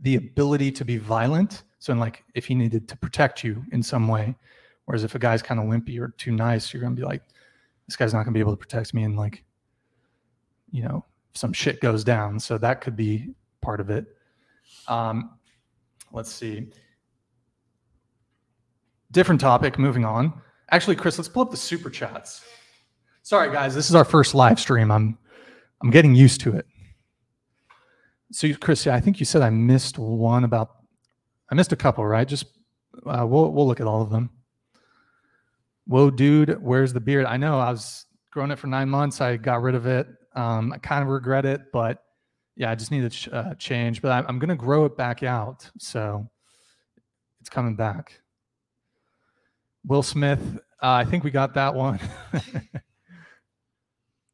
[0.00, 1.64] the ability to be violent.
[1.80, 4.36] So, in like if he needed to protect you in some way,
[4.84, 7.22] whereas if a guy's kind of wimpy or too nice, you're gonna be like,
[7.86, 9.44] this guy's not gonna be able to protect me, and like,
[10.70, 11.04] you know,
[11.34, 12.38] some shit goes down.
[12.38, 14.06] So that could be part of it.
[14.86, 15.38] Um,
[16.12, 16.68] let's see.
[19.10, 19.78] Different topic.
[19.78, 20.40] Moving on.
[20.70, 22.44] Actually, Chris, let's pull up the super chats.
[23.28, 24.90] Sorry, guys, this is our first live stream.
[24.90, 25.18] I'm
[25.82, 26.64] I'm getting used to it.
[28.32, 30.70] So, Chris, I think you said I missed one about.
[31.52, 32.26] I missed a couple, right?
[32.26, 32.46] Just
[33.04, 34.30] uh, we'll we'll look at all of them.
[35.86, 37.26] Whoa, dude, where's the beard?
[37.26, 39.20] I know I was growing it for nine months.
[39.20, 40.06] I got rid of it.
[40.34, 42.02] Um, I kind of regret it, but
[42.56, 44.00] yeah, I just need to ch- uh, change.
[44.00, 46.30] But I, I'm going to grow it back out, so
[47.42, 48.22] it's coming back.
[49.86, 50.40] Will Smith,
[50.82, 52.00] uh, I think we got that one.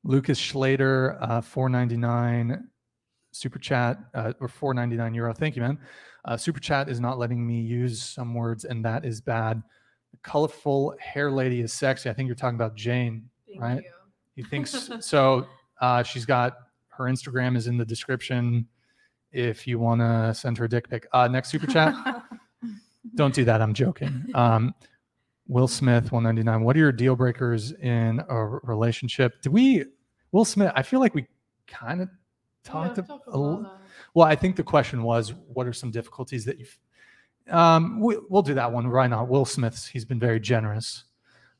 [0.04, 2.68] Lucas Schlater, uh, 499
[3.32, 5.34] super chat uh, or 499 euro.
[5.34, 5.78] Thank you, man.
[6.24, 9.62] Uh, super chat is not letting me use some words, and that is bad.
[10.12, 12.08] The colorful hair lady is sexy.
[12.08, 13.28] I think you're talking about Jane,
[13.58, 13.82] right?
[14.36, 15.46] He thinks so.
[15.80, 16.58] Uh, she's got
[16.88, 18.66] her Instagram is in the description.
[19.32, 21.94] If you want to send her a dick pic, uh, next super chat.
[23.16, 23.60] Don't do that.
[23.60, 24.26] I'm joking.
[24.34, 24.74] Um,
[25.46, 26.64] Will Smith, 199.
[26.64, 29.42] What are your deal breakers in a relationship?
[29.42, 29.84] Did we,
[30.34, 30.72] Will Smith?
[30.74, 31.28] I feel like we
[31.68, 32.08] kind of
[32.64, 33.78] talked a, a l-
[34.14, 36.76] well, I think the question was, what are some difficulties that you've?
[37.48, 39.22] Um, we, we'll do that one right now.
[39.22, 39.86] Will Smith's.
[39.86, 41.04] He's been very generous.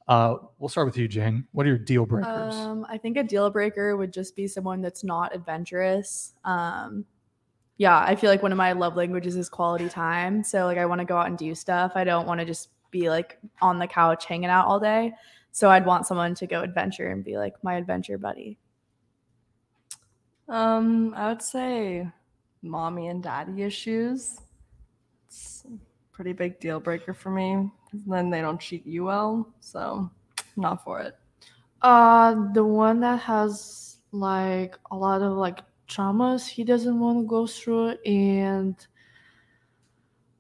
[0.09, 1.47] Uh, we'll start with you, Jane.
[1.53, 2.53] What are your deal breakers?
[2.57, 6.33] Um, I think a deal breaker would just be someone that's not adventurous.
[6.45, 7.05] Um,
[7.77, 10.43] yeah, I feel like one of my love languages is quality time.
[10.43, 11.93] So like I want to go out and do stuff.
[11.95, 15.13] I don't want to just be like on the couch hanging out all day.
[15.53, 18.59] So I'd want someone to go adventure and be like my adventure buddy.
[20.49, 22.09] Um, I would say
[22.63, 24.41] mommy and daddy issues.
[25.27, 25.77] It's a
[26.13, 27.71] pretty big deal breaker for me.
[28.07, 30.11] Then they don't treat you well, so
[30.57, 31.17] not for it.
[31.83, 37.27] Uh, the one that has like a lot of like traumas he doesn't want to
[37.27, 38.75] go through, and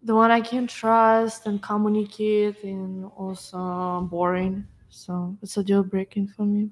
[0.02, 4.66] the one I can trust and communicate, and also boring.
[4.90, 6.70] So it's a deal breaking for me.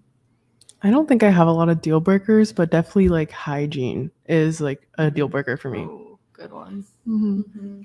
[0.82, 4.60] I don't think I have a lot of deal breakers, but definitely like hygiene is
[4.60, 5.80] like a deal breaker for me.
[5.80, 6.84] Ooh, good one.
[7.06, 7.82] Mm-hmm.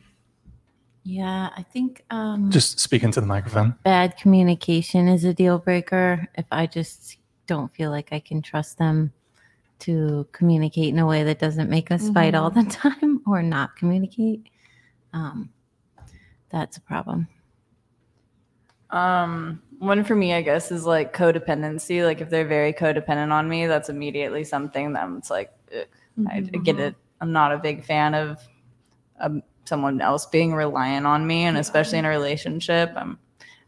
[1.04, 3.76] Yeah, I think um, Just speak into the microphone.
[3.84, 6.28] bad communication is a deal breaker.
[6.36, 9.14] If I just don't feel like I can trust them
[9.80, 13.76] to communicate in a way that doesn't make us fight all the time or not
[13.78, 14.50] communicate,
[15.14, 15.50] um,
[16.50, 17.28] that's a problem.
[18.90, 22.04] Um, one for me, I guess, is like codependency.
[22.04, 25.86] Like if they're very codependent on me, that's immediately something that I'm it's like, ugh,
[26.30, 26.86] I, mm-hmm, I get mm-hmm.
[26.86, 26.96] it.
[27.22, 28.40] I'm not a big fan of
[29.20, 32.92] um, someone else being reliant on me, and especially in a relationship.
[32.96, 33.18] I'm,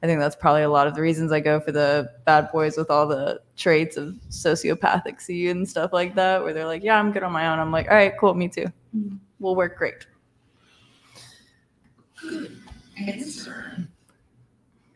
[0.01, 2.77] I think that's probably a lot of the reasons I go for the bad boys
[2.77, 6.99] with all the traits of sociopathic C and stuff like that, where they're like, "Yeah,
[6.99, 8.67] I'm good on my own." I'm like, "All right, cool, me too.
[8.95, 9.17] Mm-hmm.
[9.39, 10.05] We'll work great."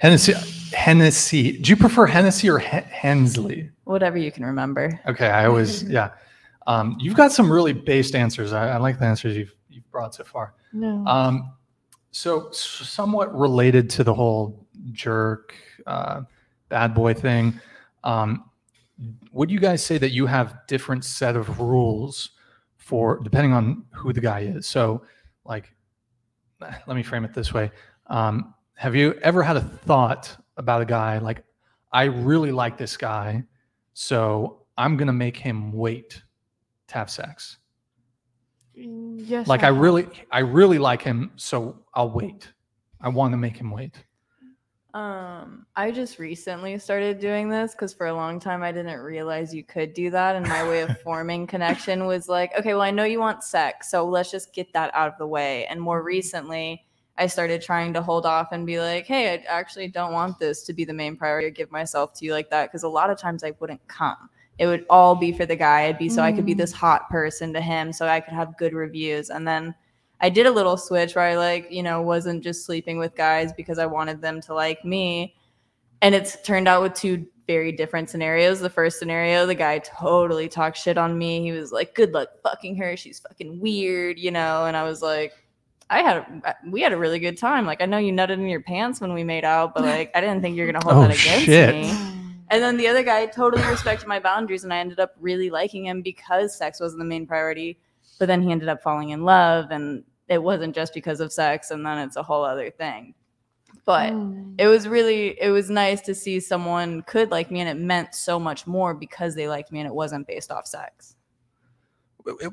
[0.04, 0.34] Hennessy.
[0.74, 1.58] Hennessy.
[1.60, 3.70] Do you prefer Hennessy or Hen- Hensley?
[3.86, 5.00] Whatever you can remember.
[5.08, 6.12] Okay, I always yeah.
[6.68, 8.52] Um, you've got some really based answers.
[8.52, 10.56] I, I like the answers you've you've brought so far.
[10.74, 11.06] No.
[11.08, 11.54] Um,
[12.12, 15.56] so somewhat related to the whole jerk,
[15.88, 16.24] uh,
[16.68, 17.58] bad boy thing.
[18.04, 18.50] Um,
[19.32, 22.32] would you guys say that you have different set of rules
[22.76, 24.68] for depending on who the guy is?
[24.68, 25.04] So,
[25.46, 25.74] like,
[26.60, 27.72] let me frame it this way:
[28.08, 31.44] um, Have you ever had a thought about a guy like,
[31.92, 33.44] I really like this guy,
[33.94, 36.22] so I'm gonna make him wait
[36.88, 37.58] to have sex?
[38.76, 39.48] yes.
[39.48, 39.78] like I have.
[39.78, 42.52] really, I really like him, so I'll wait.
[43.02, 44.04] I want to make him wait.
[44.94, 49.54] Um, I just recently started doing this because for a long time I didn't realize
[49.54, 50.36] you could do that.
[50.36, 53.90] And my way of forming connection was like, okay, well, I know you want sex,
[53.90, 55.66] so let's just get that out of the way.
[55.66, 56.86] And more recently,
[57.18, 60.64] I started trying to hold off and be like, hey, I actually don't want this
[60.64, 62.70] to be the main priority or give myself to you like that.
[62.70, 64.30] Because a lot of times I wouldn't come.
[64.58, 65.84] It would all be for the guy.
[65.84, 66.78] It'd be so I could be this mm.
[66.78, 69.30] hot person to him, so I could have good reviews.
[69.30, 69.76] And then
[70.22, 73.52] I did a little switch where I like, you know, wasn't just sleeping with guys
[73.54, 75.36] because I wanted them to like me.
[76.02, 78.60] And it's turned out with two very different scenarios.
[78.60, 81.42] The first scenario, the guy totally talked shit on me.
[81.42, 82.96] He was like, "Good luck fucking her.
[82.96, 84.66] She's fucking weird," you know.
[84.66, 85.34] And I was like,
[85.94, 87.66] "I had a, we had a really good time.
[87.66, 90.22] Like, I know you nutted in your pants when we made out, but like, I
[90.22, 91.74] didn't think you're gonna hold Oh, that against shit.
[91.74, 92.14] me."
[92.50, 95.86] And then the other guy totally respected my boundaries, and I ended up really liking
[95.86, 97.80] him because sex wasn't the main priority.
[98.20, 101.72] But then he ended up falling in love, and it wasn't just because of sex,
[101.72, 103.16] and then it's a whole other thing.
[103.86, 104.54] But mm.
[104.58, 108.14] it was really, it was nice to see someone could like me, and it meant
[108.16, 111.13] so much more because they liked me, and it wasn't based off sex.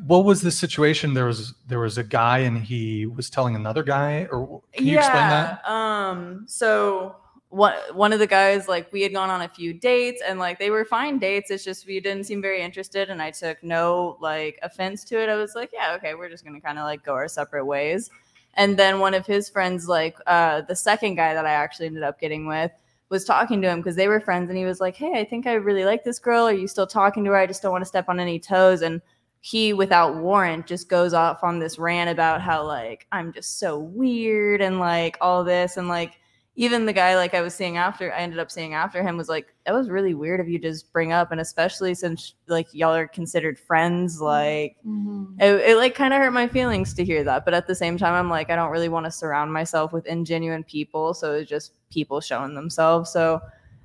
[0.05, 1.15] What was the situation?
[1.15, 4.99] There was there was a guy and he was telling another guy, or can you
[4.99, 5.67] explain that?
[5.69, 7.17] Um, so
[7.51, 10.59] one one of the guys, like we had gone on a few dates and like
[10.59, 11.51] they were fine dates.
[11.51, 15.29] It's just we didn't seem very interested, and I took no like offense to it.
[15.29, 18.11] I was like, yeah, okay, we're just gonna kind of like go our separate ways.
[18.55, 22.03] And then one of his friends, like uh, the second guy that I actually ended
[22.03, 22.73] up getting with,
[23.09, 25.47] was talking to him because they were friends, and he was like, hey, I think
[25.47, 26.47] I really like this girl.
[26.47, 27.37] Are you still talking to her?
[27.37, 28.83] I just don't want to step on any toes.
[28.83, 29.01] And
[29.41, 33.79] he without warrant just goes off on this rant about how like I'm just so
[33.79, 35.79] weird and like all this.
[35.79, 36.19] And like
[36.57, 39.31] even the guy like I was seeing after I ended up seeing after him was
[39.31, 41.33] like that was really weird of you just bring up.
[41.33, 44.25] And especially since like y'all are considered friends mm-hmm.
[44.25, 45.41] like mm-hmm.
[45.41, 47.47] it, it like kind of hurt my feelings to hear that.
[47.47, 50.05] But at the same time I'm like I don't really want to surround myself with
[50.05, 51.15] ingenuine people.
[51.15, 53.11] So it's just people showing themselves.
[53.11, 53.41] So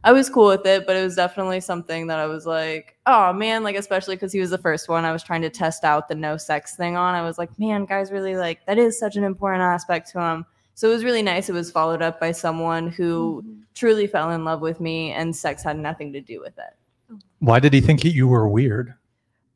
[0.06, 3.34] I was cool with it, but it was definitely something that I was like, oh
[3.34, 6.08] man, like especially because he was the first one I was trying to test out
[6.08, 7.16] the no sex thing on.
[7.16, 10.46] I was like, man, guys really like that is such an important aspect to him.
[10.76, 11.50] So it was really nice.
[11.50, 13.62] It was followed up by someone who mm-hmm.
[13.74, 17.18] truly fell in love with me, and sex had nothing to do with it.
[17.40, 18.94] Why did he think you were weird?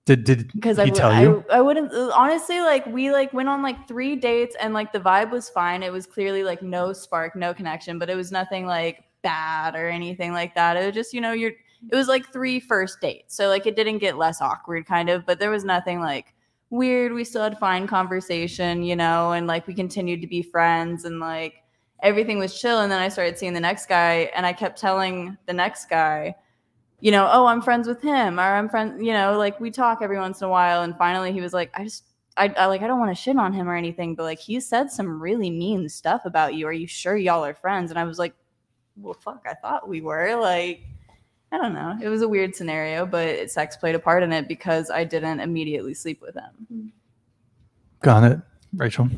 [0.05, 1.45] Did did Because he I, w- tell I- you?
[1.51, 4.99] I wouldn't uh, honestly like we like went on like three dates and like the
[4.99, 5.84] vibe was fine.
[5.84, 9.89] It was clearly like no spark, no connection, but it was nothing like bad or
[9.89, 10.77] anything like that.
[10.77, 11.53] It was just, you know, you're
[11.89, 13.35] it was like three first dates.
[13.35, 16.33] So like it didn't get less awkward kind of, but there was nothing like
[16.69, 17.13] weird.
[17.13, 21.19] We still had fine conversation, you know, and like we continued to be friends and
[21.19, 21.63] like
[22.01, 22.81] everything was chill.
[22.81, 26.35] And then I started seeing the next guy and I kept telling the next guy,
[26.99, 29.99] you know, oh, I'm friends with him, or I'm friends, you know, like we talk
[30.01, 30.83] every once in a while.
[30.83, 32.03] And finally he was like, I just
[32.35, 34.59] I, I like I don't want to shit on him or anything, but like he
[34.59, 36.67] said some really mean stuff about you.
[36.67, 37.89] Are you sure y'all are friends?
[37.89, 38.33] And I was like,
[39.01, 40.35] well, fuck, I thought we were.
[40.35, 40.81] Like,
[41.51, 41.97] I don't know.
[42.01, 45.39] It was a weird scenario, but sex played a part in it because I didn't
[45.39, 46.93] immediately sleep with him.
[48.01, 48.39] Got it,
[48.76, 49.09] Rachel.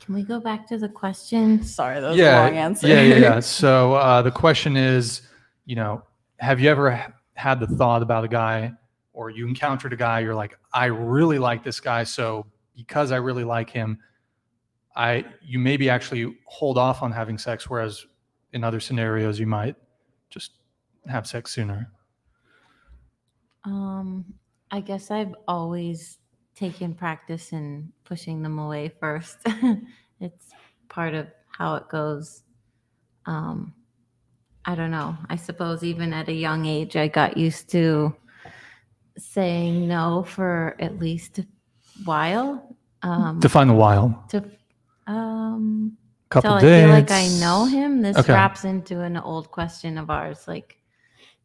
[0.00, 1.62] Can we go back to the question?
[1.62, 2.88] Sorry, that was yeah, a long answer.
[2.88, 3.40] yeah, yeah, yeah.
[3.40, 5.22] So uh, the question is,
[5.66, 6.02] you know,
[6.38, 8.72] have you ever had the thought about a guy,
[9.12, 13.16] or you encountered a guy, you're like, I really like this guy, so because I
[13.16, 13.98] really like him,
[14.96, 18.04] I you maybe actually hold off on having sex, whereas
[18.52, 19.76] in other scenarios you might
[20.28, 20.52] just
[21.06, 21.90] have sex sooner.
[23.64, 24.24] Um,
[24.70, 26.18] I guess I've always
[26.54, 29.38] taken practice in pushing them away first.
[30.20, 30.46] it's
[30.88, 32.42] part of how it goes.
[33.26, 33.74] Um,
[34.64, 35.16] I don't know.
[35.28, 38.14] I suppose even at a young age, I got used to
[39.16, 41.46] saying no for at least a
[42.04, 42.76] while.
[43.02, 44.24] Um, Define the while.
[44.28, 44.44] to
[45.06, 45.96] um,
[46.30, 48.02] Couple till I feel like I know him.
[48.02, 48.32] This Okay.
[48.32, 50.76] wraps into an old question of ours, like,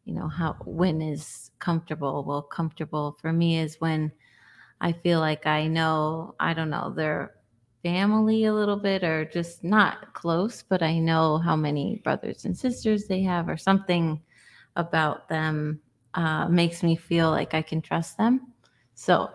[0.04, 2.24] you know, how when is comfortable?
[2.24, 4.12] Well, comfortable for me is when
[4.80, 7.32] I feel like I know, I don't know, their
[7.82, 12.56] family a little bit or just not close, but I know how many brothers and
[12.56, 14.20] sisters they have or something
[14.76, 15.80] about them
[16.14, 18.52] uh, makes me feel like I can trust them.
[18.94, 19.30] So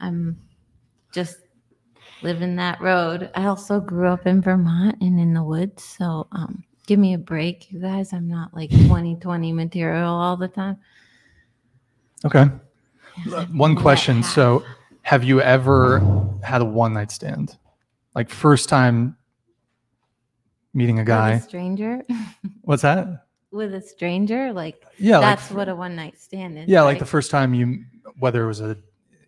[0.00, 0.38] I'm
[1.12, 1.38] just
[2.22, 3.30] living that road.
[3.34, 5.82] I also grew up in Vermont and in the woods.
[5.84, 8.12] So um, give me a break, you guys.
[8.12, 10.78] I'm not like 2020 material all the time.
[12.24, 12.46] Okay.
[13.26, 14.22] Yeah, One question.
[14.22, 14.34] half.
[14.34, 14.64] So,
[15.02, 16.00] have you ever
[16.42, 17.56] had a one night stand?
[18.14, 19.16] Like first time
[20.74, 21.30] meeting a With guy.
[21.32, 22.02] a stranger,
[22.62, 23.22] What's that?
[23.52, 26.68] with a stranger, like Yeah, like that's what a one night stand is.
[26.68, 27.84] yeah, like the first time you,
[28.18, 28.76] whether it was a,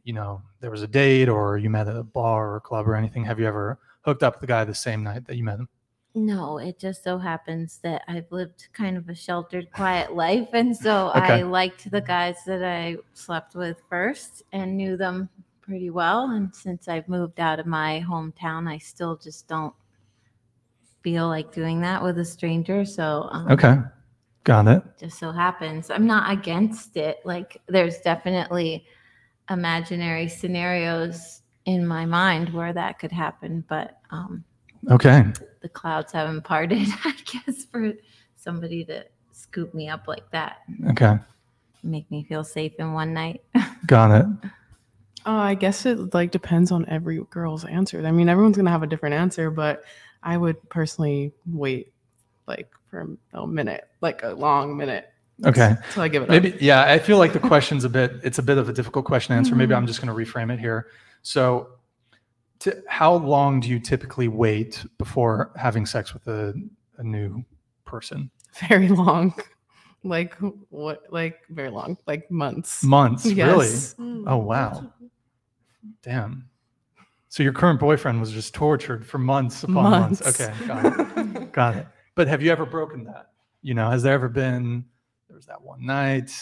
[0.09, 2.89] you know, there was a date or you met at a bar or a club
[2.89, 3.23] or anything.
[3.27, 5.69] Have you ever hooked up with the guy the same night that you met him?
[6.15, 10.49] No, it just so happens that I've lived kind of a sheltered, quiet life.
[10.55, 11.41] And so Okay.
[11.41, 15.29] I liked the guys that I slept with first and knew them
[15.61, 16.31] pretty well.
[16.31, 19.75] And since I've moved out of my hometown, I still just don't
[21.03, 22.87] feel like doing that with a stranger.
[22.87, 23.77] So, um, Okay,
[24.45, 24.83] got it.
[24.99, 27.19] just so happens I'm not against it.
[27.27, 28.87] Like, there's definitely
[29.51, 33.65] imaginary scenarios in my mind where that could happen.
[33.69, 34.45] But, um,
[34.91, 35.25] Okay,
[35.61, 37.93] the clouds haven't parted, I guess, for
[38.37, 40.59] somebody to scoop me up like that,
[40.91, 41.19] okay,
[41.83, 43.43] make me feel safe in one night.
[43.87, 44.27] got it.
[45.27, 48.07] Uh, I guess it like depends on every girl's answer.
[48.07, 49.83] I mean, everyone's gonna have a different answer, but
[50.23, 51.93] I would personally wait
[52.47, 55.11] like for a minute, like a long minute,
[55.47, 55.75] Okay.
[55.95, 56.31] So I give it up.
[56.31, 59.05] Maybe, yeah, I feel like the question's a bit, it's a bit of a difficult
[59.05, 59.55] question to answer.
[59.55, 59.79] Maybe Mm-hmm.
[59.79, 60.89] I'm just going to reframe it here.
[61.23, 61.69] So,
[62.61, 66.55] to, how long do you typically wait before having sex with a,
[66.97, 67.45] a new
[67.85, 68.31] person?
[68.69, 69.33] very long.
[70.03, 70.35] Like
[70.71, 71.03] what?
[71.11, 71.97] Like very long.
[72.07, 72.83] Like months.
[72.83, 73.95] Months, Yes.
[73.99, 74.25] really?
[74.27, 74.91] Oh, wow.
[76.03, 76.49] Damn.
[77.29, 80.25] So, your current boyfriend was just tortured for months upon months.
[80.25, 80.41] Months.
[80.41, 81.53] Okay, got it.
[81.53, 81.87] got it.
[82.15, 83.31] But have you ever broken that?
[83.63, 84.85] You know, has there ever been, there
[85.39, 86.33] was that one night,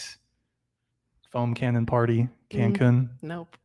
[1.30, 2.72] foam cannon party, Mm.
[2.74, 3.10] Cancun?
[3.20, 3.58] Nope.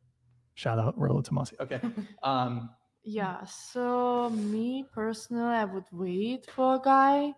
[0.56, 1.54] Shout out Rolo Tomasi.
[1.62, 1.80] Okay.
[2.24, 2.70] Um,
[3.04, 7.34] Yeah, so me personally, I would wait for a guy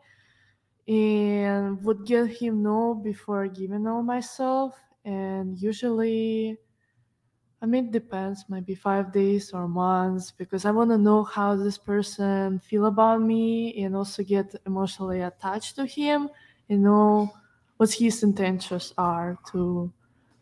[0.88, 4.76] and would get him know before giving all myself.
[5.06, 6.58] And usually,
[7.62, 11.56] I mean, it depends, maybe five days or months, because I want to know how
[11.56, 16.30] this person feel about me and also get emotionally attached to him
[16.70, 17.32] and know
[17.78, 19.92] what his intentions are too.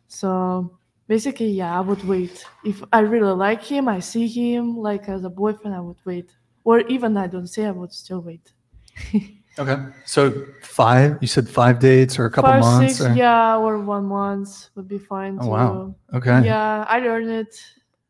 [0.08, 0.78] So
[1.08, 2.44] basically, yeah, I would wait.
[2.66, 6.32] If I really like him, I see him like as a boyfriend, I would wait.
[6.64, 8.52] Or even I don't say, I would still wait.
[9.60, 9.78] okay.
[10.06, 12.98] So five, you said five dates or a couple Five, months?
[12.98, 15.50] six, or- yeah, or one month would be fine Oh, too.
[15.50, 15.96] wow.
[16.14, 16.46] Okay.
[16.46, 17.56] Yeah, I learned it.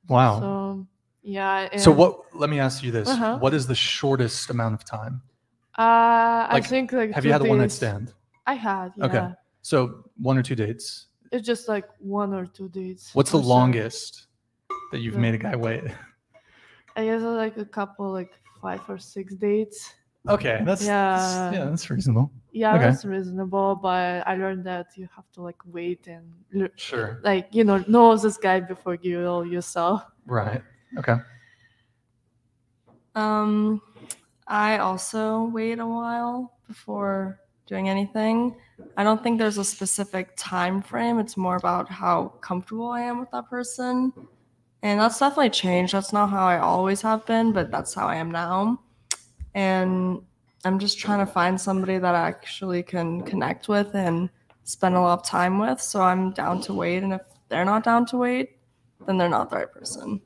[0.08, 0.40] Wow.
[0.40, 0.88] So
[1.24, 1.78] yeah.
[1.78, 3.08] So what, let me ask you this.
[3.08, 3.38] Uh-huh.
[3.38, 5.22] What is the shortest amount of time?
[5.78, 7.12] Uh, I think like.
[7.14, 8.12] Have you had a one night stand?
[8.52, 8.92] I had.
[8.98, 9.06] Yeah.
[9.06, 9.28] Okay.
[9.62, 11.08] So one or two dates.
[11.32, 13.16] It's just like one or two dates.
[13.16, 13.48] What's the or so.
[13.48, 14.28] longest
[14.92, 15.26] that you've Yeah.
[15.26, 15.84] made a guy wait?
[16.98, 19.80] I guess like a couple, like five or six dates.
[20.28, 20.62] Okay.
[20.66, 21.52] That's, Yeah.
[21.56, 22.30] yeah, that's reasonable.
[22.52, 22.84] Yeah, Okay.
[22.92, 27.22] that's reasonable, but I learned that you have to like wait and lear- Sure.
[27.24, 30.04] like you know know this guy before you all yourself.
[30.26, 30.62] Right.
[31.00, 31.16] Okay.
[33.16, 33.82] Um,
[34.48, 37.40] I also wait a while before
[37.72, 38.54] doing anything.
[38.98, 41.20] I don't think there's a specific time frame.
[41.20, 44.12] It's more about how comfortable I am with that person.
[44.84, 45.94] And that's definitely changed.
[45.94, 48.82] That's not how I always have been, but that's how I am now.
[49.54, 50.22] And
[50.66, 54.30] I'm just trying to find somebody that I actually can connect with and
[54.66, 55.80] spend a lot of time with.
[55.80, 57.04] So I'm down to wait.
[57.04, 58.58] And if they're not down to wait,
[59.08, 60.22] then they're not the right person.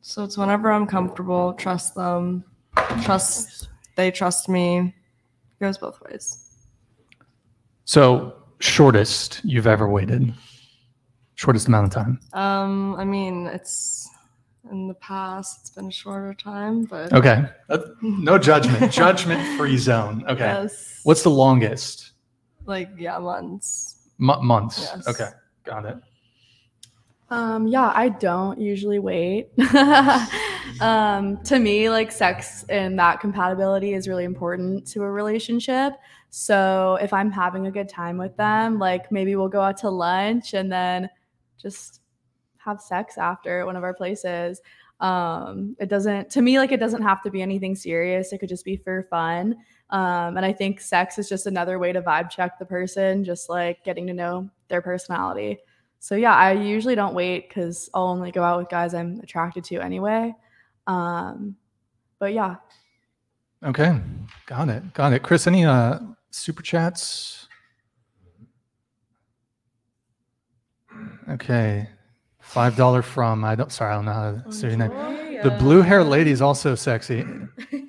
[0.00, 2.44] So it's whenever I'm comfortable, trust them,
[3.02, 4.94] trust they trust me.
[5.58, 6.47] It goes both ways.
[7.88, 10.34] So shortest you've ever waited?
[11.36, 12.20] Shortest amount of time?
[12.34, 14.06] Um, I mean, it's
[14.70, 17.46] in the past, it's been a shorter time, but Okay.
[17.70, 18.92] Uh, no judgment.
[18.92, 20.22] judgment free zone.
[20.28, 20.44] Okay.
[20.44, 22.12] yes, What's the longest?
[22.66, 24.10] like yeah, months.
[24.20, 24.80] M- months.
[24.94, 25.08] Yes.
[25.08, 25.30] Okay.
[25.64, 25.96] Got it.
[27.30, 29.48] Um, yeah, I don't usually wait.
[30.82, 35.94] um, to me, like sex and that compatibility is really important to a relationship.
[36.30, 39.90] So if I'm having a good time with them, like maybe we'll go out to
[39.90, 41.08] lunch and then
[41.60, 42.00] just
[42.58, 44.60] have sex after at one of our places.
[45.00, 48.32] Um, it doesn't to me like it doesn't have to be anything serious.
[48.32, 49.56] It could just be for fun.
[49.90, 53.48] Um, and I think sex is just another way to vibe check the person, just
[53.48, 55.58] like getting to know their personality.
[56.00, 59.64] So yeah, I usually don't wait because I'll only go out with guys I'm attracted
[59.64, 60.34] to anyway.
[60.86, 61.56] Um,
[62.18, 62.56] but yeah,
[63.64, 64.00] Okay.
[64.46, 64.94] Got it.
[64.94, 65.22] Got it.
[65.22, 65.98] Chris, any uh
[66.30, 67.48] super chats?
[71.30, 71.88] Okay.
[72.40, 74.90] Five dollar from I don't sorry, I don't know how to say your name.
[75.42, 77.24] The blue hair uh, lady is also sexy.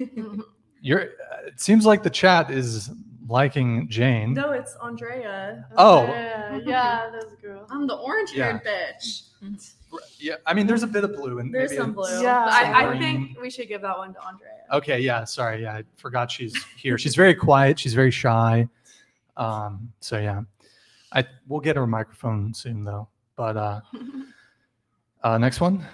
[0.82, 1.10] You're
[1.46, 2.92] it seems like the chat is
[3.30, 4.34] liking Jane.
[4.34, 5.66] no, it's Andrea.
[5.78, 6.08] Oh.
[6.08, 7.66] Yeah, yeah, that's girl.
[7.70, 9.24] I'm the orange haired bitch.
[10.20, 12.22] Yeah, I mean there's a bit of blue and There's some blue.
[12.22, 12.44] Yeah.
[12.46, 14.52] But I, I think we should give that one to Andrea.
[14.72, 15.64] Okay, yeah, sorry.
[15.64, 16.98] Yeah, I forgot she's here.
[16.98, 17.80] She's very quiet.
[17.80, 18.68] She's very shy.
[19.38, 20.42] Um, so yeah,
[21.14, 23.08] I we'll get her a microphone soon though.
[23.36, 23.82] But uh,
[25.24, 25.86] uh, next one,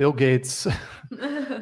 [0.00, 0.66] Bill Gates.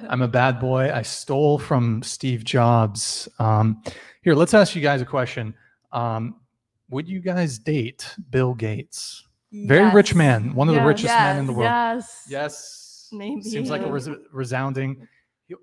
[0.08, 0.92] I'm a bad boy.
[0.94, 3.28] I stole from Steve Jobs.
[3.40, 3.82] Um,
[4.22, 5.54] here, let's ask you guys a question.
[5.90, 6.36] Um,
[6.88, 9.26] would you guys date Bill Gates?
[9.52, 10.86] Very rich man, one of the Yes.
[10.86, 11.64] richest men in the world.
[11.64, 12.26] Yes.
[12.28, 13.08] Yes.
[13.10, 13.42] Maybe.
[13.42, 15.08] Seems like a res- resounding.
[15.48, 15.56] He,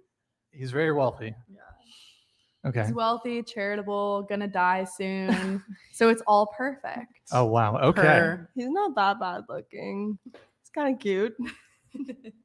[0.51, 1.33] he's very wealthy.
[1.49, 2.69] Yeah.
[2.69, 2.87] Okay.
[2.87, 5.63] He's wealthy, charitable, gonna die soon.
[5.93, 7.21] so it's all perfect.
[7.31, 7.77] Oh wow.
[7.77, 8.01] Okay.
[8.01, 8.49] Her.
[8.53, 10.19] He's not that bad looking.
[10.33, 11.37] He's kind of cute.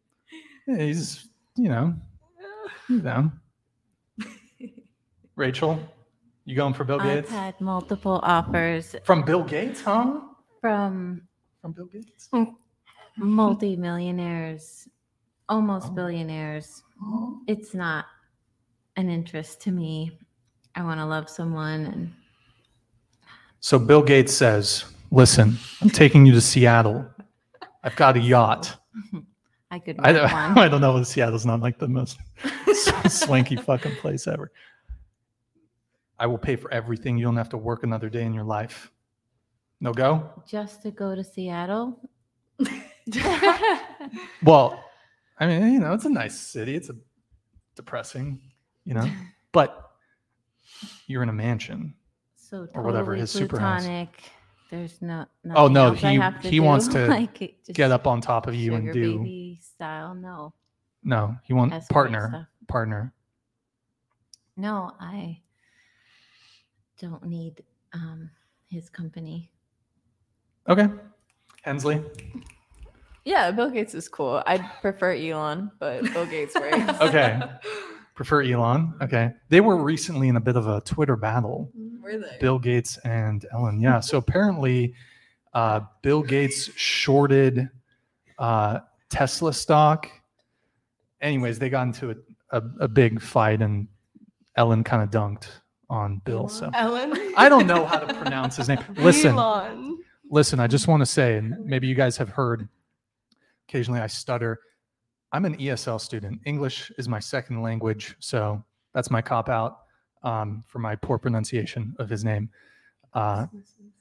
[0.70, 1.94] Yeah, he's you know,
[2.88, 3.32] you know.
[5.36, 5.80] Rachel,
[6.44, 7.08] you going for Bill Gates?
[7.08, 7.30] I've Gates?
[7.32, 10.20] had multiple offers From Bill Gates, huh?
[10.60, 11.22] from
[11.60, 12.28] From Bill Gates.
[12.32, 12.54] Mm.
[13.16, 14.88] multi-millionaires,
[15.48, 15.94] almost Oh.
[15.94, 16.82] billionaires.
[17.02, 17.40] Oh.
[17.48, 18.06] It's not
[18.96, 20.18] an interest to me.
[20.76, 22.12] I want to love someone and
[23.60, 27.06] So Bill Gates says, "Listen, I'm taking you to Seattle.
[27.82, 28.76] I've got a yacht.
[29.70, 30.58] I could I don't, one.
[30.58, 31.02] I don't know.
[31.02, 32.18] Seattle's not like the most
[33.08, 34.50] swanky fucking place ever.
[36.18, 37.16] I will pay for everything.
[37.16, 38.90] You don't have to work another day in your life.
[39.80, 40.28] No go.
[40.46, 41.98] Just to go to Seattle.
[44.42, 44.82] Well,
[45.38, 46.74] I mean, you know, it's a nice city.
[46.76, 46.96] It's a
[47.74, 48.40] depressing,
[48.84, 49.10] you know,
[49.52, 49.90] but
[51.06, 51.94] you're in a mansion.
[52.36, 53.86] So Or whatever, totally his super house.
[54.70, 54.90] Plutonic.
[54.90, 55.26] There's no.
[55.56, 58.46] Oh, no, else I he- have to he wants to like, Get up on top
[58.46, 60.14] of you and sugar do baby style.
[60.14, 60.52] No.
[61.02, 61.36] no.
[61.44, 62.46] he wants partner, stuff.
[62.68, 63.12] partner.
[64.56, 65.40] No, I
[67.00, 68.30] don't need um
[68.68, 69.50] his company.
[70.68, 70.88] Okay,
[71.62, 72.02] Hensley.
[73.24, 74.42] Yeah, Bill Gates is cool.
[74.46, 76.76] I'd prefer Elon, but Bill Gates works.
[77.00, 77.40] Okay,
[78.20, 78.92] prefer Elon.
[79.00, 81.72] Okay, they were recently in a bit of a Twitter battle.
[82.02, 82.36] Were they?
[82.38, 83.80] Bill Gates and Ellen.
[83.80, 84.00] Yeah.
[84.00, 84.92] So apparently,
[85.54, 87.70] uh, Bill Gates shorted
[88.38, 90.10] uh, Tesla stock.
[91.22, 93.88] Anyways, they got into a, a, a big fight, and
[94.54, 95.48] Ellen kind of dunked
[95.88, 96.46] on Bill.
[96.46, 97.32] So Ellen.
[97.38, 98.84] I don't know how to pronounce his name.
[98.98, 99.98] Listen, Elon.
[100.30, 100.60] listen.
[100.60, 102.68] I just want to say, and maybe you guys have heard.
[103.66, 104.60] Occasionally, I stutter.
[105.32, 106.40] I'm an ESL student.
[106.44, 108.62] English is my second language, so
[108.94, 109.80] that's my cop out
[110.22, 112.48] um, for my poor pronunciation of his name.
[113.14, 113.46] Uh,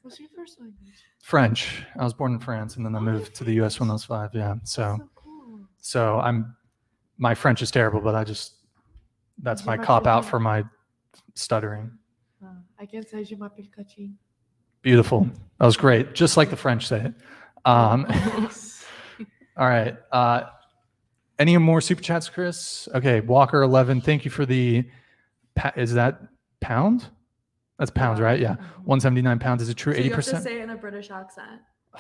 [0.01, 0.77] What's your first language?
[1.21, 1.83] French.
[1.99, 3.79] I was born in France, and then I moved to the U.S.
[3.79, 4.31] when I was five.
[4.33, 5.59] Yeah, so So cool.
[5.77, 6.55] so I'm
[7.17, 8.53] my French is terrible, but I just
[9.43, 10.63] that's my cop out for my
[11.35, 11.91] stuttering.
[12.43, 12.47] Uh,
[12.79, 14.13] I can say je m'appelle Kachin.
[14.81, 15.29] Beautiful.
[15.59, 17.13] That was great, just like the French say it.
[17.65, 18.05] Um,
[19.57, 19.97] all right.
[20.11, 20.43] Uh,
[21.39, 22.87] any more super chats, Chris?
[22.93, 24.01] Okay, Walker eleven.
[24.01, 24.85] Thank you for the.
[25.55, 26.21] Pa- is that
[26.59, 27.07] pound?
[27.79, 28.39] That's pounds, right?
[28.39, 29.61] Yeah, one seventy nine pounds.
[29.61, 29.93] Is it true?
[29.93, 30.43] Eighty you have to percent.
[30.43, 31.61] say it in a British accent.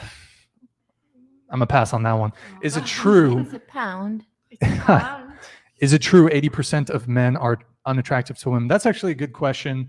[1.51, 2.31] I'm gonna pass on that one.
[2.61, 3.39] Is it true?
[3.39, 4.25] It's a pound.
[5.79, 8.67] Is it true 80% of men are unattractive to women?
[8.67, 9.87] That's actually a good question.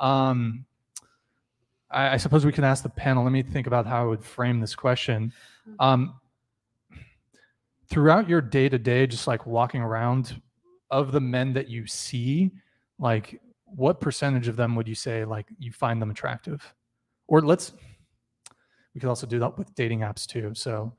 [0.00, 0.64] Um,
[1.90, 3.22] I, I suppose we can ask the panel.
[3.22, 5.32] Let me think about how I would frame this question.
[5.78, 6.14] Um,
[7.90, 10.40] throughout your day to day, just like walking around,
[10.90, 12.50] of the men that you see,
[12.98, 16.74] like what percentage of them would you say like you find them attractive?
[17.26, 17.72] Or let's,
[18.94, 20.52] we could also do that with dating apps too.
[20.54, 20.92] So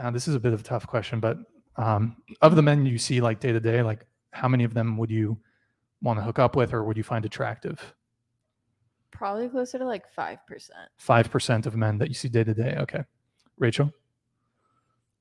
[0.00, 1.38] uh, this is a bit of a tough question, but
[1.76, 4.98] um, of the men you see like day to day, like how many of them
[4.98, 5.38] would you
[6.02, 7.94] want to hook up with or would you find attractive?
[9.10, 10.90] Probably closer to like five percent.
[11.02, 12.76] 5% of men that you see day to day.
[12.80, 13.02] Okay.
[13.58, 13.90] Rachel?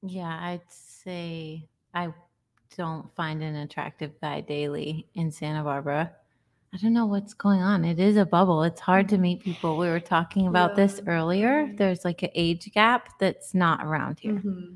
[0.02, 2.10] Yeah, I'd say I
[2.78, 6.12] don't find an attractive guy daily in Santa Barbara.
[6.74, 7.86] I don't know what's going on.
[7.86, 8.62] It is a bubble.
[8.64, 9.78] It's hard to meet people.
[9.78, 11.72] We were talking about this earlier.
[11.78, 14.34] There's like an age gap that's not around here.
[14.34, 14.76] Mm-hmm.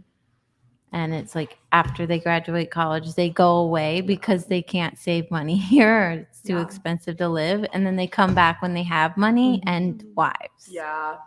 [0.93, 5.57] And it's like after they graduate college, they go away because they can't save money
[5.73, 6.61] here or it's too Yeah.
[6.61, 7.65] expensive to live.
[7.73, 10.69] And then they come back when they have money and wives.
[10.69, 11.17] Yeah.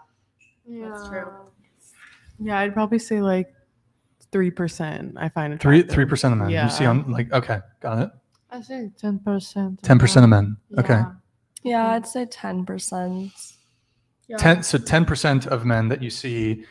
[0.66, 0.88] Yeah.
[0.88, 1.28] That's true.
[2.40, 3.52] Yeah, I'd probably say like
[4.32, 5.14] three percent.
[5.16, 5.94] I find Three attractive.
[5.94, 6.50] three percent of men.
[6.50, 6.64] Yeah.
[6.64, 6.90] You see Yeah.
[6.90, 8.10] on like okay, got it.
[8.50, 9.82] I think ten percent.
[9.82, 10.56] Ten percent of men.
[10.78, 11.02] Okay.
[11.64, 13.30] Yeah, I'd say 10%.
[14.28, 14.36] Yeah.
[14.36, 16.64] Ten so ten percent of men that you see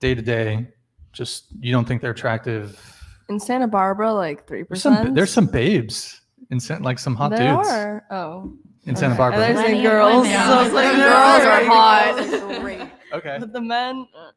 [0.00, 0.68] day to day,
[1.12, 2.80] just you don't think they're attractive.
[3.28, 5.14] In Santa Barbara, like 3%.
[5.14, 6.20] There's some babes
[6.50, 8.04] in San- like some hot there dudes are.
[8.12, 8.52] Oh.
[8.84, 9.18] in Santa okay.
[9.18, 9.40] Barbara.
[9.40, 10.22] There's Plenty the girls.
[10.22, 10.46] women.
[10.46, 12.60] So it's like girls girls are are hot.
[12.60, 12.80] Great.
[13.12, 13.36] Okay.
[13.40, 14.30] But the men, uh,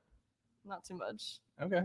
[0.66, 1.38] not too much.
[1.62, 1.82] Okay.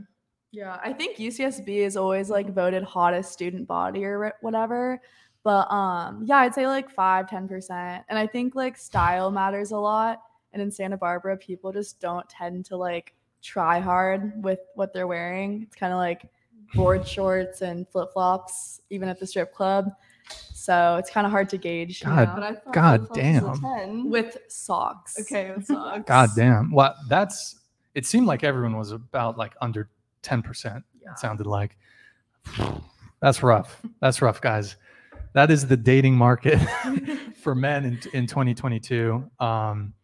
[0.55, 5.01] Yeah, I think UCSB is always like voted hottest student body or whatever.
[5.43, 8.05] But um, yeah, I'd say like five, 10%.
[8.09, 10.23] And I think like style matters a lot.
[10.53, 15.09] And in Santa Barbara, people just don't tend to like try hard with what they're
[15.09, 15.63] wearing.
[15.65, 16.31] It's kind of like
[16.75, 19.91] board shorts and flip flops, even at the strip club.
[20.55, 22.01] So it's kind of hard to gauge.
[22.01, 22.29] you God.
[22.29, 23.79] know, But I God flip-flops was a damn.
[24.03, 24.11] 10.
[24.11, 25.19] with socks.
[25.21, 26.05] okay, with socks.
[26.07, 26.71] God damn.
[26.71, 27.57] Well, that's
[27.95, 29.91] it seemed like everyone was about like under
[30.25, 30.77] 10%.
[30.77, 31.77] It sounded like.
[33.21, 33.81] That's rough.
[34.01, 34.77] That's rough, guys.
[35.35, 36.59] That is the dating market
[37.43, 39.31] for men in, in 2022.
[39.41, 39.95] Um,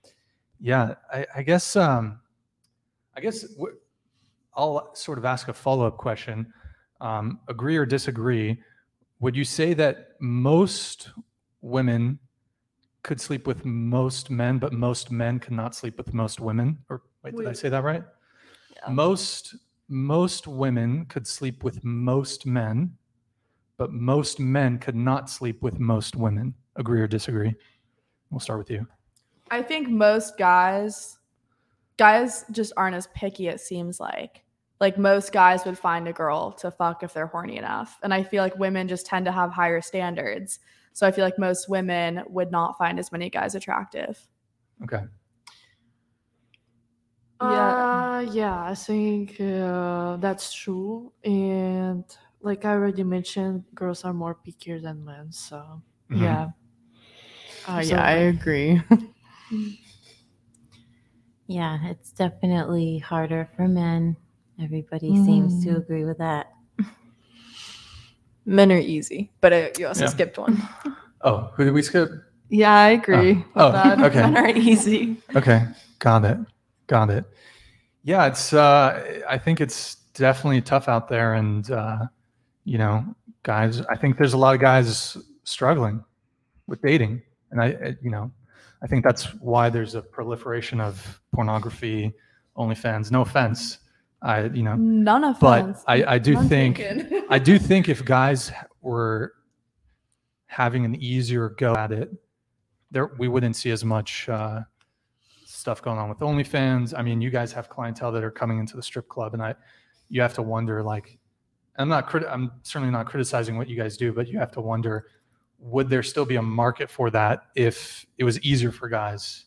[0.60, 2.20] yeah, I, I guess um,
[3.16, 3.76] I guess w-
[4.54, 6.52] I'll sort of ask a follow-up question.
[7.00, 8.60] Um, agree or disagree?
[9.20, 11.10] Would you say that most
[11.62, 12.18] women
[13.02, 16.78] could sleep with most men, but most men cannot sleep with most women?
[16.88, 18.02] Or wait, did I say that right?
[18.76, 18.92] Yeah.
[18.92, 19.54] Most
[19.90, 22.96] most women could sleep with most men,
[23.76, 26.54] but most men could not sleep with most women.
[26.76, 27.54] Agree or disagree?
[28.30, 28.86] We'll start with you.
[29.50, 31.18] I think most guys
[31.96, 34.44] guys just aren't as picky it seems like.
[34.80, 37.98] Like most guys would find a girl to fuck if they're horny enough.
[38.02, 40.60] And I feel like women just tend to have higher standards.
[40.94, 44.18] So I feel like most women would not find as many guys attractive.
[44.82, 45.02] Okay.
[47.42, 47.72] Yeah.
[47.72, 51.12] Uh, yeah, I think uh, that's true.
[51.24, 52.04] And
[52.42, 55.32] like I already mentioned, girls are more pickier than men.
[55.32, 56.20] So Mhm.
[56.22, 56.48] yeah.
[57.68, 58.82] Uh, So, yeah, I agree.
[61.46, 64.16] Yeah, it's definitely harder for men.
[64.62, 65.78] Everybody seems to Mm.
[65.82, 66.52] agree with that.
[68.46, 70.10] Men are easy, but uh, you also Yeah.
[70.14, 70.62] skipped one.
[71.22, 72.08] Oh, who did we skip?
[72.48, 73.34] Yeah, I agree.
[73.34, 73.98] with Oh, that.
[73.98, 74.22] okay.
[74.22, 75.18] Men are easy.
[75.34, 75.66] Okay,
[75.98, 76.38] got it,
[76.90, 77.24] got it.
[78.02, 78.52] Yeah, it's.
[78.52, 82.06] Uh, I think it's definitely tough out there, and uh,
[82.64, 83.04] you know,
[83.44, 83.80] guys.
[83.82, 86.04] I think there's a lot of guys struggling
[86.66, 88.30] with dating, and I, you know,
[88.82, 92.12] I think that's why there's a proliferation of pornography,
[92.56, 93.10] OnlyFans.
[93.10, 93.78] No offense,
[94.22, 95.38] I, you know, None of.
[95.40, 95.82] but.
[95.86, 96.82] I, I do None think.
[97.28, 98.50] I do think if guys
[98.80, 99.34] were
[100.46, 102.10] having an easier go at it,
[102.90, 104.62] there we wouldn't see as much uh,
[105.60, 106.94] stuff going on with OnlyFans.
[106.96, 109.54] I mean, you guys have clientele that are coming into the strip club, and I,
[110.08, 111.18] you have to wonder like,
[111.76, 114.60] I'm not crit- I'm certainly not criticizing what you guys do, but you have to
[114.60, 115.06] wonder,
[115.58, 119.44] would there still be a market for that if it was easier for guys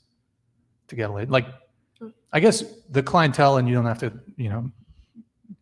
[0.88, 1.30] to get laid?
[1.30, 1.48] Like,
[2.32, 4.72] I guess the clientele, and you don't have to, you know,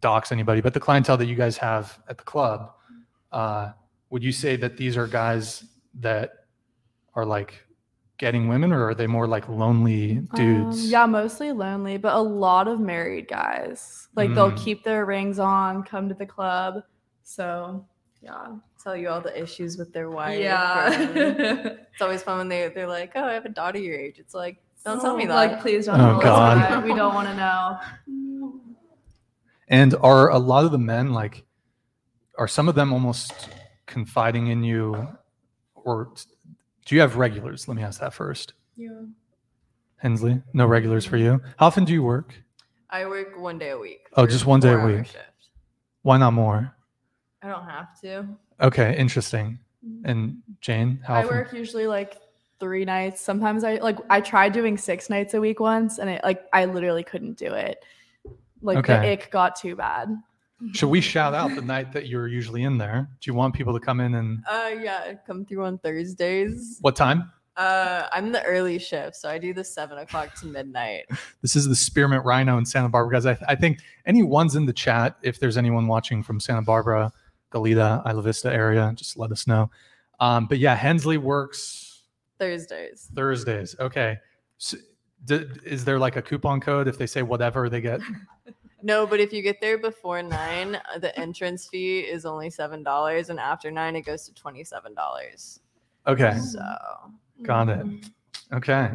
[0.02, 2.72] dox anybody, but the clientele that you guys have at the club,
[3.32, 3.72] uh,
[4.10, 5.64] would you say that these are guys
[5.99, 6.32] that
[7.15, 7.65] are like
[8.22, 10.89] getting women, or are they more like lonely Um, dudes?
[10.91, 14.07] yeah, mostly lonely, but a lot of married guys.
[14.15, 14.57] Like they'll Mm.
[14.64, 16.84] keep their rings on, come to the club.
[17.23, 17.85] So
[18.22, 18.56] yeah.
[18.84, 20.39] Tell you all the issues with their wife.
[20.39, 20.89] Yeah.
[21.91, 24.34] it's always fun when they they're like, "Oh, I have a daughter your age." It's
[24.35, 25.35] like, don't tell me that.
[25.35, 25.99] Like, please don't.
[26.02, 26.57] Oh, tell God.
[26.61, 26.84] that.
[26.84, 27.80] We don't want to know.
[29.68, 31.43] And are a lot of the men like,
[32.38, 33.49] are some of them almost
[33.85, 35.07] confiding in you,
[35.76, 36.11] or
[36.92, 37.70] do you have regulars?
[37.70, 38.52] Let me ask that first.
[38.76, 38.90] Yeah.
[39.96, 41.40] Hensley, no regulars for you.
[41.56, 42.36] How often do you work?
[42.90, 44.08] I work one day a week.
[44.18, 45.06] Oh, just one day a week.
[45.06, 45.18] shift.
[46.02, 46.76] Why not more?
[47.42, 48.26] I don't have to.
[48.60, 49.58] Okay, interesting.
[49.88, 50.06] Mm-hmm.
[50.06, 51.30] And Jane, how I often?
[51.38, 52.18] work usually like
[52.60, 53.22] three nights.
[53.22, 56.66] Sometimes I like I tried doing six nights a week once, and it like I
[56.66, 57.86] literally couldn't do it.
[58.62, 59.00] Like Okay.
[59.00, 60.10] the ick got too bad.
[60.74, 63.10] Should we shout out the night that you're usually in there?
[63.20, 66.78] Do you want people to come in and Uh, yeah, come through on Thursdays.
[66.82, 67.32] what time?
[67.58, 71.06] Uh, I'm the early shift, so I do the seven o'clock to midnight.
[71.42, 73.26] This is the Spearmint Rhino in Santa Barbara, guys.
[73.26, 77.12] I, I think anyone's in the chat, if there's anyone watching from Santa Barbara,
[77.52, 79.70] Goleta, Isla Vista area, just let us know.
[80.20, 82.04] Um, but yeah, Hensley works
[82.40, 83.10] Thursdays.
[83.16, 83.76] Thursdays.
[83.80, 84.18] Okay.
[84.58, 84.78] So,
[85.26, 88.02] d- is there like a coupon code if they say whatever they get?
[88.84, 92.84] No, but if you get there before nine, uh, the entrance fee is only seven
[92.84, 95.60] dollars, and after nine, it goes to twenty-seven dollars.
[96.08, 96.38] Okay.
[96.38, 96.60] So
[97.44, 97.86] Got it.
[98.53, 98.91] Okay.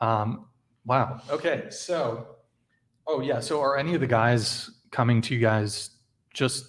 [0.00, 0.46] Um,
[0.84, 1.20] wow.
[1.30, 1.66] Okay.
[1.70, 2.36] So,
[3.06, 3.40] oh yeah.
[3.40, 5.90] So, are any of the guys coming to you guys
[6.32, 6.66] just?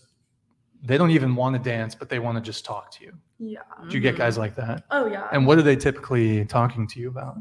[0.83, 3.13] They don't even want to dance, but they want to just talk to you.
[3.37, 3.59] Yeah.
[3.87, 4.85] Do you get guys like that?
[4.89, 5.27] Oh yeah.
[5.31, 7.37] And what are they typically talking to you about?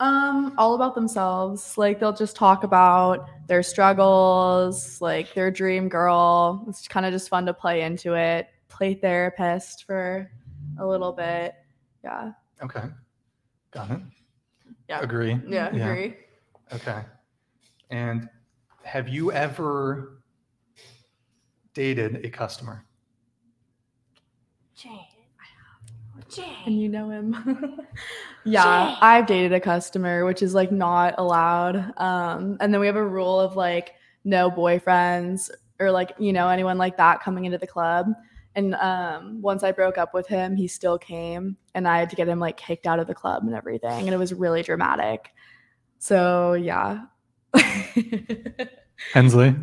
[0.00, 1.78] Um, all about themselves.
[1.78, 6.64] Like they'll just talk about their struggles, like their dream girl.
[6.68, 8.48] It's kind of just fun to play into it.
[8.68, 10.30] Play therapist for
[10.80, 11.54] a little bit.
[12.02, 12.32] Yeah.
[12.62, 12.84] Okay.
[13.70, 14.00] Got it.
[14.88, 15.00] Yeah.
[15.00, 15.38] Agree.
[15.46, 15.88] yeah, Yeah.
[15.88, 16.16] agree.
[16.72, 17.02] Okay.
[17.90, 18.28] And
[18.82, 20.22] have you ever
[21.74, 22.84] dated a customer?
[26.66, 27.80] And you know him.
[28.44, 31.76] yeah, I've dated a customer, which is like not allowed.
[31.98, 33.94] Um, and then we have a rule of like
[34.24, 35.50] no boyfriends
[35.80, 38.06] or like, you know, anyone like that coming into the club.
[38.54, 42.16] And um, once I broke up with him, he still came and I had to
[42.16, 44.06] get him like kicked out of the club and everything.
[44.06, 45.30] And it was really dramatic.
[45.98, 47.04] So, yeah.
[49.12, 49.56] Hensley?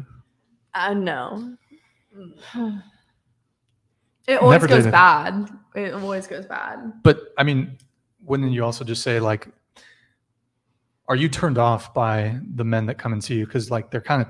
[0.74, 1.56] Uh, no.
[4.28, 5.50] It always Never goes bad.
[5.76, 6.94] It always goes bad.
[7.04, 7.78] But I mean,
[8.24, 9.48] wouldn't you also just say like,
[11.08, 13.46] are you turned off by the men that come and see you?
[13.46, 14.28] Because like they're kind of,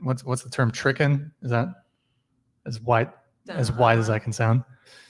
[0.00, 0.70] what's what's the term?
[0.70, 1.30] Tricking?
[1.42, 1.68] Is that
[2.66, 3.10] as wide
[3.48, 4.62] as wide as I can sound?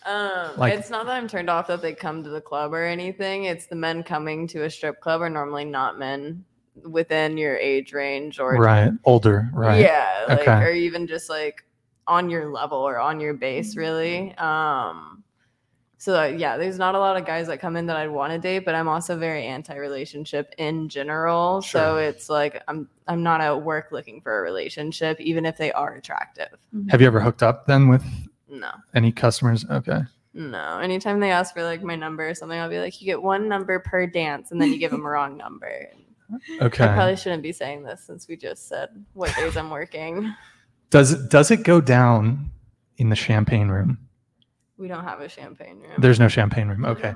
[0.07, 2.85] Um, Like- it's not that I'm turned off that they come to the club or
[2.85, 3.45] anything.
[3.45, 6.45] It's the men coming to a strip club are normally not men
[6.85, 9.81] within your age range or Right, older, right?
[9.81, 10.62] yeah, like Okay.
[10.62, 11.65] or even just like
[12.07, 14.35] on your level or on your base, really.
[14.37, 15.23] Um,
[16.01, 18.33] So uh, yeah, there's not a lot of guys that come in that I'd want
[18.33, 21.61] to date, but I'm also very anti-relationship in general.
[21.61, 21.81] Sure.
[21.81, 25.73] So it's like I'm I'm not at work looking for a relationship, even if they
[25.73, 26.49] are attractive.
[26.91, 28.05] Have you ever hooked up then with
[28.49, 29.66] No, any customers?
[29.69, 30.01] Okay.
[30.35, 30.79] no.
[30.79, 33.49] Anytime they ask for like my number or something, I'll be like, you get one
[33.49, 35.87] number per dance, and then you give them a wrong number.
[36.61, 36.85] Okay.
[36.85, 40.35] I probably shouldn't be saying this since we just said what days I'm working.
[40.91, 42.51] Does it does it go down
[42.99, 43.97] in the champagne room?
[44.78, 45.90] We don't have a champagne room.
[45.98, 46.84] There's no champagne room.
[46.84, 47.14] Okay.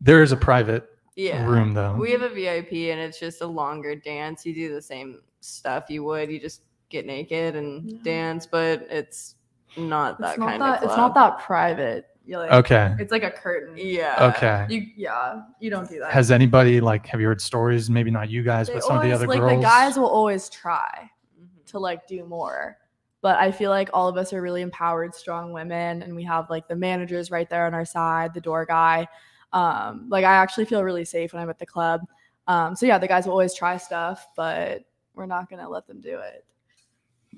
[0.00, 1.46] There is a private yeah.
[1.46, 1.94] room though.
[1.94, 4.44] We have a VIP and it's just a longer dance.
[4.44, 6.30] You do the same stuff you would.
[6.30, 7.98] You just get naked and Yeah.
[8.02, 9.36] dance, but it's
[9.76, 10.90] not that it's not kind that of club.
[10.90, 12.06] it's not that private.
[12.26, 12.94] Like Okay.
[12.98, 13.74] it's like a curtain.
[13.76, 14.32] Yeah.
[14.34, 14.66] Okay.
[14.70, 16.10] You yeah, you don't do that.
[16.10, 17.90] Has anybody like have you heard stories?
[17.90, 19.60] Maybe not you guys, They but some of the always- other like girls.
[19.60, 21.66] the guys will always try Mhm.
[21.66, 22.78] to like do more.
[23.24, 26.50] But I feel like all of us are really empowered, strong women, and we have
[26.50, 29.08] like the managers right there on our side, the door guy.
[29.54, 32.02] Um, like I actually feel really safe when I'm at the club.
[32.48, 34.82] Um, so yeah, the guys will always try stuff, but
[35.14, 36.44] we're not gonna let them do it.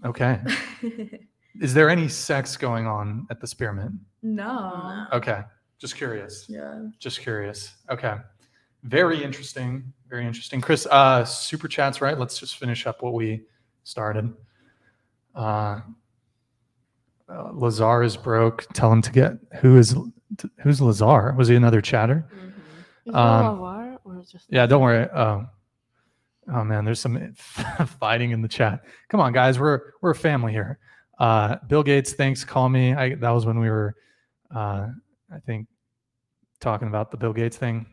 [0.05, 0.41] Okay.
[1.61, 3.93] Is there any sex going on at the spearmint?
[4.23, 5.07] no.
[5.13, 5.43] Okay.
[5.79, 6.47] Just curious.
[6.49, 6.83] Yeah.
[6.99, 7.77] Just curious.
[7.91, 8.17] Okay.
[8.83, 9.93] Very interesting.
[10.09, 10.61] Very interesting.
[10.61, 12.19] Chris, uh super chats, right?
[12.19, 13.45] Let's just finish up what we
[13.85, 14.35] started.
[15.37, 15.81] Uh,
[17.29, 18.67] uh Lazar is broke.
[18.73, 19.95] Tell him to get who is
[20.61, 21.35] who's Lazar?
[21.37, 22.29] Was he another chatter?
[23.05, 25.09] Is Um, that or just Yeah, don't worry.
[25.15, 25.47] Oh,
[26.53, 27.35] oh man, there's some
[28.01, 28.85] fighting in the chat.
[29.09, 30.79] Come on, guys, we're we're a family here.
[31.19, 32.45] Uh, Bill Gates, thanks.
[32.45, 32.95] Call me.
[32.95, 33.95] I that was when we were,
[34.55, 34.89] uh,
[35.33, 35.67] I think,
[36.61, 37.87] talking about the Bill Gates thing.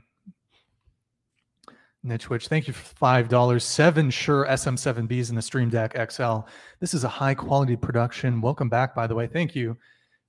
[2.03, 3.63] Niche Witch, thank you for five dollars.
[3.63, 6.39] Seven Shure SM7Bs in the Stream Deck XL.
[6.81, 8.41] This is a high quality production.
[8.41, 9.25] Welcome back, by the way.
[9.25, 9.77] Thank you,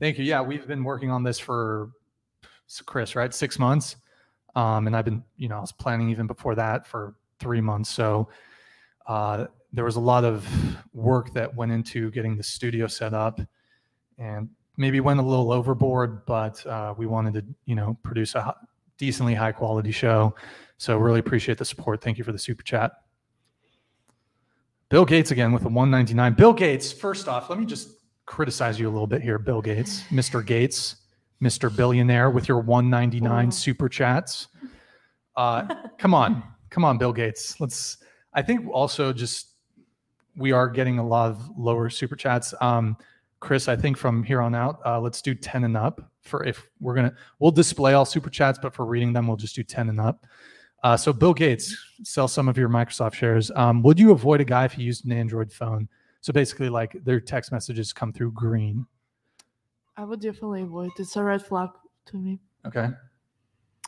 [0.01, 0.25] thank you.
[0.25, 1.91] Yeah, we've been working on this for
[2.87, 3.35] Chris, right?
[3.35, 3.97] Six months.
[4.55, 7.91] Um, and I've been, you know, I was planning even before that for three months.
[7.91, 8.29] So
[9.09, 10.47] uh, there was a lot of
[10.93, 13.41] work that went into getting the studio set up,
[14.17, 18.55] and maybe went a little overboard, but uh, we wanted to, you know, produce a
[18.97, 20.35] decently high quality show.
[20.85, 22.03] So really appreciate the support.
[22.03, 22.93] Thank you for the super chat.
[24.91, 26.35] Bill Gates again with a 199.
[26.35, 27.89] Bill Gates, first off, let me just
[28.27, 30.45] criticize you a little bit here, Bill Gates, Mr.
[30.45, 30.97] Gates,
[31.43, 31.75] Mr.
[31.75, 33.51] Billionaire with your 199 Oh.
[33.51, 34.49] super chats.
[35.35, 37.59] Uh, come on, come on, Bill Gates.
[37.63, 37.97] Let's.
[38.35, 39.53] I think also just
[40.37, 42.53] we are getting a lot of lower super chats.
[42.61, 42.99] Um,
[43.41, 46.67] Chris, I think from here on out, uh, let's do 10 and up for if
[46.79, 47.15] we're gonna.
[47.39, 50.27] We'll display all super chats, but for reading them, we'll just do 10 and up.
[50.85, 53.51] Uh, so Bill Gates, sell some of your Microsoft shares.
[53.57, 55.89] Um, would you avoid a guy if he used an Android phone?
[56.21, 58.87] So basically, like their text messages come through green.
[59.97, 60.91] I would definitely avoid.
[60.99, 61.71] It's a red flag
[62.07, 62.39] to me.
[62.67, 62.91] Okay.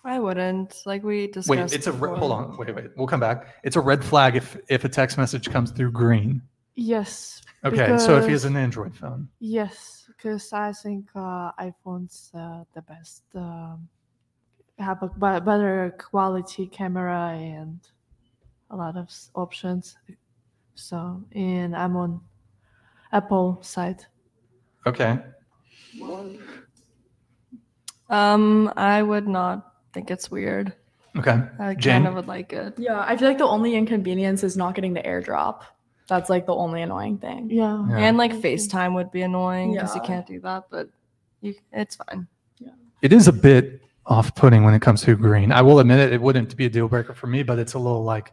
[0.05, 0.82] I wouldn't.
[0.86, 1.51] Like we discussed.
[1.51, 2.56] Wait, it's a re- hold on.
[2.56, 2.86] Wait, wait.
[2.97, 3.55] We'll come back.
[3.62, 6.40] It's a red flag if if a text message comes through green.
[6.77, 7.43] Yes.
[7.62, 7.98] Okay.
[7.98, 9.28] So if he has an Android phone.
[9.39, 13.24] Yes, because I think uh, iPhone's uh, the best.
[13.35, 13.89] Um,
[14.78, 15.09] have a
[15.40, 17.81] better quality camera and
[18.70, 19.97] a lot of options.
[20.74, 22.20] So, and I'm on
[23.12, 24.05] Apple side.
[24.86, 25.19] Okay.
[28.11, 30.74] Um, I would not think it's weird.
[31.16, 31.40] Okay.
[31.59, 32.03] I Jen?
[32.03, 32.74] kind of would like it.
[32.78, 35.62] Yeah, I feel like the only inconvenience is not getting the airdrop.
[36.09, 37.51] That's like the only annoying thing.
[37.51, 37.85] Yeah.
[37.89, 37.98] Yeah.
[37.98, 40.89] And like FaceTime would be annoying because you can't do that, but
[41.40, 42.28] you, it's fine.
[42.59, 42.73] Yeah.
[43.03, 45.53] It is a bit off-putting when it comes to green.
[45.53, 46.12] I will admit it.
[46.12, 48.33] It wouldn't be a deal breaker for me, but it's a little like,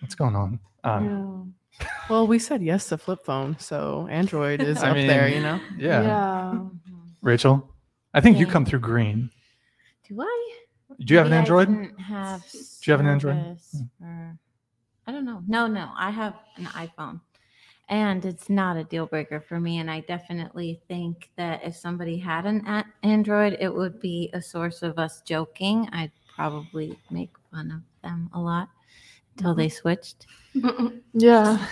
[0.00, 0.58] what's going on?
[0.82, 1.86] Um, yeah.
[2.08, 5.60] Well, we said yes to flip phone, so Android is I up there, you know.
[5.76, 6.02] yeah.
[6.02, 6.58] Yeah.
[7.20, 7.68] Rachel,
[8.12, 9.30] I think you come through green.
[10.08, 10.52] Do I?
[11.00, 11.68] Do you have an Maybe I Android?
[11.68, 13.56] didn't have Do you have an Android?
[14.00, 14.38] Or-
[15.06, 15.42] I don't know.
[15.46, 17.20] No, no, I have an iPhone,
[17.88, 19.78] and it's not a deal breaker for me.
[19.78, 24.82] And I definitely think that if somebody had an Android, it would be a source
[24.82, 25.88] of us joking.
[25.92, 28.68] I'd probably make fun of them a lot
[29.36, 30.26] until they switched.
[31.12, 31.64] Yeah.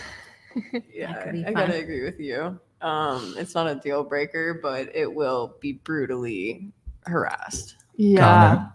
[0.94, 1.14] Yeah,
[1.46, 2.60] I gotta agree with you.
[2.82, 6.70] Um, it's not a deal breaker, but it will be brutally
[7.06, 7.76] harassed.
[7.96, 8.66] Yeah.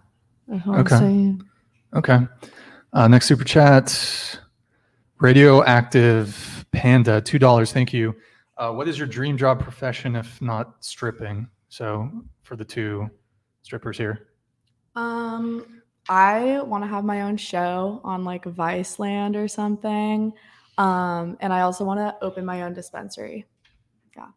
[0.48, 1.38] That's what I'm
[1.94, 2.16] Okay.
[2.16, 2.26] Okay.
[2.92, 4.40] Uh, next super chat.
[5.20, 7.72] Radioactive Panda, two dollars.
[7.72, 8.14] Thank you.
[8.56, 11.48] Uh, what is your dream job profession if not stripping?
[11.68, 12.10] So
[12.42, 13.08] for the two
[13.62, 14.28] strippers here.
[14.96, 20.32] Um, I want to have my own show on like Viceland or something.
[20.78, 23.44] Um, and I also want to open my own dispensary.
[24.16, 24.28] Yeah.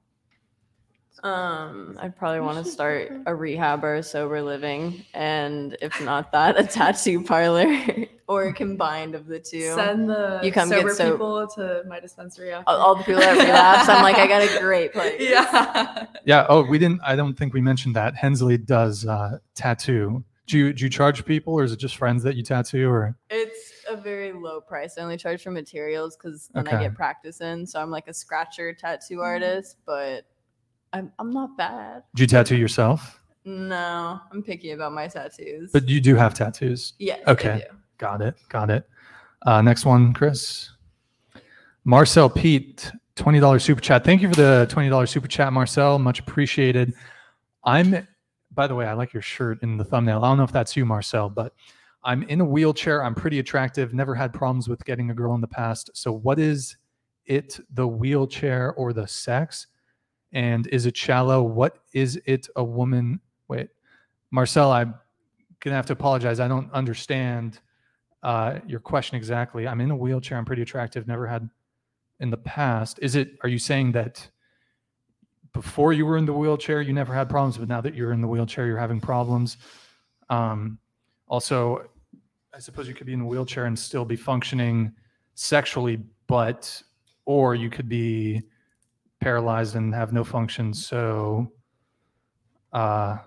[1.24, 6.32] Um, I'd probably want to start a rehab or a sober living, and if not
[6.34, 7.72] that, a tattoo parlor
[8.32, 9.74] or combined of the two.
[9.76, 12.52] Send the You come get sober so- people to my dispensary.
[12.52, 12.70] After.
[12.70, 15.16] all, all the people that relapse, I'm like, I got a great place.
[15.20, 16.06] yeah.
[16.26, 16.46] Yeah.
[16.50, 17.02] Oh, we didn't.
[17.06, 20.24] I don't think we mentioned that Hensley does uh, tattoo.
[20.48, 22.90] Do you do you charge people, or is it just friends that you tattoo?
[22.90, 24.98] Or It's a very low price.
[24.98, 27.66] I only charge for materials because then I get practice in.
[27.68, 29.22] So I'm like a scratcher tattoo Mm-hmm.
[29.24, 30.26] artist, but
[30.94, 32.04] I'm I'm not bad.
[32.16, 33.20] do you tattoo yourself?
[33.46, 35.72] No, I'm picky about my tattoos.
[35.72, 36.94] But you do have tattoos.
[37.00, 37.66] yes, I okay.
[38.02, 38.36] Got it.
[38.50, 38.90] Got it.
[39.46, 40.72] Uh, next one, Chris.
[41.86, 44.04] Marcel Pete, twenty dollars super chat.
[44.04, 46.00] Thank you for the twenty dollars super chat, Marcel.
[46.00, 46.96] Much appreciated.
[47.64, 48.08] I'm.
[48.54, 50.26] By the way, I like your shirt in the thumbnail.
[50.26, 51.54] I don't know if that's you, Marcel, but
[52.04, 53.04] I'm in a wheelchair.
[53.04, 53.94] I'm pretty attractive.
[53.94, 55.92] Never had problems with getting a girl in the past.
[55.94, 56.76] So, what is
[57.28, 57.60] it?
[57.76, 59.68] The wheelchair or the sex?
[60.34, 61.44] And is it shallow?
[61.44, 62.48] What is it?
[62.56, 63.22] A woman?
[63.48, 63.70] Wait,
[64.32, 64.96] Marcel, I'm
[65.60, 66.40] gonna have to apologize.
[66.40, 67.60] I don't understand
[68.24, 69.68] uh, your question exactly.
[69.68, 70.38] I'm in a wheelchair.
[70.38, 71.08] I'm pretty attractive.
[71.08, 71.50] Never had
[72.20, 73.00] in the past.
[73.02, 73.38] Is it?
[73.44, 74.30] Are you saying that
[75.54, 78.22] before you were in the wheelchair, you never had problems, but now that you're in
[78.22, 79.58] the wheelchair, you're having problems?
[80.30, 80.78] Um,
[81.28, 81.90] also,
[82.54, 84.94] I suppose you could be in a wheelchair and still be functioning
[85.34, 86.82] sexually, but
[87.26, 88.42] or you could be
[89.20, 90.74] paralyzed and have no function.
[90.74, 91.52] So,
[92.74, 93.18] uh,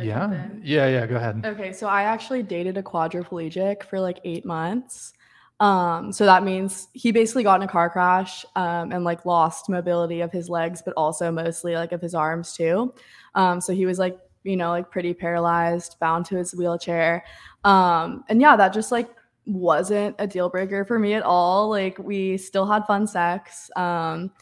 [0.00, 1.06] yeah, yeah, yeah.
[1.06, 1.42] Go ahead.
[1.44, 5.12] Okay, so I actually dated a quadriplegic for like eight months.
[5.60, 9.68] Um, so that means he basically got in a car crash um, and like lost
[9.68, 12.92] mobility of his legs, but also mostly like of his arms too.
[13.36, 17.24] Um, so he was like, you know, like pretty paralyzed, bound to his wheelchair.
[17.62, 19.08] Um, and yeah, that just like
[19.46, 21.68] wasn't a deal breaker for me at all.
[21.68, 23.70] Like we still had fun sex.
[23.76, 24.32] Um,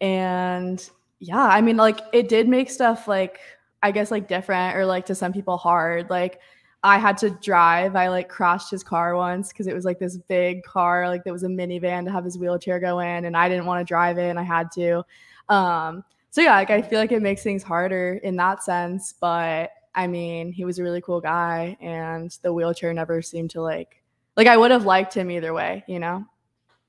[0.00, 0.88] and
[1.20, 3.38] yeah, I mean, like it did make stuff like
[3.86, 6.10] I guess like different or like to some people hard.
[6.10, 6.40] Like
[6.82, 7.94] I had to drive.
[7.94, 11.32] I like crashed his car once because it was like this big car, like that
[11.32, 14.18] was a minivan to have his wheelchair go in, and I didn't want to drive
[14.18, 15.04] it, and I had to.
[15.48, 19.14] Um, so yeah, like I feel like it makes things harder in that sense.
[19.20, 23.62] But I mean, he was a really cool guy, and the wheelchair never seemed to
[23.62, 24.02] like
[24.36, 26.26] like I would have liked him either way, you know.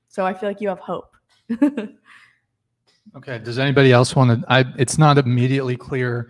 [0.08, 1.16] So I feel like you have hope.
[3.16, 3.38] Okay.
[3.38, 4.52] Does anybody else want to?
[4.52, 4.64] I.
[4.76, 6.28] It's not immediately clear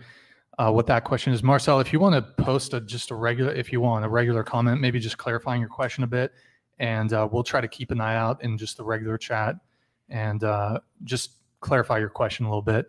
[0.59, 1.79] uh, what that question is, Marcel.
[1.79, 4.81] If you want to post a just a regular, if you want a regular comment,
[4.81, 6.33] maybe just clarifying your question a bit,
[6.79, 9.55] and uh, we'll try to keep an eye out in just the regular chat
[10.09, 11.31] and uh, just
[11.61, 12.87] clarify your question a little bit.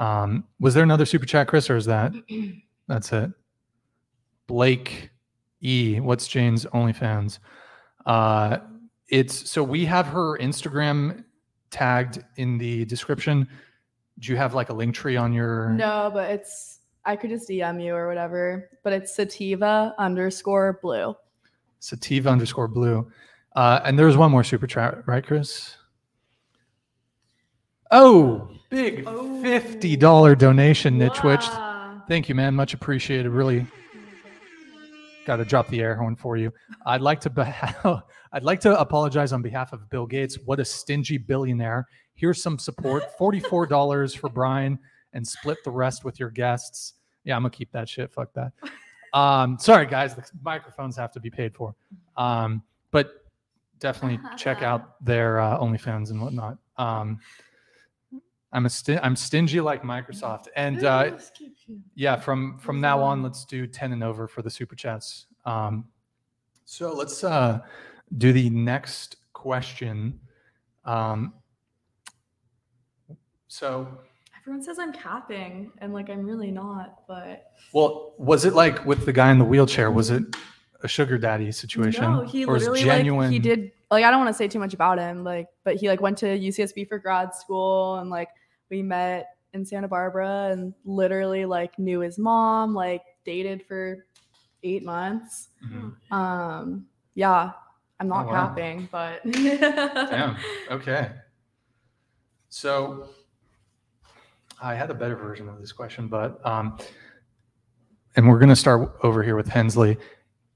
[0.00, 2.12] Um, was there another super chat, Chris, or is that
[2.88, 3.30] that's it?
[4.48, 5.10] Blake
[5.60, 6.00] E.
[6.00, 7.38] What's Jane's OnlyFans?
[8.04, 8.58] Uh,
[9.08, 11.22] it's so we have her Instagram
[11.70, 13.48] tagged in the description.
[14.18, 15.70] Do you have like a link tree on your?
[15.70, 16.75] No, but it's
[17.06, 18.68] I could just DM you or whatever.
[18.82, 21.14] But it's sativa underscore blue.
[21.80, 23.10] Sativa underscore blue.
[23.54, 25.76] Uh, and there's one more super chat, right, Chris?
[27.90, 29.08] Oh, big
[29.42, 31.48] fifty dollar donation, Nitchwitch.
[31.48, 32.02] Wow.
[32.08, 32.54] Thank you, man.
[32.54, 33.30] Much appreciated.
[33.30, 33.66] Really
[35.26, 36.52] got to drop the air horn for you.
[36.86, 40.38] I'd like to beha- I'd like to apologize on behalf of Bill Gates.
[40.44, 41.86] What a stingy billionaire.
[42.14, 43.04] Here's some support.
[43.18, 44.78] $44 for Brian
[45.12, 46.94] and split the rest with your guests.
[47.26, 48.10] Yeah, I'm gonna keep that shit.
[48.10, 48.52] Fuck that.
[49.12, 51.74] Um, sorry guys, the microphones have to be paid for.
[52.16, 53.26] Um, but
[53.78, 56.56] definitely check out their uh, OnlyFans and whatnot.
[56.78, 57.18] Um,
[58.52, 61.18] I'm a sti- I'm stingy like Microsoft, and uh,
[61.94, 65.26] yeah, from from now on, let's do ten and over for the super chats.
[65.44, 65.86] Um,
[66.64, 67.60] so let's uh,
[68.18, 70.18] do the next question.
[70.84, 71.34] Um,
[73.48, 73.98] so,
[74.46, 77.00] Everyone says I'm capping, and like I'm really not.
[77.08, 79.90] But well, was it like with the guy in the wheelchair?
[79.90, 80.22] Was it
[80.82, 83.26] a sugar daddy situation, no, he or literally genuine?
[83.26, 83.72] like he did.
[83.90, 85.24] Like I don't want to say too much about him.
[85.24, 88.28] Like, but he like went to UCSB for grad school, and like
[88.70, 92.72] we met in Santa Barbara, and literally like knew his mom.
[92.72, 94.06] Like dated for
[94.62, 95.48] eight months.
[95.68, 95.92] Mhm.
[96.12, 96.86] Um,
[97.16, 97.50] yeah,
[97.98, 98.46] I'm not Oh, wow.
[98.46, 100.36] capping, but Damn.
[100.70, 101.10] Okay.
[102.48, 103.08] So
[104.62, 106.78] I had a better version of this question, but um,
[108.16, 109.98] and we're gonna start over here with Hensley.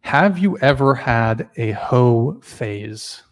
[0.01, 3.23] Have you ever had a hoe phase?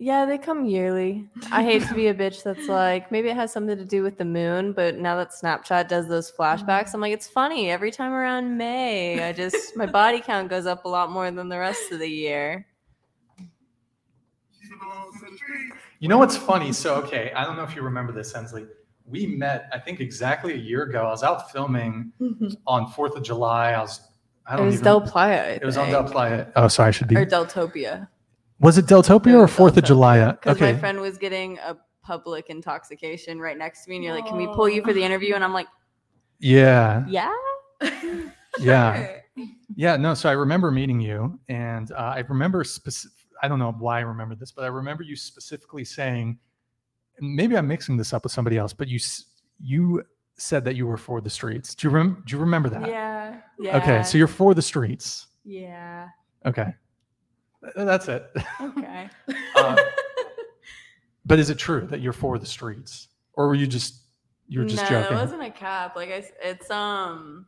[0.00, 1.28] Yeah, they come yearly.
[1.50, 4.16] I hate to be a bitch that's like, maybe it has something to do with
[4.16, 7.68] the moon, but now that Snapchat does those flashbacks, I'm like, it's funny.
[7.72, 11.48] Every time around May, I just, my body count goes up a lot more than
[11.48, 12.64] the rest of the year.
[16.00, 16.72] You know what's funny?
[16.72, 18.66] So, okay, I don't know if you remember this, Hensley.
[19.04, 21.00] We met, I think, exactly a year ago.
[21.06, 22.12] I was out filming
[22.66, 23.72] on Fourth of July.
[23.72, 24.00] I was,
[24.46, 24.84] I It don't was even.
[24.84, 25.42] Del Playa.
[25.42, 25.90] I it was on.
[25.90, 26.46] Del Playa.
[26.56, 27.16] Oh, sorry, I should be.
[27.16, 28.08] Or Deltopia.
[28.60, 30.30] Was it Deltopia It or Fourth of July?
[30.32, 30.72] Because Okay.
[30.72, 34.36] my friend was getting a public intoxication right next to me, and you're like, "Can
[34.36, 35.68] we pull you for the interview?" And I'm like,
[36.38, 37.04] Yeah.
[37.08, 37.32] "Yeah,
[38.60, 39.08] Yeah.
[39.76, 40.14] Yeah, no.
[40.14, 43.17] So I remember meeting you, and uh, I remember specific.
[43.42, 46.38] I don't know why I remember this, but I remember you specifically saying,
[47.20, 48.98] maybe I'm mixing this up with somebody else, but you
[49.60, 50.02] you
[50.36, 51.74] said that you were for the streets.
[51.74, 52.88] Do you rem- Do you remember that?
[52.88, 53.76] Yeah, yeah.
[53.78, 55.26] Okay, so you're for the streets.
[55.44, 56.08] yeah.
[56.46, 56.72] Okay,
[57.74, 58.30] that's it.
[58.60, 59.10] Okay.
[59.56, 59.76] Uh,
[61.26, 64.02] but is it true that you're for the streets, or were you just
[64.46, 65.16] you were just no, joking?
[65.16, 65.96] it wasn't a cap.
[65.96, 67.46] Like I, it's um,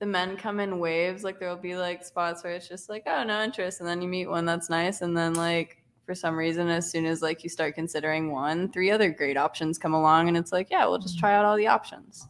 [0.00, 1.22] the men come in waves.
[1.22, 4.08] Like there'll be like spots where it's just like, oh, no interest, and then you
[4.08, 7.48] meet one that's nice, and then like for some reason, as soon as like you
[7.48, 11.18] start considering one, three other great options come along, and it's like, yeah, we'll just
[11.18, 12.26] try out all the options.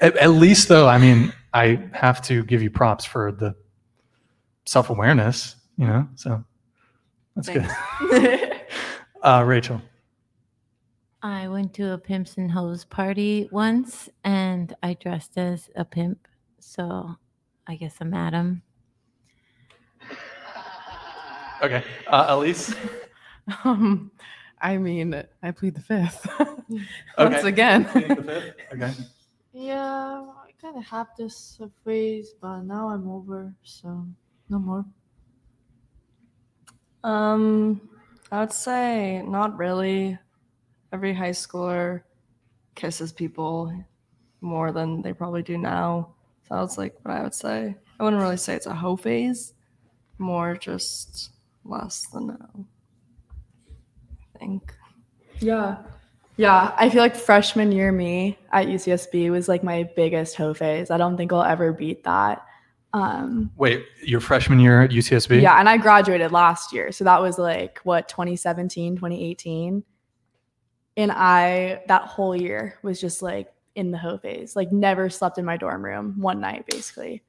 [0.00, 3.54] At, at least, though, I mean, I have to give you props for the
[4.66, 5.56] self awareness.
[5.76, 6.44] You know, so
[7.34, 8.50] that's good.
[9.24, 9.80] Uh, Rachel.
[11.24, 16.28] I went to a pimps and hoes party once and I dressed as a pimp.
[16.60, 17.16] So
[17.66, 18.60] I guess I'm Adam.
[21.62, 21.82] Okay.
[22.06, 22.74] Uh, Elise.
[23.62, 24.10] Um,
[24.62, 26.26] I mean, I plead the fifth.
[26.38, 26.82] Okay.
[27.18, 27.84] Once again.
[27.84, 28.54] Pleading the fifth?
[28.72, 28.92] Okay.
[29.52, 34.06] Yeah, I kind of have this phase, but now I'm over, so
[34.48, 34.86] no more.
[37.04, 37.82] Um,
[38.32, 40.18] I would say not really.
[40.94, 42.02] Every high schooler
[42.76, 43.72] kisses people
[44.40, 46.14] more than they probably do now.
[46.48, 47.74] So that's like what I would say.
[47.98, 49.54] I wouldn't really say it's a hoe phase,
[50.18, 51.30] more just
[51.64, 52.66] less than now.
[54.36, 54.72] I think.
[55.40, 55.78] Yeah.
[56.36, 56.72] Yeah.
[56.76, 60.92] I feel like freshman year me at UCSB was like my biggest hoe phase.
[60.92, 62.46] I don't think I'll ever beat that.
[62.92, 65.42] Um, Wait, your freshman year at UCSB?
[65.42, 65.58] yeah.
[65.58, 66.92] And I graduated last year.
[66.92, 69.82] So that was like what, 2017, 2018.
[70.96, 75.38] And I, that whole year was just like in the hoe phase, like never slept
[75.38, 77.22] in my dorm room one night, basically.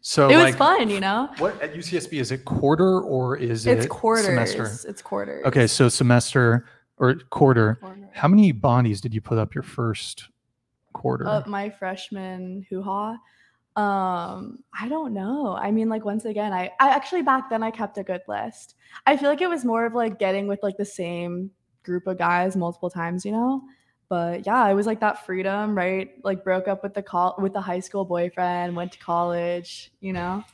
[0.00, 1.28] So it was like, fun, you know?
[1.38, 4.24] What at UCSB is it quarter or is It's it quarters.
[4.24, 4.88] semester?
[4.88, 5.42] It's quarter.
[5.44, 6.64] Okay, so semester
[6.98, 7.74] or quarter.
[7.80, 8.08] quarter.
[8.12, 10.28] How many bodies did you put up your first
[10.92, 11.26] quarter?
[11.26, 13.18] of my freshman hoo ha.
[13.74, 15.56] Um, I don't know.
[15.60, 18.76] I mean, like once again, I, I actually back then I kept a good list.
[19.06, 21.50] I feel like it was more of like getting with like the same
[21.86, 23.62] group of guys multiple times, you know.
[24.08, 26.10] But yeah, it was like that freedom, right?
[26.22, 30.12] Like broke up with the call with the high school boyfriend, went to college, you
[30.12, 30.44] know.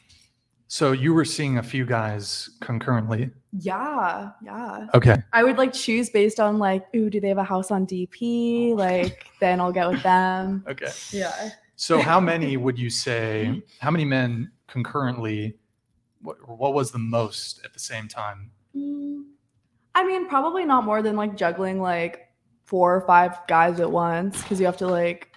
[0.69, 3.31] so you were seeing a few guys concurrently.
[3.53, 4.87] Yeah, yeah.
[4.95, 5.17] Okay.
[5.35, 8.75] I would like choose based on like, ooh, do they have a house on DP?
[8.75, 10.65] Like, then I'll get with them.
[10.67, 10.91] Okay.
[11.11, 11.51] Yeah.
[11.77, 13.63] So how many would you say?
[13.81, 15.59] How many men concurrently?
[16.23, 18.53] What, what was the most at the same time?
[18.75, 19.25] Mm,
[19.95, 22.29] I mean, probably not more than like juggling like
[22.65, 25.29] four or five guys at once because you have to like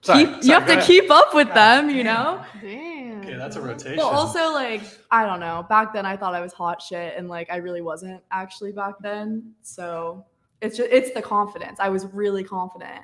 [0.00, 0.84] Sorry, keep, you have to ahead.
[0.84, 2.42] keep up with them, you know.
[2.60, 3.20] Damn.
[3.20, 3.96] Okay, that's a rotation.
[3.96, 5.64] Well, also like I don't know.
[5.68, 8.94] Back then, I thought I was hot shit, and like I really wasn't actually back
[9.00, 9.54] then.
[9.62, 10.26] So
[10.60, 11.78] it's just it's the confidence.
[11.80, 13.02] I was really confident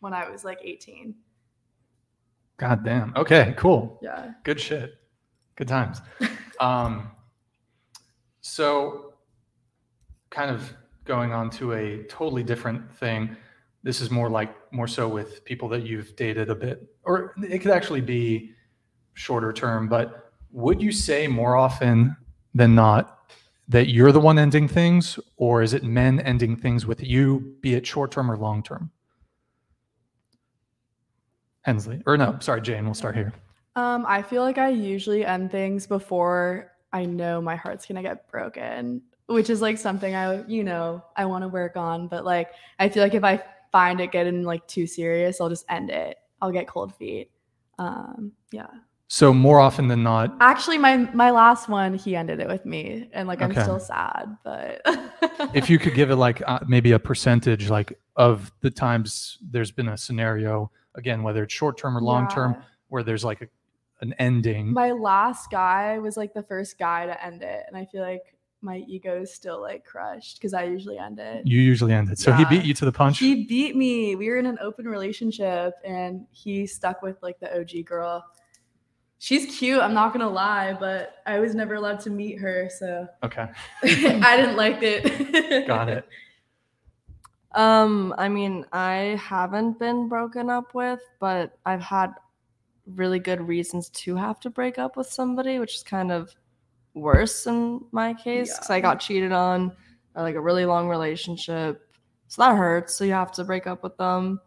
[0.00, 1.14] when I was like 18.
[2.58, 3.12] God damn.
[3.16, 3.98] Okay, cool.
[4.02, 4.32] Yeah.
[4.44, 4.94] Good shit.
[5.56, 6.02] Good times.
[6.60, 7.10] um,
[8.42, 9.09] so,
[10.30, 10.72] kind of
[11.04, 13.36] going on to a totally different thing.
[13.82, 17.58] This is more like more so with people that you've dated a bit, or it
[17.60, 18.52] could actually be
[19.14, 19.88] shorter term.
[19.88, 22.16] But would you say more often
[22.54, 23.18] than not
[23.68, 27.74] that you're the one ending things, or is it men ending things with you, be
[27.74, 28.90] it short term or long term?
[31.62, 32.84] Hensley, or no, sorry, Jane.
[32.84, 33.32] We'll start here.
[33.76, 38.28] Um, I feel like I usually end things before I know my heart's gonna get
[38.28, 42.08] broken, which is like something I, you know, I want to work on.
[42.08, 43.42] But like, I feel like if I
[43.72, 46.16] find it getting like too serious, I'll just end it.
[46.42, 47.30] I'll get cold feet.
[47.78, 48.66] Um, yeah.
[49.08, 53.08] So more often than not, Actually, my my last one, he ended it with me,
[53.12, 53.62] and like I'm Okay.
[53.62, 54.36] still sad.
[54.44, 54.82] But
[55.54, 59.70] if you could give it like uh, maybe a percentage like of the times there's
[59.72, 62.62] been a scenario again whether it's short term or long term Yeah.
[62.88, 63.48] where there's like a,
[64.00, 67.86] an ending my last guy was like the first guy to end it, and I
[67.86, 71.46] feel like my ego is still like crushed because I usually end it.
[71.46, 74.14] you usually end it so he beat you to the punch He beat me.
[74.16, 78.24] We were in an open relationship and he stuck with like the OG girl.
[79.18, 79.80] she's cute.
[79.80, 83.48] I'm not gonna lie, but I was never allowed to meet her, so Okay,
[83.82, 85.66] I didn't like it.
[85.66, 86.06] got it.
[87.52, 92.14] Um, I mean, I haven't been broken up with, but I've had
[92.86, 96.32] really good reasons to have to break up with somebody, which is kind of
[96.94, 99.72] worse in my case because I got cheated on,
[100.14, 101.88] like a really long relationship.
[102.28, 102.94] So that hurts.
[102.94, 104.40] So you have to break up with them.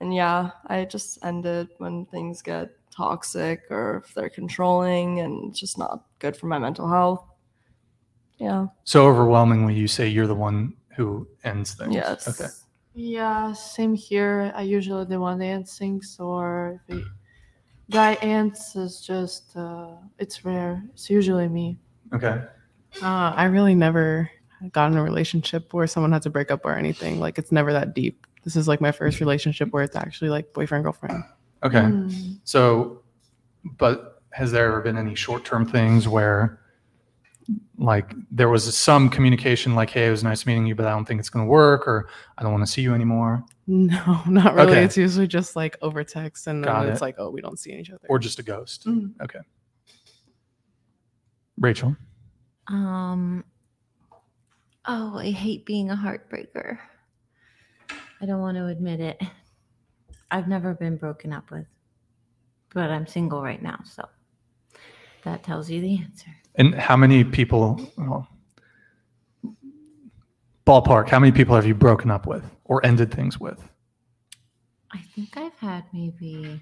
[0.00, 5.60] And yeah, I just ended when things get toxic or if they're controlling and it's
[5.60, 7.24] just not good for my mental health.
[8.38, 8.66] Yeah.
[8.84, 11.94] So overwhelmingly, you say you're the one who ends things.
[11.94, 12.28] Yes.
[12.28, 12.50] Okay.
[12.94, 14.52] Yeah, same here.
[14.54, 17.04] I usually the one that ends things, or if a
[17.92, 19.88] guy ends is just uh,
[20.18, 20.82] it's rare.
[20.94, 21.78] It's usually me.
[22.12, 22.42] Okay.
[23.00, 24.30] Uh, I really never
[24.72, 27.20] got in a relationship where someone had to break up or anything.
[27.20, 28.26] Like it's never that deep.
[28.44, 31.22] This is like my first relationship where it's actually like boyfriend girlfriend.
[31.62, 31.80] Okay.
[31.80, 32.38] Mm.
[32.44, 33.02] So,
[33.78, 36.58] but has there ever been any short-term things where,
[37.78, 41.04] like, there was some communication, like, "Hey, it was nice meeting you, but I don't
[41.04, 42.08] think it's going to work," or
[42.38, 44.72] "I don't want to see you anymore," No, not really.
[44.72, 44.84] Okay.
[44.84, 47.04] It's usually just like over text, and then Got it's it.
[47.04, 48.06] like, oh, we don't see each other.
[48.08, 48.86] or just a ghost?
[48.86, 49.12] Mhm.
[49.22, 49.40] Okay.
[51.58, 51.96] Rachel.
[52.68, 53.44] Um.
[54.86, 56.78] Oh, I hate being a heartbreaker.
[58.20, 59.20] I don't want to admit it.
[60.30, 61.66] I've never been broken up with,
[62.74, 64.08] but I'm single right now, so
[65.22, 66.30] that tells you the answer.
[66.56, 68.28] And how many people, well,
[70.66, 73.58] ballpark, how many people have you broken up with or ended things with?
[74.92, 76.60] I think I've had maybe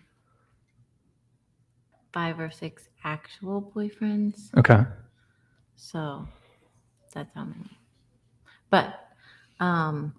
[2.12, 4.84] five or six actual boyfriends, Okay.
[5.76, 6.26] so
[7.12, 7.78] that's how many.
[8.70, 9.08] But
[9.58, 10.14] um,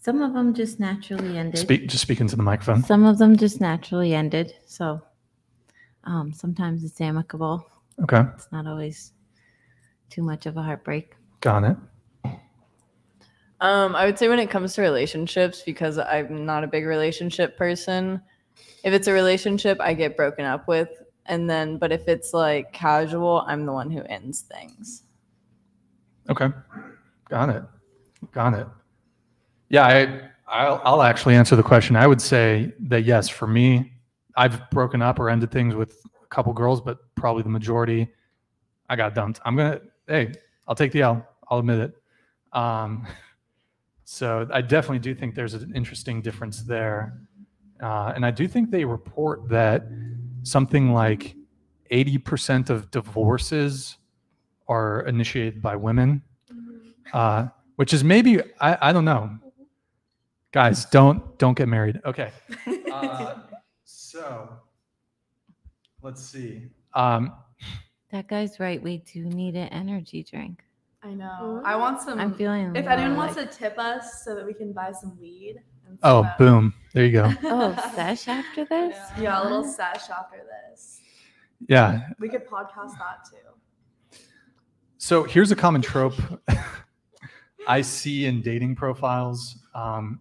[0.00, 1.58] some of them just naturally ended.
[1.58, 2.82] Speak, just speak into the microphone.
[2.82, 4.54] Some of them just naturally ended.
[4.66, 5.00] So
[6.04, 7.66] um, sometimes it's amicable.
[8.02, 8.22] Okay.
[8.34, 9.12] It's not always
[10.10, 11.14] too much of a heartbreak.
[11.40, 11.76] Got it.
[13.60, 17.56] Um, I would say when it comes to relationships, because I'm not a big relationship
[17.56, 18.22] person,
[18.84, 20.88] if it's a relationship, I get broken up with.
[21.26, 25.02] And then, but if it's like casual, I'm the one who ends things.
[26.30, 26.48] Okay.
[27.28, 27.62] Got it.
[28.32, 28.66] Got it.
[29.68, 31.96] Yeah, I I'll, I'll actually answer the question.
[31.96, 33.92] I would say that yes, for me,
[34.38, 38.08] I've broken up or ended things with a couple girls, but probably the majority,
[38.88, 39.40] I got dumped.
[39.44, 40.32] I'm gonna hey,
[40.66, 41.26] I'll take the L.
[41.50, 42.58] I'll admit it.
[42.58, 43.06] Um,
[44.04, 47.20] so I definitely do think there's an interesting difference there,
[47.82, 49.86] uh, and I do think they report that
[50.42, 51.34] something like
[51.92, 53.98] 80% of divorces
[54.68, 56.22] are initiated by women
[57.12, 59.38] uh, which is maybe I, I don't know.
[60.52, 62.00] Guys, don't don't get married.
[62.04, 62.30] Okay.
[62.88, 63.36] Uh,
[64.18, 64.48] so
[66.02, 66.62] let's see.
[66.94, 67.32] Um,
[68.10, 68.82] That guy's right.
[68.82, 70.64] We do need an energy drink.
[71.02, 71.62] I know.
[71.64, 72.18] I want some.
[72.18, 72.74] I'm feeling.
[72.74, 75.18] if a anyone little wants like- to tip us so that we can buy some
[75.20, 75.62] weed.
[75.86, 76.38] and oh, smoke.
[76.38, 76.74] boom!
[76.94, 77.30] There you go.
[77.44, 78.96] Oh, sesh after this?
[79.18, 80.38] Yeah, a little sesh after
[80.72, 81.00] this.
[81.68, 82.08] Yeah.
[82.18, 84.18] We could podcast that too.
[84.98, 86.14] So here's a common trope
[87.68, 89.56] I see in dating profiles.
[89.74, 90.20] Um,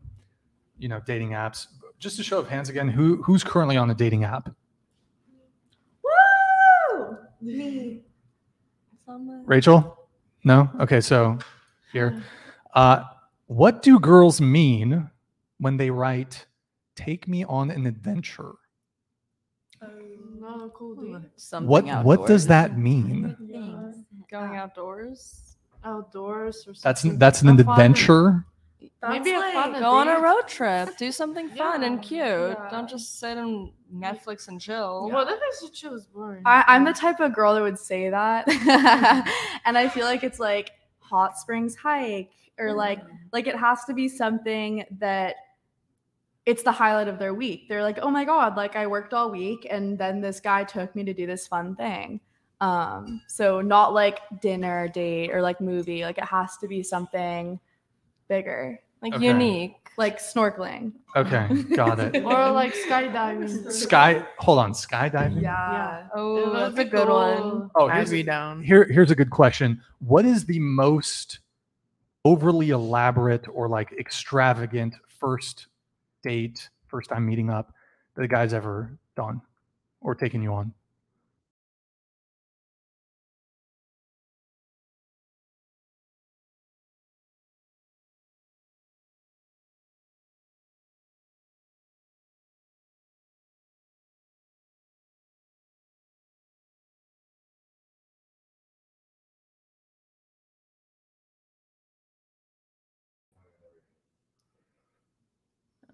[0.78, 1.68] you know, dating apps.
[2.00, 2.88] Just a show of hands again.
[2.90, 4.50] Who who's currently on a dating app?
[6.04, 7.18] Woo!
[7.42, 8.02] Me.
[9.46, 10.08] Rachel?
[10.44, 10.70] No?
[10.80, 11.40] Okay, so
[11.92, 12.22] here.
[12.74, 13.04] Uh,
[13.48, 15.10] what do girls mean
[15.60, 16.46] when they write,
[16.96, 18.54] take me on an adventure?
[20.40, 21.30] No, cool dude.
[21.36, 23.36] Something What what does that mean?
[23.50, 23.96] Things.
[24.30, 25.58] Going outdoors.
[25.84, 27.18] Outdoors or That's something.
[27.20, 28.44] that's that's an Have
[29.02, 29.40] fun and- adventure.
[29.40, 30.98] Maybe a fun Go on a road trip.
[30.98, 32.22] Do something fun and cute.
[32.22, 32.68] Yeah.
[32.72, 35.10] Don't just sit and Netflix and chill.
[35.10, 36.44] What if it's just was boring?
[36.46, 38.48] I, I'm the type of girl that would say that,
[39.66, 43.00] and I feel like it's like hot springs hike or like
[43.32, 45.36] like it has to be something that
[46.46, 47.68] it's the highlight of their week.
[47.68, 50.96] They're like, oh my god, like I worked all week, and then this guy took
[50.96, 52.22] me to do this fun thing.
[52.62, 56.04] Um, so not like dinner date or like movie.
[56.04, 57.60] Like it has to be something
[58.30, 59.26] bigger, Like Okay.
[59.28, 59.76] unique.
[59.98, 60.92] like snorkeling.
[61.16, 62.16] Okay, got it.
[62.24, 63.72] or like skydiving.
[63.72, 65.42] Sky hold on, skydiving?
[65.42, 66.08] Yeah.
[66.14, 67.70] Oh, It that's a be good one.
[67.76, 68.62] Oh, here's be down.
[68.64, 69.82] here here's a good question.
[70.00, 71.40] What is the most
[72.26, 75.68] overly elaborate or like extravagant first
[76.24, 77.74] date, first time meeting up
[78.16, 79.42] that a guy's ever done
[80.02, 80.74] or taken you on?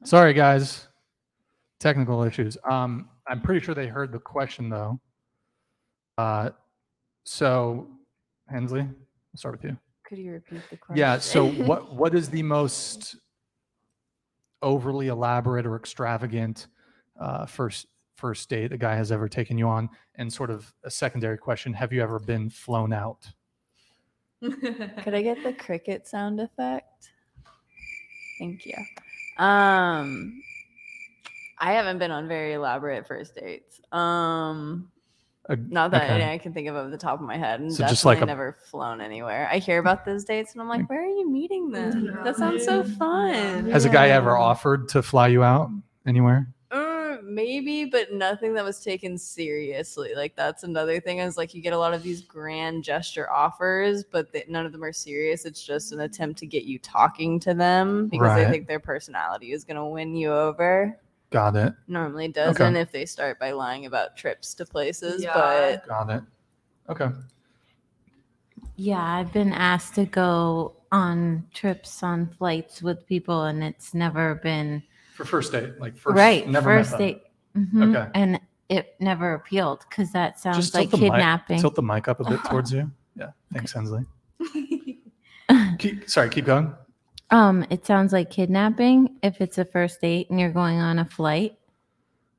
[0.03, 0.87] Sorry, guys.
[1.79, 2.57] Technical issues.
[2.69, 4.99] Um, I'm pretty sure they heard the question though.
[6.17, 6.49] Uh,
[7.23, 7.87] so
[8.49, 9.77] Hensley, I'll start with you.
[10.05, 10.99] Could you repeat the question?
[10.99, 11.17] Yeah.
[11.19, 13.15] So what what is the most
[14.61, 16.67] overly elaborate or extravagant
[17.19, 19.89] uh, first first date a guy has ever taken you on?
[20.15, 23.25] And sort of a secondary question: Have you ever been flown out?
[24.41, 27.11] Could I get the cricket sound effect?
[28.37, 28.75] Thank you.
[29.37, 30.41] Um,
[31.59, 33.79] I haven't been on very elaborate first dates.
[33.91, 34.89] Um,
[35.49, 36.31] Uh, not that okay.
[36.31, 38.21] I can think of off the top of my head, and So definitely just like
[38.21, 39.49] a- never flown anywhere.
[39.51, 42.21] I hear about those dates, and I'm like, where are you meeting them?
[42.23, 43.69] That sounds so fun.
[43.69, 45.69] Has a guy ever offered to fly you out
[46.05, 46.47] anywhere?
[47.33, 50.13] Maybe, but nothing that was taken seriously.
[50.15, 51.19] Like that's another thing.
[51.19, 54.71] Is like you get a lot of these grand gesture offers, but they, none of
[54.71, 55.45] them are serious.
[55.45, 58.45] It's just an attempt to get you talking to them because Right.
[58.45, 60.97] they think their personality is going to win you over.
[61.31, 61.73] Got it.
[61.87, 65.33] Normally doesn't if they start by lying about trips to places, Yeah.
[65.33, 66.23] but Got it.
[66.89, 67.09] Okay.
[68.75, 74.35] Yeah, I've been asked to go on trips on flights with people, and it's never
[74.35, 74.83] been
[75.13, 76.47] For first date, like first, right.
[76.47, 77.21] never first date.
[77.55, 78.09] Mhm, Okay.
[78.15, 81.59] And it never appealed because that sounds Just like tilt the mic- kidnapping.
[81.61, 82.89] tilt the mic up a bit towards you.
[83.15, 83.29] Yeah.
[83.53, 84.05] Thanks, Hensley.
[85.77, 86.73] Keep, sorry, keep going.
[87.29, 91.05] um, it sounds like kidnapping if it's a first date and you're going on a
[91.05, 91.57] flight.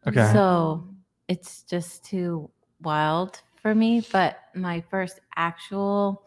[0.06, 0.30] Okay.
[0.32, 0.88] So
[1.28, 2.50] it's just too
[2.82, 4.04] wild for me.
[4.12, 6.22] But my first actual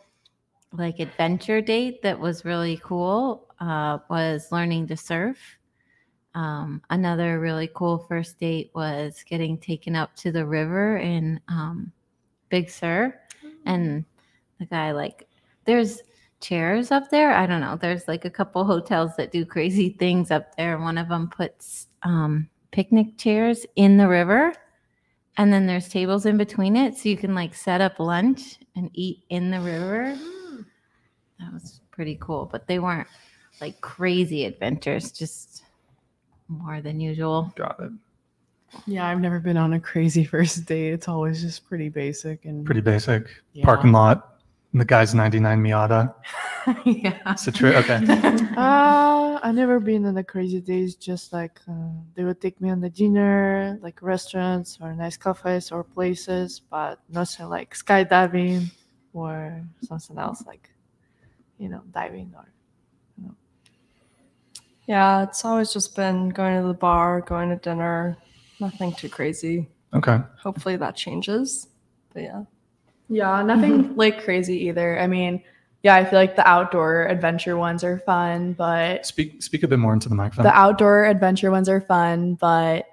[0.72, 5.57] like adventure date that was really cool uh, was learning to surf.
[6.38, 11.92] Um, another really cool first date was getting taken up to the river in um,
[12.50, 13.20] Big Sur,
[13.66, 14.06] and
[14.60, 15.28] the guy like
[15.66, 16.04] there's
[16.40, 17.34] chairs up there.
[17.34, 17.76] I don't know.
[17.76, 20.78] There's like a couple hotels that do crazy things up there.
[20.78, 24.54] One of them puts um, picnic chairs in the river,
[25.38, 28.92] and then there's tables in between it, so you can like set up lunch and
[28.94, 30.16] eat in the river.
[31.40, 33.08] That was pretty cool, but they weren't
[33.60, 35.64] like crazy adventures, just
[36.48, 37.52] more than usual.
[37.56, 37.92] Got it.
[38.86, 40.94] Yeah, I've never been on a crazy first date.
[40.94, 43.28] It's always just pretty basic and Pretty basic.
[43.54, 43.66] Yeah.
[43.66, 44.34] Parking lot.
[44.74, 46.14] The guy's 99 Miata.
[46.86, 47.34] yeah.
[47.34, 47.74] Is it true?
[47.74, 48.02] Okay.
[48.58, 50.96] Uh, I've never been on a crazy days.
[50.96, 55.72] Just like uh, they would take me on the dinner, like restaurants or nice cafes
[55.72, 58.72] or places, but nothing like skydiving
[59.14, 60.72] or something else like,
[61.60, 62.50] you know, diving or.
[64.88, 68.18] Yeah, it's always just been going to the bar, going to dinner,
[68.60, 69.68] nothing too crazy.
[69.94, 70.20] Okay.
[70.42, 71.68] Hopefully that changes.
[72.14, 72.44] But yeah.
[73.10, 75.00] Yeah, nothing like crazy either.
[75.00, 75.44] I mean,
[75.84, 79.80] yeah, I feel like the outdoor adventure ones are fun, but Speak speak a bit
[79.80, 80.44] more into the microphone.
[80.46, 82.86] the outdoor adventure ones are fun, but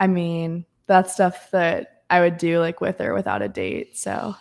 [0.00, 3.96] I mean, that's stuff that I would do like with or without a date.
[3.96, 4.34] So,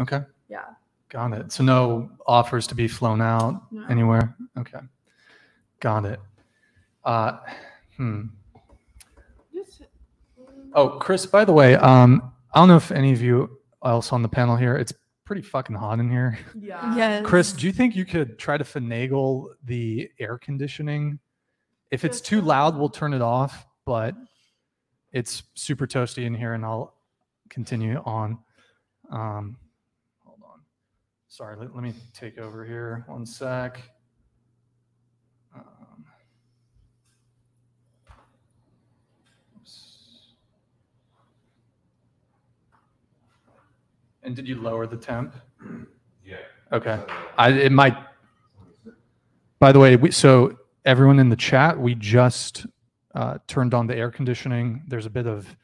[0.00, 0.22] okay.
[0.48, 0.64] yeah.
[1.08, 1.52] Got it.
[1.52, 3.84] So no offers to be flown out No.
[3.88, 4.34] anywhere.
[4.58, 4.80] Okay.
[5.80, 6.18] Got it.
[7.06, 7.38] Uh,
[7.96, 8.22] hmm.
[10.74, 11.24] Oh, Chris.
[11.24, 14.56] By the way, um, I don't know if any of you else on the panel
[14.56, 14.76] here.
[14.76, 14.92] It's
[15.24, 16.38] pretty fucking hot in here.
[16.58, 16.96] Yeah.
[16.96, 17.24] Yes.
[17.24, 21.18] Chris, do you think you could try to finagle the air conditioning?
[21.90, 23.66] If it's too loud, we'll turn it off.
[23.86, 24.16] But
[25.12, 26.94] it's super toasty in here, and I'll
[27.48, 28.38] continue on.
[29.10, 29.56] Um,
[30.24, 30.60] hold on.
[31.28, 33.80] Sorry, let, let me take over here one sec.
[44.26, 45.34] And did you lower the temp?
[46.24, 46.38] Yeah.
[46.72, 47.00] Okay.
[47.38, 47.96] I, it might.
[49.60, 52.66] By the way, we, so everyone in the chat, we just
[53.14, 54.82] uh, turned on the air conditioning.
[54.88, 55.54] There's a bit of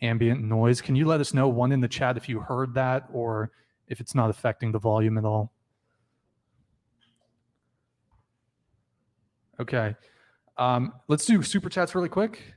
[0.00, 0.80] ambient noise.
[0.80, 3.50] Can you let us know, one in the chat, if you heard that or
[3.88, 5.52] if it's not affecting the volume at all?
[9.60, 9.94] Okay.
[10.56, 12.54] Um, let's do super chats really quick.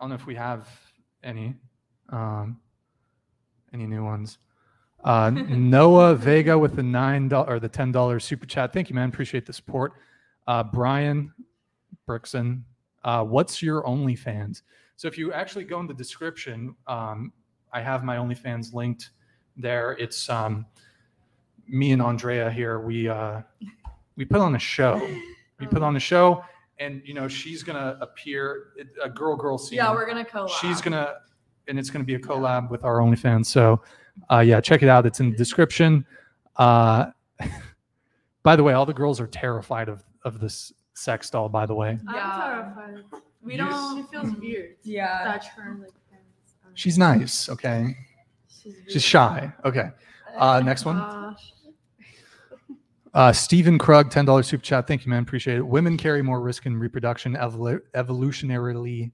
[0.00, 0.68] I don't know if we have
[1.22, 1.54] any.
[2.08, 2.58] Um,
[3.72, 4.38] any new ones?
[5.04, 8.72] Uh, Noah Vega with the nine dollar or the ten dollars super chat.
[8.72, 9.08] Thank you, man.
[9.08, 9.92] Appreciate the support.
[10.46, 11.32] Uh, Brian
[12.08, 12.62] Brickson,
[13.04, 14.62] uh, what's your OnlyFans?
[14.96, 17.32] So if you actually go in the description, um,
[17.72, 19.10] I have my OnlyFans linked
[19.56, 19.92] there.
[19.92, 20.66] It's um,
[21.66, 22.80] me and Andrea here.
[22.80, 23.42] We uh,
[24.16, 25.00] we put on a show.
[25.58, 26.44] We put on a show,
[26.78, 28.72] and you know she's gonna appear
[29.02, 29.76] a girl girl scene.
[29.76, 30.50] Yeah, we're gonna collab.
[30.60, 31.14] She's gonna,
[31.70, 33.46] and it's gonna be a collab with our OnlyFans.
[33.46, 33.80] So,
[34.30, 35.06] uh, yeah, check it out.
[35.06, 36.04] It's in the description.
[36.56, 37.06] Uh,
[38.42, 41.74] by the way, all the girls are terrified of of this sex doll, by the
[41.74, 41.98] way.
[42.06, 43.04] I'm terrified.
[43.42, 43.96] We don't.
[43.96, 44.76] She feels weird.
[44.82, 45.24] Yeah.
[45.24, 45.92] Touch her like.
[46.10, 46.54] parents.
[46.62, 47.96] I don't She's nice, okay?
[48.48, 49.50] She's, She's shy.
[49.64, 49.90] Okay.
[50.36, 50.98] Uh, next one.
[50.98, 51.52] Gosh.
[53.12, 54.86] Uh, Stephen Krug, ten dollars super chat.
[54.86, 55.24] Thank you, man.
[55.24, 55.66] Appreciate it.
[55.66, 59.10] Women carry more risk in reproduction, evolu- evolutionarily,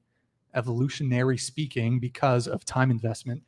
[0.56, 3.42] evolutionary speaking, because of time investment.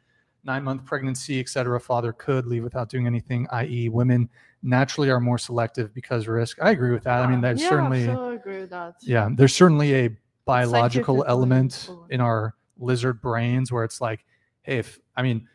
[0.45, 1.81] Nine month pregnancy, etc.
[1.81, 3.47] Father could leave without doing anything.
[3.51, 4.29] I.e., women
[4.63, 6.59] naturally are more selective because risk.
[6.63, 7.23] I agree with that.
[7.23, 8.95] I mean, there's yeah, certainly so agree with that.
[9.03, 10.11] yeah, there's certainly a
[10.45, 14.25] biological element in our lizard brains where it's like,
[14.63, 15.47] hey, if I mean,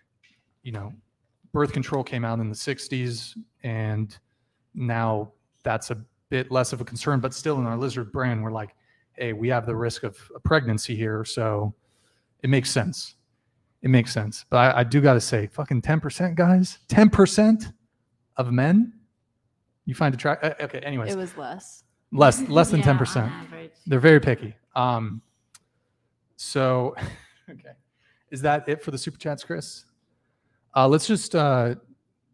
[0.64, 0.94] you know,
[1.54, 4.18] birth control came out in the 60s and
[4.74, 5.32] now
[5.64, 8.76] that's a bit less of a concern, but still in our lizard brain, we're like,
[9.16, 11.24] hey, we have the risk of a pregnancy here.
[11.26, 11.74] So
[12.42, 13.16] it makes sense.
[13.82, 14.46] It makes sense.
[14.50, 17.74] But I, I do got to say, fucking 10%, guys, 10%
[18.38, 18.94] of men
[19.86, 20.44] you find attract.
[20.44, 21.84] uh, Okay, anyways, It was less.
[22.14, 23.32] less less than Yeah, ten on percent.
[23.86, 24.56] They're very picky.
[24.76, 25.22] Um,
[26.38, 26.96] so,
[27.50, 27.74] okay,
[28.32, 29.84] is that it for the super chats, Chris?
[30.76, 31.76] Uh, let's just uh,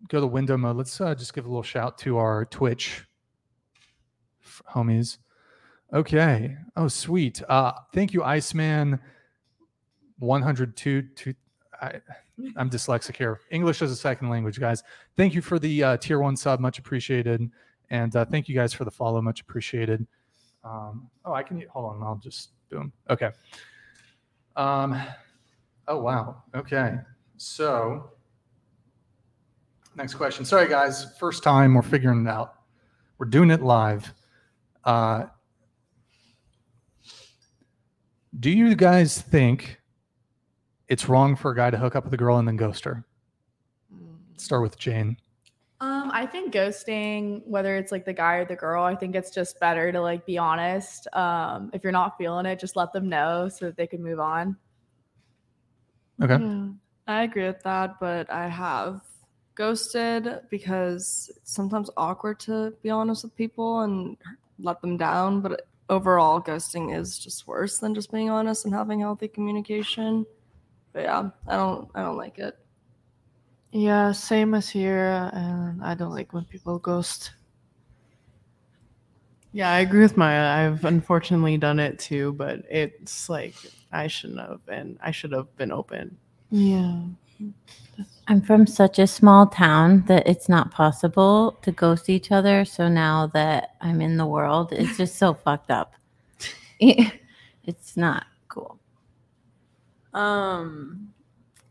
[0.08, 0.78] go to window mode.
[0.78, 3.04] Let's uh, just give a little shout to our Twitch
[4.44, 5.18] f- homies.
[5.94, 6.56] Okay.
[6.76, 7.42] Oh, sweet.
[7.50, 9.00] Uh, thank you, Iceman.
[10.20, 11.04] One hundred two.
[11.16, 11.34] Two.
[11.82, 12.02] I,
[12.56, 13.40] I'm dyslexic here.
[13.52, 14.84] English as a second language, guys.
[15.18, 17.50] Thank you for the uh, tier one sub, much appreciated,
[17.90, 20.06] and uh, thank you guys for the follow, much appreciated.
[20.64, 22.04] Um, oh, I can hold on.
[22.04, 22.92] I'll just boom.
[23.10, 23.32] Okay.
[24.56, 25.02] Um,
[25.88, 26.44] oh wow.
[26.54, 26.96] Okay.
[27.38, 28.12] So
[29.96, 30.46] next question.
[30.46, 32.56] Sorry guys, first time we're figuring it out.
[33.18, 34.14] We're doing it live.
[34.84, 35.26] Uh,
[38.38, 39.80] do you guys think
[40.88, 43.06] it's wrong for a guy to hook up with a girl and then ghost her?
[44.32, 45.18] Let's start with Jane.
[45.82, 49.32] Um, I think ghosting, whether it's like the guy or the girl, I think it's
[49.32, 51.08] just better to like be honest.
[51.14, 54.20] Um, if you're not feeling it, just let them know so that they can move
[54.20, 54.58] on.
[56.22, 56.38] Okay.
[56.38, 56.68] Yeah,
[57.08, 59.02] I agree with that, but I have
[59.56, 64.18] ghosted because it's sometimes awkward to be honest with people and
[64.60, 65.40] let them down.
[65.40, 70.26] But overall, ghosting is just worse than just being honest and having healthy communication.
[70.94, 72.58] But yeah, I don't, I don't like it.
[73.72, 77.32] Yeah, same as here, and I don't like when people ghost.
[79.52, 80.66] Yeah, I agree with Maya.
[80.66, 83.56] I've unfortunately done it too, but it's like
[83.92, 86.18] I shouldn't have, and I should have been open.
[86.52, 87.02] Yeah.
[88.28, 92.64] I'm from such a small town that it's not possible to ghost each other.
[92.64, 95.94] So now that I'm in the world, it's just so fucked up.
[96.80, 98.80] It's not cool.
[100.14, 101.14] Um,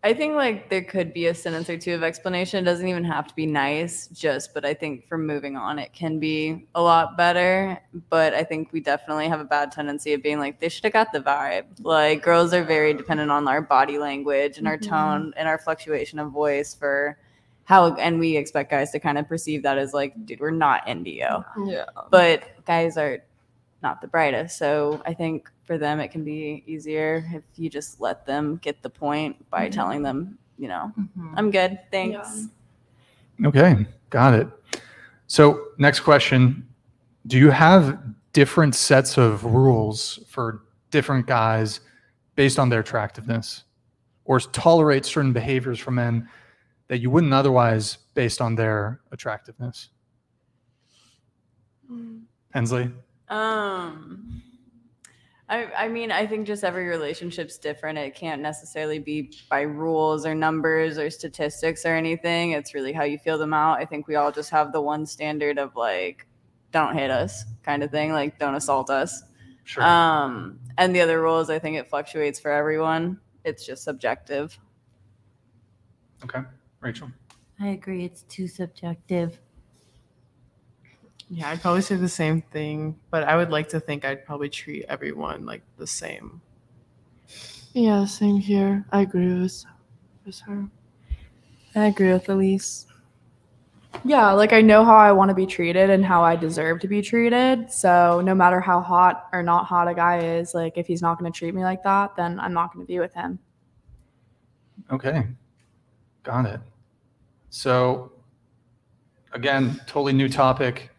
[0.05, 2.63] I think like there could be a sentence or two of explanation.
[2.63, 5.93] It doesn't even have to be nice, just, but I think for moving on, it
[5.93, 7.81] can be a lot better.
[8.09, 10.93] But I think we definitely have a bad tendency of being like, they should have
[10.93, 11.65] got the vibe.
[11.83, 14.91] Like, girls are very dependent on our body language and our mm-hmm.
[14.91, 17.19] tone and our fluctuation of voice for
[17.65, 20.89] how, and we expect guys to kind of perceive that as like, dude, we're not
[20.89, 21.35] you
[21.67, 21.85] Yeah.
[22.11, 23.19] but guys are
[23.83, 24.59] not the brightest.
[24.59, 28.83] So I think for them it can be easier if you just let them get
[28.83, 31.35] the point by telling them, you know, Mhm.
[31.37, 32.49] I'm good, thanks.
[33.45, 34.49] Okay, got it.
[35.27, 36.65] So, next question
[37.27, 37.99] Do you have
[38.33, 41.81] different sets of rules for different guys
[42.37, 43.65] based on their attractiveness?
[44.25, 46.29] Or tolerate certain behaviors from men
[46.89, 49.91] that you wouldn't otherwise based on their attractiveness?
[52.53, 52.91] Hensley?
[53.31, 54.43] Um
[55.51, 57.99] I, I mean, I think just every relationship's different.
[57.99, 62.53] It can't necessarily be by rules or numbers or statistics or anything.
[62.53, 63.79] It's really how you feel them out.
[63.79, 66.27] I think we all just have the one standard of like,
[66.71, 69.23] don't hit us kind of thing, like don't assault us.
[69.65, 69.83] Sure.
[69.83, 73.19] Um, and the other rules, I think it fluctuates for everyone.
[73.45, 74.59] It's just subjective.
[76.25, 76.41] okay.
[76.81, 77.11] Rachel?
[77.59, 78.05] I agree.
[78.05, 79.41] It's too subjective.
[81.31, 84.49] Yeah, I'd probably say the same thing, but I would like to think I'd probably
[84.49, 86.41] treat everyone like the same.
[87.75, 88.87] Yeah, same here.
[88.93, 89.65] I agree with,
[90.25, 90.69] with her.
[91.75, 92.87] I agree with Elise.
[94.05, 96.89] Yeah, like I know how I want to be treated and how I deserve to
[96.89, 97.71] be treated.
[97.71, 101.19] So no matter how hot or not hot a guy is, like if he's not
[101.19, 103.39] going to treat me like that, then I'm not going to be with him.
[104.91, 105.27] Okay.
[106.23, 106.61] Got it.
[107.51, 108.13] So,
[109.33, 110.91] again, totally new topic.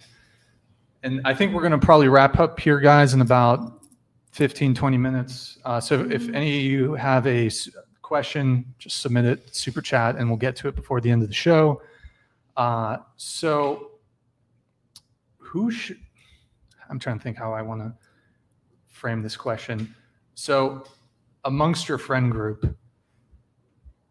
[1.03, 3.83] And I think we're going to probably wrap up here, guys, in about
[4.31, 5.57] 15, 20 minutes.
[5.63, 7.49] Uh, so, if any of you have a
[8.01, 11.29] question, just submit it, super chat, and we'll get to it before the end of
[11.29, 11.81] the show.
[12.57, 13.91] Uh, so,
[15.37, 15.99] who should,
[16.89, 17.93] I'm trying to think how I want to
[18.87, 19.95] frame this question.
[20.35, 20.85] So,
[21.45, 22.75] amongst your friend group,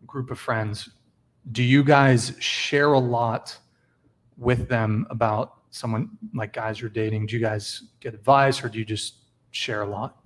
[0.06, 0.88] group of friends,
[1.52, 3.58] do you guys share a lot
[4.38, 7.26] with them about someone like guys you're dating?
[7.26, 9.16] Do you guys get advice or do you just
[9.50, 10.18] share a lot?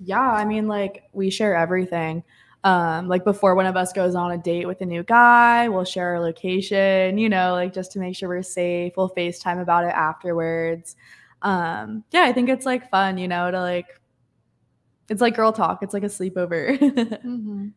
[0.00, 2.22] Yeah, I mean, like we share everything.
[2.64, 5.84] Um, like before one of us goes on a date with a new guy, we'll
[5.84, 8.94] share our location, you know, like just to make sure we're safe.
[8.96, 10.96] We'll FaceTime about it afterwards.
[11.42, 14.00] Um, yeah, I think it's like fun, you know, to like
[15.08, 15.82] it's like girl talk.
[15.82, 17.20] It's like a sleepover.
[17.22, 17.68] hmm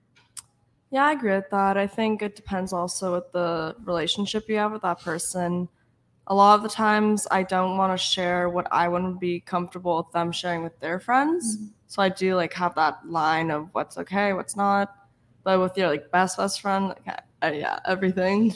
[0.89, 1.77] Yeah, I agree with that.
[1.77, 5.69] I think it depends also with the relationship you have with that person.
[6.27, 9.97] A lot of the times, I don't want to share what I wouldn't be comfortable
[9.97, 11.57] with them sharing with their friends.
[11.57, 11.65] Mm-hmm.
[11.87, 14.95] So I do like have that line of what's okay, what's not.
[15.43, 18.53] But with your like best best friend, like, I, I- yeah, everything.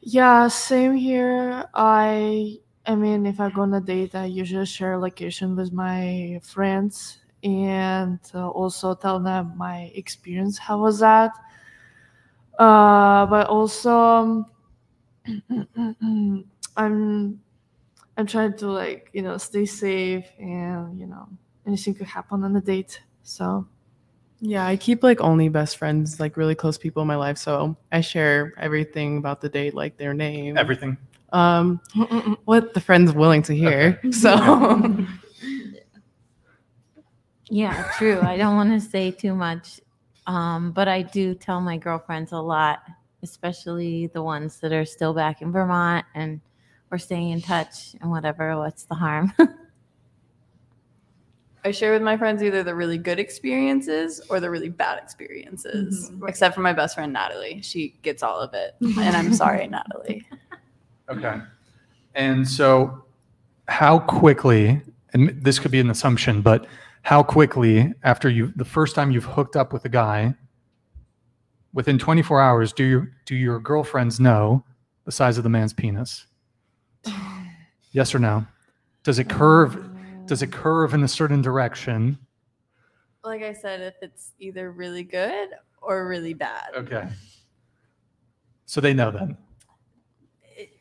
[0.00, 1.66] Yeah, same here.
[1.74, 6.40] I I mean, if I go on a date, I usually share location with my
[6.42, 10.56] friends and uh, also tell them my experience.
[10.58, 11.32] How was that?
[12.58, 14.46] Uh, but also, um,
[15.28, 16.44] mm, mm, mm,
[16.76, 17.40] I'm
[18.16, 21.28] I'm trying to like you know stay safe and you know
[21.66, 23.00] anything could happen on the date.
[23.22, 23.66] So
[24.40, 27.38] Yeah, I keep like only best friends, like really close people in my life.
[27.38, 30.96] So I share everything about the date, like their name, Everything.
[31.32, 31.80] um,
[32.44, 34.00] what the friend's willing to hear.
[34.12, 34.36] So
[37.48, 38.20] Yeah, true.
[38.20, 39.80] I don't want to say too much,
[40.26, 42.82] um, but I do tell my girlfriends a lot,
[43.22, 46.40] especially the ones that are still back in Vermont and
[46.90, 48.56] we're staying in touch and whatever.
[48.58, 49.32] What's the harm?
[51.66, 56.10] I share with my friends either the really good experiences or the really bad experiences.
[56.10, 56.28] Mm-hmm.
[56.28, 57.60] Except for my best friend Natalie.
[57.60, 58.76] She gets all of it.
[58.80, 60.24] And I'm sorry, Natalie.
[61.08, 61.38] Okay.
[62.14, 63.04] And so,
[63.66, 64.80] how quickly,
[65.12, 66.68] and this could be an assumption, but
[67.02, 70.36] how quickly after you, the first time you've hooked up with a guy,
[71.72, 74.64] within 24 hours, do your, do your girlfriends know
[75.04, 76.26] the size of the man's penis?
[77.92, 78.46] Yes or no?
[79.02, 79.90] Does it curve?
[80.26, 82.18] Does it curve in a certain direction?
[83.24, 86.70] Like I said, if it's either really good or really bad.
[86.74, 87.08] Okay.
[88.66, 89.36] So they know then.
[90.56, 90.72] If,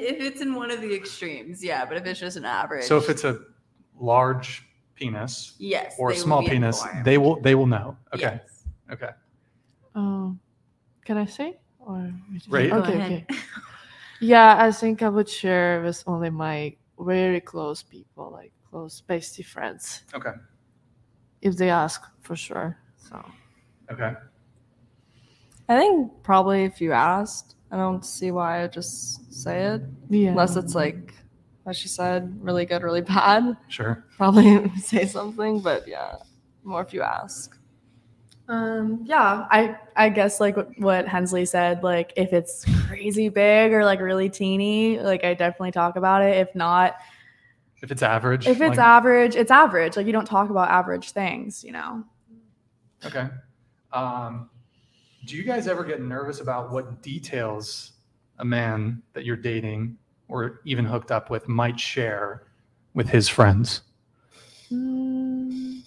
[0.00, 1.84] if it's in one of the extremes, yeah.
[1.84, 2.84] But if it's just an average.
[2.84, 3.40] So if it's a
[3.98, 4.62] large
[4.94, 7.04] penis yes, or a small penis, informed.
[7.04, 7.96] they will they will know.
[8.14, 8.40] Okay.
[8.40, 8.64] Yes.
[8.92, 9.10] Okay.
[9.94, 10.38] Um,
[11.04, 11.58] can I say?
[11.80, 12.10] Or
[12.48, 12.70] Right.
[12.70, 13.26] Go Okay, ahead.
[13.30, 13.40] okay.
[14.24, 19.44] Yeah, I think I would share with only my very close people, like close bestie
[19.44, 20.30] friends, Okay.
[21.42, 22.78] if they ask for sure.
[22.96, 23.22] So
[23.90, 24.14] Okay.
[25.68, 29.82] I think probably if you asked, I don't see why I just say it.
[30.08, 31.14] yeah, Unless it's like,
[31.66, 33.56] as she said, really good, really bad.
[33.68, 34.04] Sure.
[34.16, 36.16] Probably say something, but yeah,
[36.62, 37.58] more if you ask.
[38.46, 43.84] Um, yeah, I I guess like what, Hensley said, like if it's crazy big or
[43.84, 46.36] like really teeny, like I definitely talk about it.
[46.36, 46.96] If not,
[47.82, 48.46] If it's average.
[48.46, 49.96] if it's like- average, it's average.
[49.96, 52.04] Like you don't talk about average things, you know.
[53.04, 53.28] Okay.
[53.92, 54.50] Um,
[55.26, 57.92] do you guys ever get nervous about what details
[58.40, 59.96] a man that you're dating
[60.28, 62.42] or even hooked up with might share
[62.92, 63.82] with his friends?
[64.70, 65.82] Mm,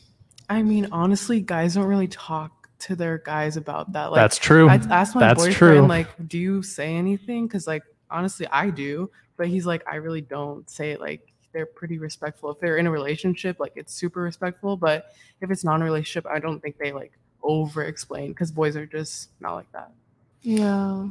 [0.49, 4.11] I mean, honestly, guys don't really talk to their guys about that.
[4.11, 4.69] Like, That's true.
[4.69, 5.87] I asked my That's boyfriend, true.
[5.87, 7.47] like, do you say anything?
[7.47, 9.09] Because, like, honestly, I do.
[9.35, 11.01] But he's like, I really don't say it.
[11.01, 11.21] Like,
[11.53, 12.51] they're pretty respectful.
[12.51, 14.77] If they're in a relationship, like, it's super respectful.
[14.77, 15.11] But
[15.41, 17.11] if it's non relationship, I don't think they like
[17.43, 19.91] over explain because boys are just not like that.
[20.41, 21.07] yeah,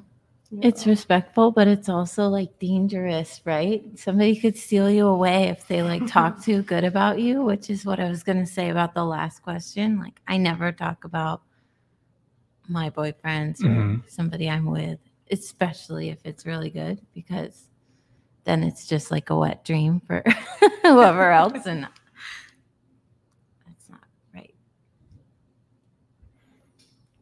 [0.52, 3.83] It's respectful, but it's also like dangerous, right?
[3.99, 7.84] Somebody could steal you away if they like talk too good about you, which is
[7.84, 9.99] what I was going to say about the last question.
[9.99, 11.42] Like, I never talk about
[12.68, 14.02] my boyfriends or Mhm.
[14.08, 14.99] somebody I'm with,
[15.31, 17.68] especially if it's really good, because
[18.44, 20.23] then it's just like a wet dream for
[20.83, 21.66] whoever else.
[21.66, 21.89] And
[23.66, 24.55] that's not right.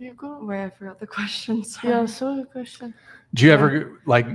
[0.04, 0.38] You go.
[0.44, 1.64] Wait, I forgot the question.
[1.64, 1.92] Sorry.
[1.92, 2.94] Yeah, so good question.
[3.34, 4.26] Do you ever like?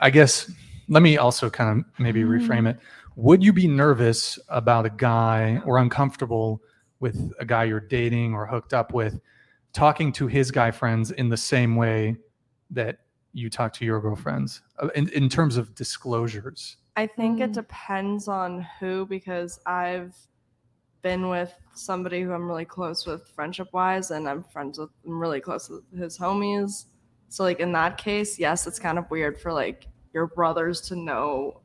[0.00, 0.50] I guess
[0.88, 2.78] let me also kind of maybe reframe it.
[3.16, 6.62] Would you be nervous about a guy or uncomfortable
[6.98, 9.20] with a guy you're dating or hooked up with
[9.72, 12.16] talking to his guy friends in the same way
[12.70, 12.98] that
[13.32, 16.76] you talk to your girlfriends Uh, in, in terms of disclosures?
[16.96, 17.54] I think it Mm.
[17.54, 20.14] depends on who because I've
[21.02, 25.18] been with somebody who I'm really close with friendship wise and I'm friends with I'm
[25.18, 26.86] really close with his homies.
[27.28, 30.96] So like in that case, yes, it's kind of weird for like your brothers to
[30.96, 31.60] know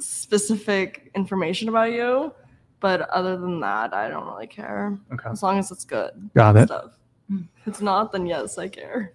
[0.00, 2.32] specific information about you.
[2.80, 4.96] But other than that, I don't really care.
[5.12, 5.28] Okay.
[5.28, 6.66] As long as it's good Got it.
[6.66, 6.92] stuff.
[7.30, 9.12] If it's not, then yes, I care.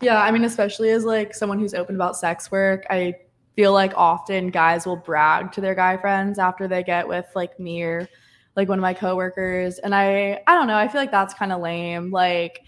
[0.00, 3.14] Yeah, I mean, especially as like someone who's open about sex work, I
[3.56, 7.58] feel like often guys will brag to their guy friends after they get with like
[7.58, 8.08] me or
[8.56, 11.52] like one of my coworkers, and I I don't know, I feel like that's kind
[11.52, 12.10] of lame.
[12.10, 12.60] Like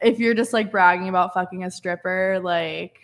[0.00, 2.98] if you're just like bragging about fucking a stripper, like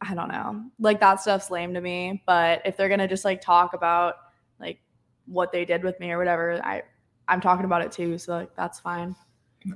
[0.00, 2.22] I don't know, like that stuff's lame to me.
[2.26, 4.14] But if they're gonna just like talk about
[4.58, 4.80] like
[5.26, 6.82] what they did with me or whatever, I
[7.28, 9.14] I'm talking about it too, so like that's fine.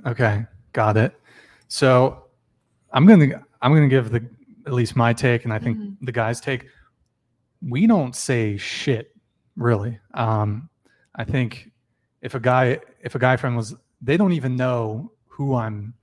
[0.05, 1.13] Okay, got it.
[1.67, 2.25] So
[2.91, 4.27] I'm gonna I'm gonna give the
[4.65, 5.97] at least my take, and I think Mhm.
[6.01, 6.65] the guys' take.
[7.61, 9.15] We don't say shit,
[9.55, 9.99] really.
[10.15, 10.69] Um,
[11.15, 11.71] I think
[12.21, 15.93] if a guy if a guy friend was, they don't even know who I'm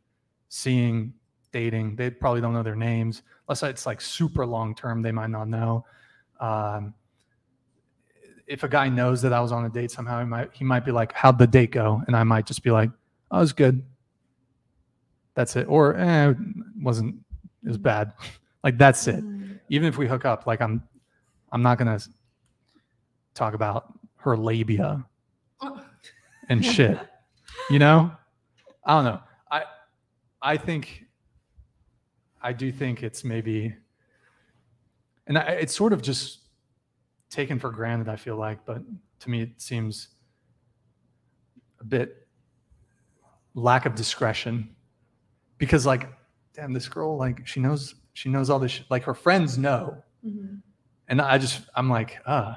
[0.49, 1.15] seeing,
[1.53, 1.97] dating.
[1.97, 5.03] They probably don't know their names, unless it's like super long term.
[5.03, 5.85] They might not know.
[6.41, 6.95] Um,
[8.47, 10.85] if a guy knows that I was on a date somehow, he might he might
[10.85, 12.91] be like, "How'd the date go?" And I might just be like,
[13.31, 13.85] "Oh, it was good."
[15.35, 15.67] That's it.
[15.69, 16.37] Or eh, it
[16.81, 17.17] wasn't.
[17.65, 18.13] It was bad.
[18.65, 19.23] like that's it.
[19.69, 20.83] Even if we hook up, like I'm,
[21.53, 21.99] I'm not gonna
[23.35, 25.05] talk about her labia
[26.49, 26.99] and shit.
[27.71, 28.13] You know,
[28.85, 29.21] I don't know.
[29.51, 29.63] I,
[30.41, 31.05] I think,
[32.41, 33.75] I do think it's maybe,
[35.27, 36.41] and I, it's sort of just
[37.31, 38.09] taken for granted.
[38.09, 38.83] I feel like, but
[39.21, 40.09] to me, it seems
[41.81, 42.27] a bit
[43.55, 44.75] lack of discretion
[45.59, 46.09] because, like,
[46.55, 48.73] damn, this girl, like, she knows, she knows all this.
[48.73, 48.87] Shit.
[48.91, 50.03] Like, her friends know,
[51.09, 52.55] and I just, I'm like, uh,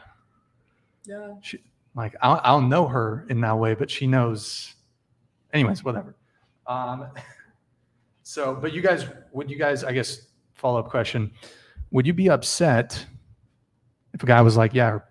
[1.07, 1.33] Yeah.
[1.41, 1.59] she
[1.95, 4.73] like I'll, I'll know her in that way but she knows
[5.53, 6.15] anyways whatever
[6.67, 7.07] um
[8.23, 11.31] so but you guys would you guys i guess follow-up question
[11.91, 13.05] would you be upset
[14.13, 15.05] if a guy was like yeah her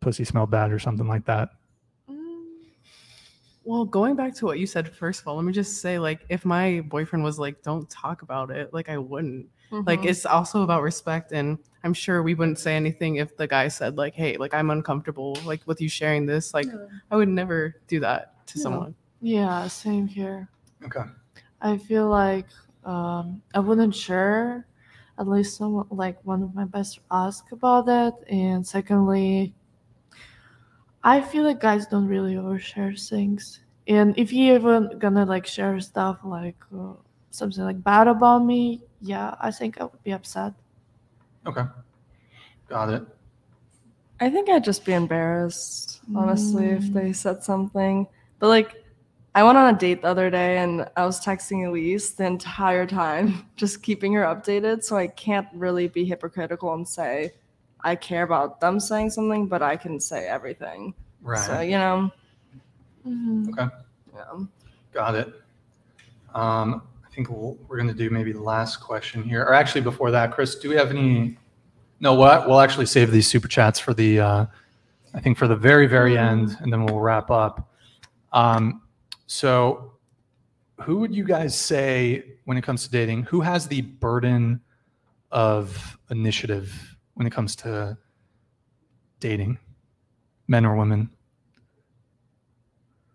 [0.00, 1.50] pussy smelled bad or something like that
[3.68, 6.24] Well, going back to what you said, first of all, let me just say, like,
[6.30, 9.46] if my boyfriend was like, don't talk about it, like, I wouldn't.
[9.70, 10.06] Like, Mhm.
[10.06, 11.32] it's also about respect.
[11.32, 14.70] And I'm sure we wouldn't say anything if the guy said, like, hey, like, I'm
[14.70, 16.52] uncomfortable, like, with you sharing this.
[16.54, 16.66] Like,
[17.10, 18.62] I would never do that to Yeah.
[18.62, 18.94] someone.
[19.20, 20.48] Yeah, same here.
[20.84, 21.04] okay
[21.60, 22.46] I feel like
[22.84, 24.66] um, I wouldn't share.
[25.18, 29.52] At least someone like one of my best ask about that, and secondly,
[31.02, 33.60] I feel like guys don't really overshare things.
[33.86, 36.94] And if you even gonna like share stuff like uh,
[37.30, 40.54] something like bad about me, yeah, I think I would be upset.
[41.46, 41.64] okay
[42.68, 43.02] got it
[44.20, 48.04] I think I'd just be embarrassed, honestly, if they said something.
[48.40, 48.84] But like,
[49.36, 52.84] I went on a date the other day and I was texting Elise the entire
[52.84, 54.82] time, just keeping her updated.
[54.82, 57.34] So I can't really be hypocritical and say
[57.82, 60.94] I care about them saying something, but I can say everything.
[61.22, 62.10] right So, you know,
[63.06, 63.50] Mhm.
[63.50, 63.72] okay
[64.12, 64.44] yeah.
[64.92, 65.32] Got it.
[66.34, 67.30] Um, I think
[67.68, 69.42] we're going to do maybe the last question here.
[69.42, 71.36] Or actually, before that, Chris, do we have any?
[72.00, 72.46] No, what?
[72.46, 74.46] We'll actually save these super chats for the, uh,
[75.14, 77.72] I think, for the very, very end, and then we'll wrap up.
[78.32, 78.82] Um,
[79.26, 79.94] so,
[80.80, 83.24] who would you guys say when it comes to dating?
[83.24, 84.60] Who has the burden
[85.32, 87.98] of initiative when it comes to
[89.18, 89.58] dating,
[90.46, 91.10] men or women?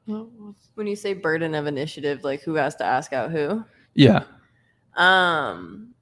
[0.06, 3.64] When you say burden of initiative, like who has to ask out who?
[3.96, 4.24] Yeah.
[4.96, 5.94] Um,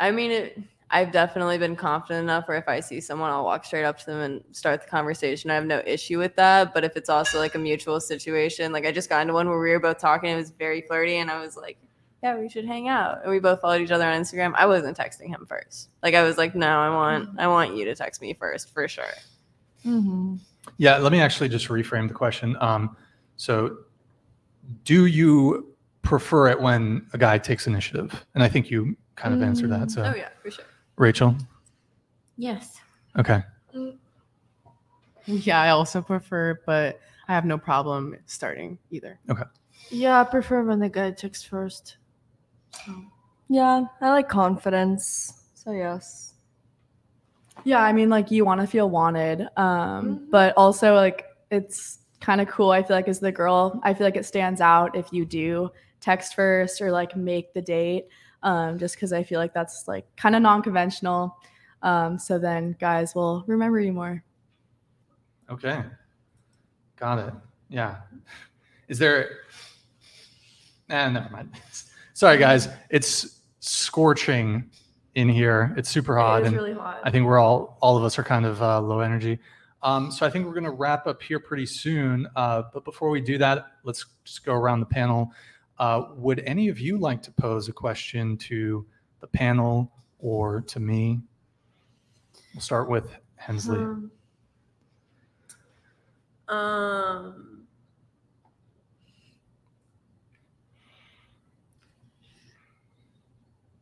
[0.00, 0.58] I mean, it,
[0.90, 4.06] I've definitely been confident enough where if I see someone, I'll walk straight up to
[4.06, 5.50] them and start the conversation.
[5.50, 6.72] I have no issue with that.
[6.72, 9.58] But if it's also like a mutual situation, like I just got into one where
[9.60, 11.76] we were both talking, it was very flirty, and I was like,
[12.22, 14.54] "Yeah, we should hang out." And we both followed each other on Instagram.
[14.54, 15.90] I wasn't texting him first.
[16.02, 18.88] Like I was like, "No, I want, I want you to text me first for
[18.88, 19.04] sure."
[19.84, 20.38] Mhm.
[20.78, 22.56] Yeah, let me actually just reframe the question.
[22.60, 22.96] Um,
[23.36, 23.78] so,
[24.84, 25.74] do you
[26.08, 28.24] prefer it when a guy takes initiative?
[28.34, 29.90] And I think you kind of answered that.
[29.90, 30.64] So, Oh yeah, for sure.
[30.96, 31.36] Rachel,
[32.36, 32.80] Yes.
[33.18, 33.42] okay,
[35.26, 39.20] Yeah, I also prefer, but I have no problem starting either.
[39.28, 39.42] Okay.
[39.90, 41.98] Yeah, I prefer when the guy texts first.
[42.86, 43.04] So.
[43.50, 45.34] Yeah, I like confidence.
[45.54, 46.34] So, yes.
[47.64, 50.30] Yeah, I mean, like you want to feel wanted, um, Mhm.
[50.30, 52.70] but also like it's kind of cool.
[52.70, 55.70] I feel like as the girl, I feel like it stands out if you do
[56.00, 58.08] text first or like make the date,
[58.42, 61.36] um, just because I feel like that's like kind of non-conventional.
[61.82, 64.22] Um, so then guys will remember you more.
[65.50, 65.82] okay,
[66.96, 67.34] got it.
[67.68, 67.96] Yeah,
[68.88, 69.40] is there?
[70.90, 71.50] Eh, never mind.
[72.14, 72.68] Sorry, guys.
[72.90, 74.70] It's scorching
[75.14, 75.74] in here.
[75.76, 77.00] It's super hot, It is and really hot.
[77.04, 79.38] I think we're all all of us are kind of uh, low energy.
[79.82, 82.26] Um, so I think we're going to wrap up here pretty soon.
[82.34, 85.30] Uh, but before we do that, let's just go around the panel.
[85.78, 88.84] Uh, would any of you like to pose a question to
[89.20, 91.20] the panel or to me?
[92.54, 93.78] We'll start with Hensley.
[93.78, 94.10] Um,
[96.48, 97.62] um,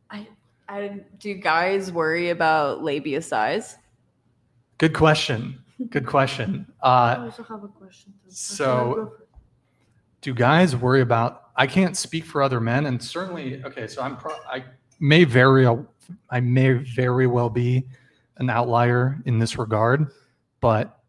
[0.09, 0.27] I,
[0.69, 3.77] I do guys worry about labia size?
[4.77, 5.59] Good question.
[5.89, 6.67] Good question.
[6.81, 8.13] I Uh, also have a question.
[8.25, 8.31] too.
[8.31, 9.13] so-
[10.21, 14.15] do guys worry about i can't speak for other men and certainly okay so i'm
[14.15, 14.63] pro, i
[14.99, 15.67] may very
[16.29, 17.83] i may very well be
[18.37, 20.11] an outlier in this regard
[20.61, 20.99] but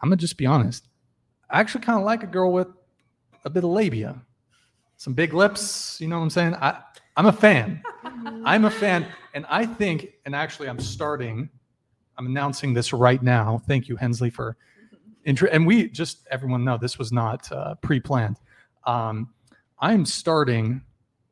[0.00, 0.86] i'm gonna just be honest.
[1.50, 2.68] I actually kind of like a girl with
[3.44, 4.22] a bit of labia.
[4.96, 6.54] Some big lips you know what i'm saying?
[6.54, 6.80] I
[7.16, 7.82] i'm a fan.
[8.44, 11.48] I'm a fan and i think and actually i'm starting
[12.16, 13.62] i'm announcing this right now.
[13.66, 14.56] Thank you hensley for
[15.24, 18.38] intro and we just everyone know this was not uh, pre-planned.
[18.86, 19.28] Um,
[19.80, 20.80] i'm starting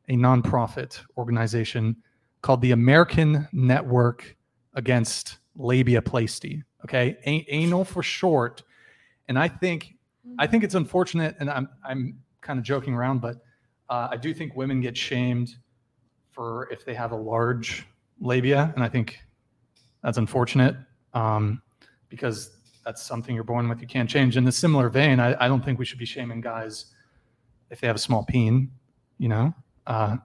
[0.09, 1.97] a nonprofit organization
[2.43, 4.37] called the american network
[4.75, 7.17] against Labia labiaplasty okay?
[7.27, 8.63] A- anal for short.
[9.29, 9.95] And i think
[10.39, 13.37] i think it's unfortunate and i'm i'm kind of joking around but
[13.91, 15.57] uh, i do think women get shamed
[16.31, 17.87] for if they have a large
[18.21, 19.19] labia and i think
[20.03, 20.77] that's unfortunate
[21.13, 21.61] um,
[22.09, 24.37] because that's something you're born with you can't change.
[24.37, 26.87] In a similar vein I, I don't think we should be shaming guys
[27.71, 28.71] if they have a small peen
[29.19, 29.55] you know
[29.87, 30.17] uh,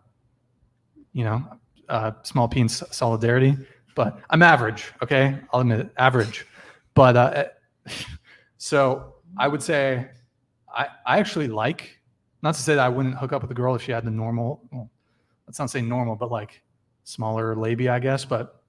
[1.13, 1.43] you know
[1.89, 3.57] uh, small peen solidarity
[3.95, 6.45] but i'm average okay i'll admit it average
[6.93, 7.45] but uh,
[8.57, 10.07] so i would say
[10.73, 11.99] I, I actually like
[12.41, 14.11] not to say that i wouldn't hook up with a girl if she had the
[14.11, 14.89] normal well,
[15.47, 16.61] let's not say normal but like
[17.03, 18.63] smaller labia i guess but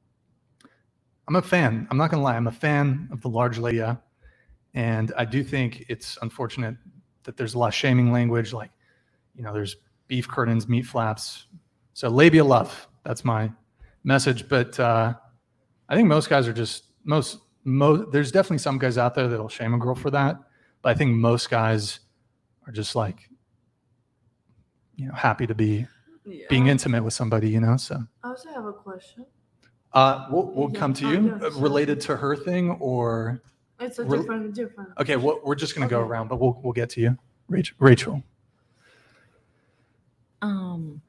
[1.26, 1.86] I'm a fan.
[1.90, 2.36] I'm not gonna lie.
[2.36, 4.00] I'm a fan of the large labia,
[4.74, 6.76] and I do think it's unfortunate
[7.24, 8.52] that there's a lot of shaming language.
[8.52, 8.70] Like,
[9.34, 9.76] you know, there's
[10.08, 11.46] beef curtains, meat flaps.
[11.92, 12.88] So labia love.
[13.04, 13.50] That's my
[14.04, 14.48] message.
[14.48, 15.14] But uh,
[15.88, 17.38] I think most guys are just most.
[17.66, 20.36] Most there's definitely some guys out there that'll shame a girl for that,
[20.82, 22.00] but I think most guys
[22.66, 23.30] are just like,
[24.96, 25.86] you know, happy to be
[26.26, 26.46] Yeah.
[26.50, 27.48] being intimate with somebody.
[27.48, 28.02] You know, so.
[28.22, 29.24] I also have a question.
[29.94, 30.78] Uh, we'll, we'll Yeah.
[30.78, 33.40] come to Oh, you yeah, uh, related to her thing or
[33.80, 34.90] It's a Rel- different, different.
[34.98, 36.08] okay well, we're just going to go Okay.
[36.08, 38.22] around but we'll, we'll get to you rachel, rachel.
[40.42, 41.00] Um,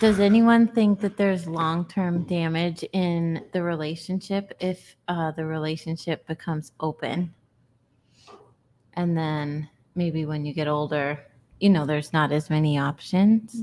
[0.00, 6.72] does anyone think that there's long-term damage in the relationship if uh, the relationship becomes
[6.80, 7.32] open?
[8.94, 11.20] And then maybe when you get older,
[11.60, 13.62] you know, there's not as many options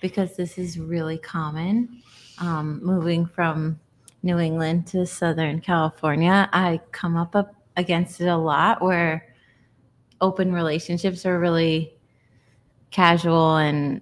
[0.00, 2.02] because this is really common.
[2.38, 3.78] Um, moving from
[4.24, 9.34] New England to Southern California, I come up, up against it a lot where
[10.20, 11.94] open relationships are really
[12.90, 14.00] casual and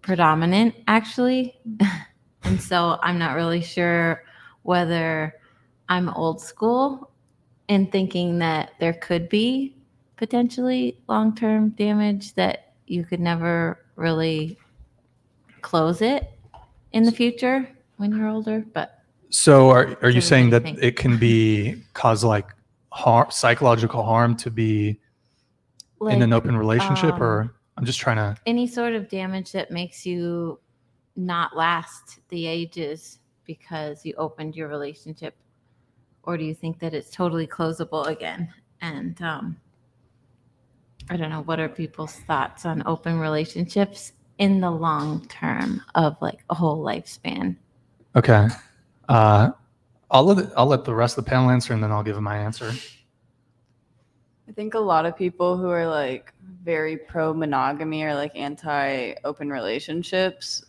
[0.00, 1.58] predominant actually.
[2.44, 4.22] And so i'm not really sure
[4.62, 5.34] whether
[5.88, 7.10] i'm old school
[7.68, 9.74] in thinking that there could be
[10.16, 14.58] potentially long-term damage that you could never really
[15.62, 16.30] close it
[16.92, 18.93] in the future when you're older but
[19.34, 20.78] so are, are you saying that think?
[20.80, 22.48] it can be cause like
[22.90, 25.00] harm psychological harm to be
[26.08, 29.70] in an open relationship um, or i'm just trying to any sort of damage that
[29.70, 30.58] makes you
[31.16, 35.36] not last the ages because you opened your relationship?
[36.22, 38.52] Or do you think that it's totally closable again?
[38.80, 39.56] And um
[41.10, 46.16] i don't know what are people's thoughts on open relationships in the long term of
[46.22, 47.56] like a whole lifespan?
[48.16, 48.48] Okay
[49.08, 49.50] uh
[50.10, 52.38] i'll let i'll let the rest of the panel answer and then i'll give my
[52.38, 52.72] answer
[54.48, 59.14] I think a lot of people who are like very pro monogamy or like anti
[59.24, 60.64] open relationships,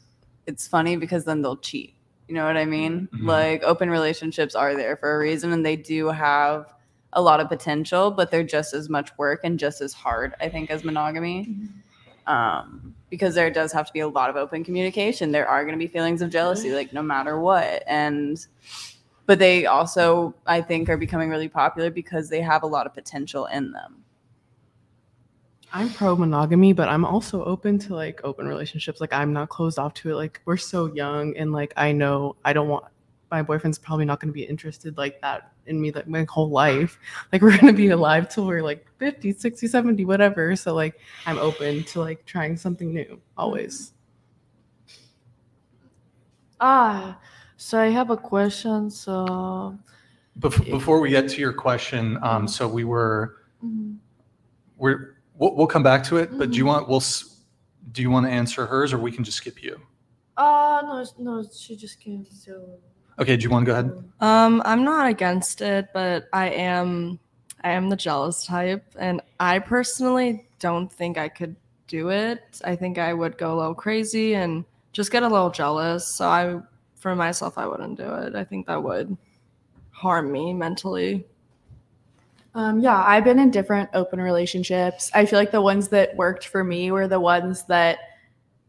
[0.48, 1.94] it's funny because then they'll cheat.
[2.28, 3.10] You know what I mean?
[3.14, 3.28] Mhm.
[3.28, 6.74] Like open relationships are there for a reason and they do have
[7.14, 10.50] a lot of potential, but they're just as much work and just as hard, I
[10.50, 11.58] think, as monogamy.
[12.28, 15.32] Um, because there does have to be a lot of open communication.
[15.32, 17.84] There are going to be feelings of jealousy, like no matter what.
[17.88, 18.46] And
[19.26, 22.94] but they also i think are becoming really popular because they have a lot of
[22.94, 24.04] potential in them
[25.74, 29.02] I'm pro monogamy, but I'm also open to like open relationships.
[29.02, 30.16] Like I'm not closed off to it.
[30.16, 32.86] Like we're so young and like I know I don't want
[33.30, 36.50] my boyfriend's probably not going to be interested like that in me like my whole
[36.50, 37.00] life.
[37.32, 40.56] Like we're going to be alive till we're like 50, 60, 70, whatever.
[40.56, 43.94] So like I'm open to like trying something new always.
[46.60, 47.20] Ah,
[47.58, 48.90] so I have a question.
[48.90, 49.78] So,
[50.40, 53.98] Bef- before we get to your question, um, so we were Mhm.
[54.78, 56.38] we're we'll, we'll come back to it.
[56.38, 56.68] But do you Mhm.
[56.68, 57.04] want we'll
[57.92, 59.80] do you want to answer hers or we can just skip you?
[60.38, 62.26] uh, no, no, she just came.
[62.26, 62.80] So,
[63.18, 64.04] Okay, do you want to go ahead?
[64.20, 67.20] Um, I'm not against it, but I am
[67.64, 71.56] I am the jealous type, and I personally don't think I could
[71.88, 72.62] do it.
[72.64, 76.08] I think I would go a little crazy and just get a little jealous.
[76.08, 76.60] So I,
[76.96, 78.36] for myself, I wouldn't do it.
[78.36, 79.16] I think that would
[79.92, 81.26] harm me mentally.
[82.54, 85.12] Um, yeah, I've been in different open relationships.
[85.14, 88.00] I feel like the ones that worked for me were the ones that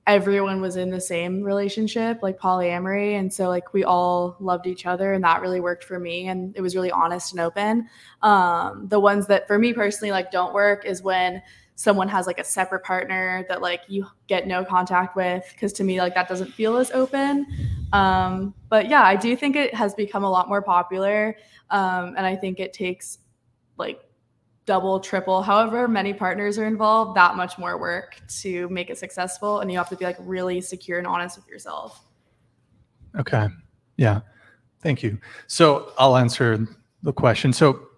[0.07, 3.19] everyone was in the same relationship, like polyamory.
[3.19, 6.29] And so, like, we all loved each other, and that really worked for me.
[6.29, 7.89] And it was really honest and open.
[8.23, 11.43] Um, the ones that, for me personally, like, don't work is when
[11.77, 15.85] someone has like a separate partner that like you get no contact with because to
[15.85, 17.47] me like that doesn't feel as open
[17.93, 21.37] um, but yeah i do think it has become a lot more popular
[21.69, 23.19] um, and i think it takes
[23.77, 24.01] like
[24.67, 29.61] double, triple, however many partners are involved, that much more work to make it successful.
[29.61, 32.03] And you have to be like really secure and honest with yourself.
[33.19, 33.47] Okay.
[33.97, 34.21] Yeah.
[34.81, 35.19] Thank you.
[35.47, 36.67] So I'll answer
[37.03, 37.53] the question.
[37.53, 37.89] So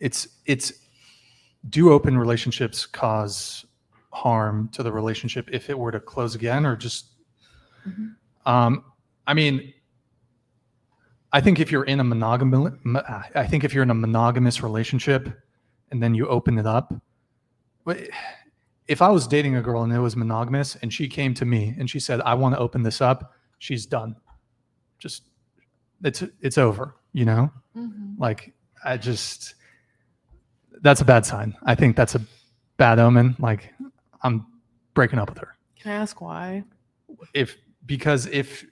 [0.00, 0.72] it's it's
[1.68, 3.64] do open relationships cause
[4.12, 7.06] harm to the relationship if it were to close again or just
[8.46, 8.84] um
[9.26, 9.72] I mean
[11.32, 12.72] I think if you're in a monogamous
[13.34, 15.28] I think if you're in a monogamous relationship
[15.90, 16.92] and then you open it up
[18.90, 21.76] if I was dating a girl and it was monogamous and she came to me
[21.78, 24.16] and she said, I want to open this up, she's done.
[24.98, 25.28] Just
[26.02, 27.52] it's it's over, you know?
[27.76, 28.20] Mm-hmm.
[28.20, 28.52] Like
[28.84, 29.54] I just
[30.82, 31.56] that's a bad sign.
[31.62, 32.20] I think that's a
[32.78, 33.36] bad omen.
[33.38, 33.72] Like
[34.22, 34.44] I'm
[34.94, 35.56] breaking up with her.
[35.80, 36.64] Can I ask why?
[37.32, 38.66] If because if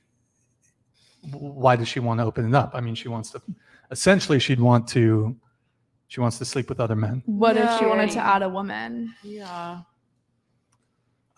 [1.33, 2.73] why does she want to open it up?
[2.75, 3.43] I mean, she wants to
[3.91, 5.37] essentially she'd want to
[6.09, 7.23] she wants to sleep with other men.
[7.27, 9.15] What if she wanted to add a woman?
[9.23, 9.81] Yeah.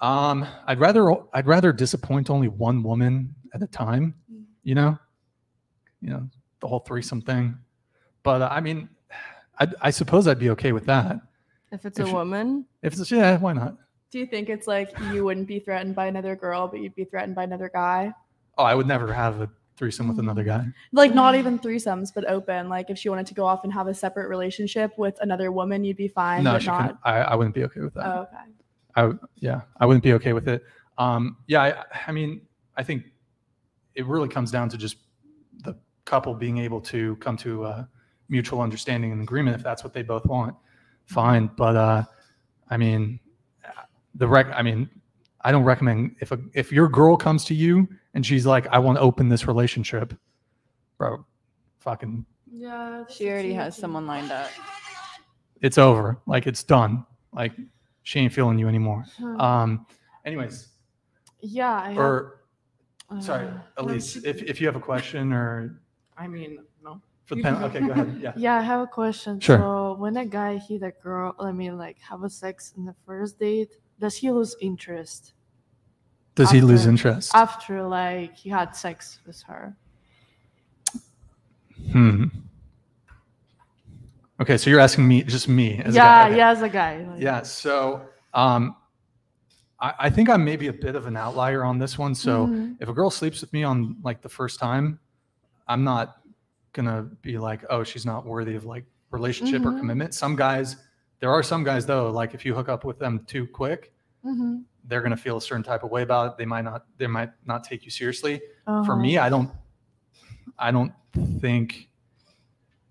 [0.00, 4.14] Um, I'd rather I'd rather disappoint only one woman at a time,
[4.62, 4.98] you know,
[6.00, 6.28] you know
[6.60, 7.56] the whole threesome thing.
[8.22, 8.88] But uh, I mean,
[9.58, 11.20] I, I suppose I'd be okay with that.
[11.72, 13.76] If it's If a she- woman, If it's yeah, why not?
[14.10, 17.04] Do you think it's like you wouldn't be threatened by another girl, but you'd be
[17.04, 18.12] threatened by another guy?
[18.58, 19.48] Oh, I would never have a
[19.80, 20.66] threesome with another guy.
[20.92, 22.68] Like not even threesomes, but open.
[22.68, 25.84] Like if she wanted to go off and have a separate relationship with another woman,
[25.84, 26.44] you'd be fine.
[26.44, 26.80] no, she not.
[26.82, 26.98] couldn't.
[27.02, 28.06] I, I wouldn't be okay with that.
[28.06, 28.36] Oh, okay.
[28.94, 30.62] I yeah, I wouldn't be okay with it.
[30.98, 32.42] Um, yeah, I, I mean,
[32.76, 33.04] I think
[33.94, 34.98] it really comes down to just
[35.64, 37.88] the couple being able to come to a
[38.28, 40.54] mutual understanding and agreement if that's what they both want.
[41.06, 42.04] Fine, but uh,
[42.68, 43.18] I mean,
[44.14, 44.48] the rec.
[44.54, 44.90] I mean,
[45.42, 48.78] I don't recommend if a if your girl comes to you and she's like, I
[48.78, 50.14] want to open this relationship,
[50.98, 51.24] bro,
[51.78, 54.50] fucking, yeah, She already has someone lined up.
[55.62, 56.18] it's over.
[56.26, 57.06] Like it's done.
[57.32, 57.52] Like
[58.02, 59.04] she ain't feeling you anymore.
[59.38, 59.86] Um,
[60.24, 60.68] anyways,
[61.40, 62.40] yeah, I have, or
[63.20, 65.80] sorry, uh, Elise, if, if you have a question or
[66.18, 67.00] I mean, no.
[67.24, 68.18] for the pen, okay, go ahead.
[68.20, 68.32] Yeah.
[68.36, 69.40] Yeah, I have a question.
[69.40, 69.58] Sure.
[69.58, 72.94] So when a guy hit a girl, I mean, like have a sex in the
[73.06, 75.34] first date, does he lose interest
[76.34, 77.32] Does he lose interest?
[77.34, 79.76] after like he had sex with her?
[81.92, 82.24] Hmm.
[84.40, 85.78] Okay, so you're asking me, just me.
[85.84, 86.28] As a yeah, guy.
[86.28, 86.36] Okay.
[86.38, 87.04] yeah, as a guy.
[87.04, 87.42] like- Yeah.
[87.42, 88.74] So, um,
[89.78, 92.14] I, I think I'm maybe a bit of an outlier on this one.
[92.14, 92.76] So, Mhm.
[92.80, 94.98] if a girl sleeps with me on like the first time,
[95.68, 96.22] I'm not
[96.72, 99.78] gonna be like, oh, she's not worthy of like relationship or Mhm.
[99.80, 100.14] commitment.
[100.14, 100.76] Some guys,
[101.20, 103.92] there are some guys though, like if you hook up with them too quick,
[104.24, 104.64] Mhm.
[104.84, 106.36] they're gonna feel a certain type of way about it.
[106.38, 108.40] They might not, they might not take you seriously.
[108.64, 108.96] For Uh-huh.
[108.96, 109.50] me, I don't,
[110.58, 110.92] I don't
[111.40, 111.90] think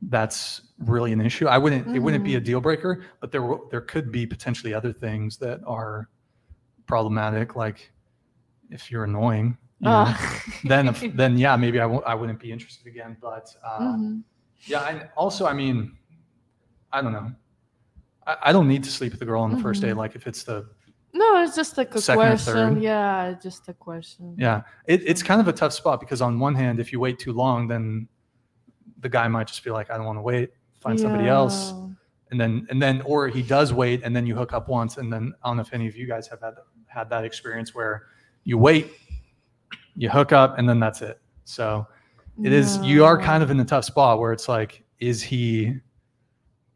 [0.04, 1.48] that's really an issue.
[1.48, 4.94] I wouldn't, it wouldn't be a deal breaker, but there, there could be potentially other
[4.94, 6.08] things that are
[6.86, 7.92] problematic, like
[8.70, 10.44] if you're annoying, you know, Ah.
[10.64, 13.18] then, if, then yeah, maybe I won't, I wouldn't be interested again.
[13.20, 14.24] But uh, Mhm.
[14.66, 15.98] yeah, and also, I mean,
[16.94, 17.32] I don't know.
[18.30, 19.90] I, I don't need to sleep with a girl on the first day.
[19.90, 19.98] Mhm.
[19.98, 20.68] Like if it's the
[21.14, 22.54] No, it's just like a Second or question.
[22.76, 22.82] third.
[22.84, 24.36] Yeah, just a question.
[24.38, 27.18] Yeah, it, it's kind of a tough spot because on one hand, if you wait
[27.20, 28.08] too long, then
[29.00, 30.52] the guy might just be like, I don't want to wait,
[30.82, 31.88] find somebody else, Yeah.
[32.32, 35.12] and then and then or he does wait, and then you hook up once, and
[35.12, 36.56] then I don't know if any of you guys have had
[36.88, 38.04] had that experience where
[38.44, 38.92] you wait,
[39.96, 41.20] you hook up, and then that's it.
[41.46, 41.88] So
[42.44, 45.74] it is you are kind of in a tough spot where it's like, is he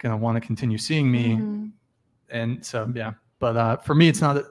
[0.03, 1.37] gonna want to continue seeing me?
[1.37, 1.71] Mhm.
[2.29, 4.47] and so yeah but uh, for me it's not a-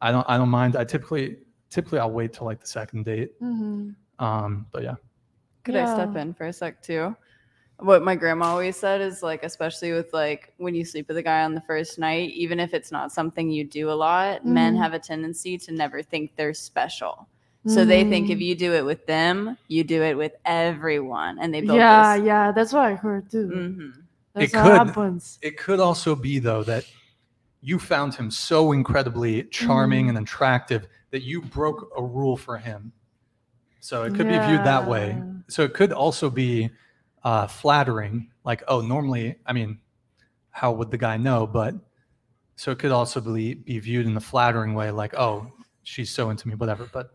[0.00, 1.38] i don't i don't mind i typically
[1.70, 3.38] typically I'll wait till like the second date.
[3.42, 3.94] Mhm.
[4.18, 4.94] Um, but yeah,
[5.64, 7.14] Could I step in for a sec too?
[7.78, 11.22] What my grandma always said is like, especially with like when you sleep with a
[11.22, 14.74] guy on the first night, even if it's not something you do a lot, men
[14.74, 14.78] Mhm.
[14.78, 17.28] have a tendency to never think they're special.
[17.66, 18.46] So they think if Mhm.
[18.48, 22.24] you do it with them, you do it with everyone, and they build Yeah, this.
[22.24, 23.46] yeah, that's what I heard too.
[23.48, 23.90] hmm
[24.38, 24.72] That's It could.
[24.88, 25.38] happens.
[25.42, 26.84] it could also be though that
[27.60, 30.08] you found him so incredibly charming Mhm.
[30.10, 32.92] and attractive that you broke a rule for him.
[33.80, 35.20] So it could be viewed that way.
[35.48, 36.70] So it could also be
[37.24, 39.80] uh, flattering, like, oh, normally, I mean,
[40.50, 41.46] how would the guy know?
[41.48, 41.74] But
[42.54, 45.50] so it could also be, be viewed in the flattering way, like, oh,
[45.82, 46.88] she's so into me, whatever.
[46.92, 47.10] But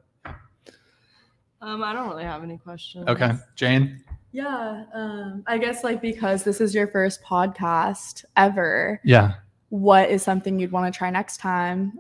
[1.61, 3.07] Um, I don't really have any questions.
[3.07, 4.03] okay, Jane,
[4.33, 4.83] Yeah.
[4.93, 9.35] Um, I guess like because this is your first podcast ever, yeah,
[9.69, 11.99] what is something you'd want to try next time?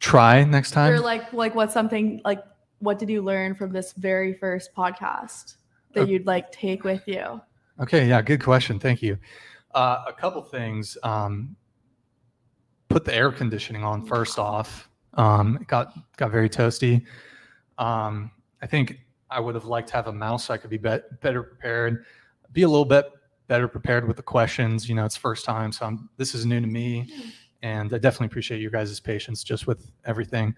[0.00, 0.92] try next time.
[0.92, 2.42] Or like like what's something like
[2.78, 5.56] what did you learn from this very first podcast
[5.92, 6.12] that Okay.
[6.12, 7.40] you'd like take with you?
[7.80, 8.78] Okay, yeah, good question.
[8.78, 9.18] Thank you.
[9.74, 10.96] Uh, a couple things.
[11.02, 11.56] Um,
[12.88, 14.88] put the air conditioning on first off.
[15.14, 17.04] Um, it got got very toasty.
[17.76, 18.30] Um,
[18.62, 19.00] I think
[19.30, 22.04] I would have liked to have a mouse so I could be, bet better prepared.
[22.52, 23.10] Be a little bit
[23.46, 24.88] better prepared with the questions.
[24.88, 27.10] You know, it's first time, so I'm, this is new to me,
[27.62, 30.54] and I definitely appreciate your guys' patience just with everything.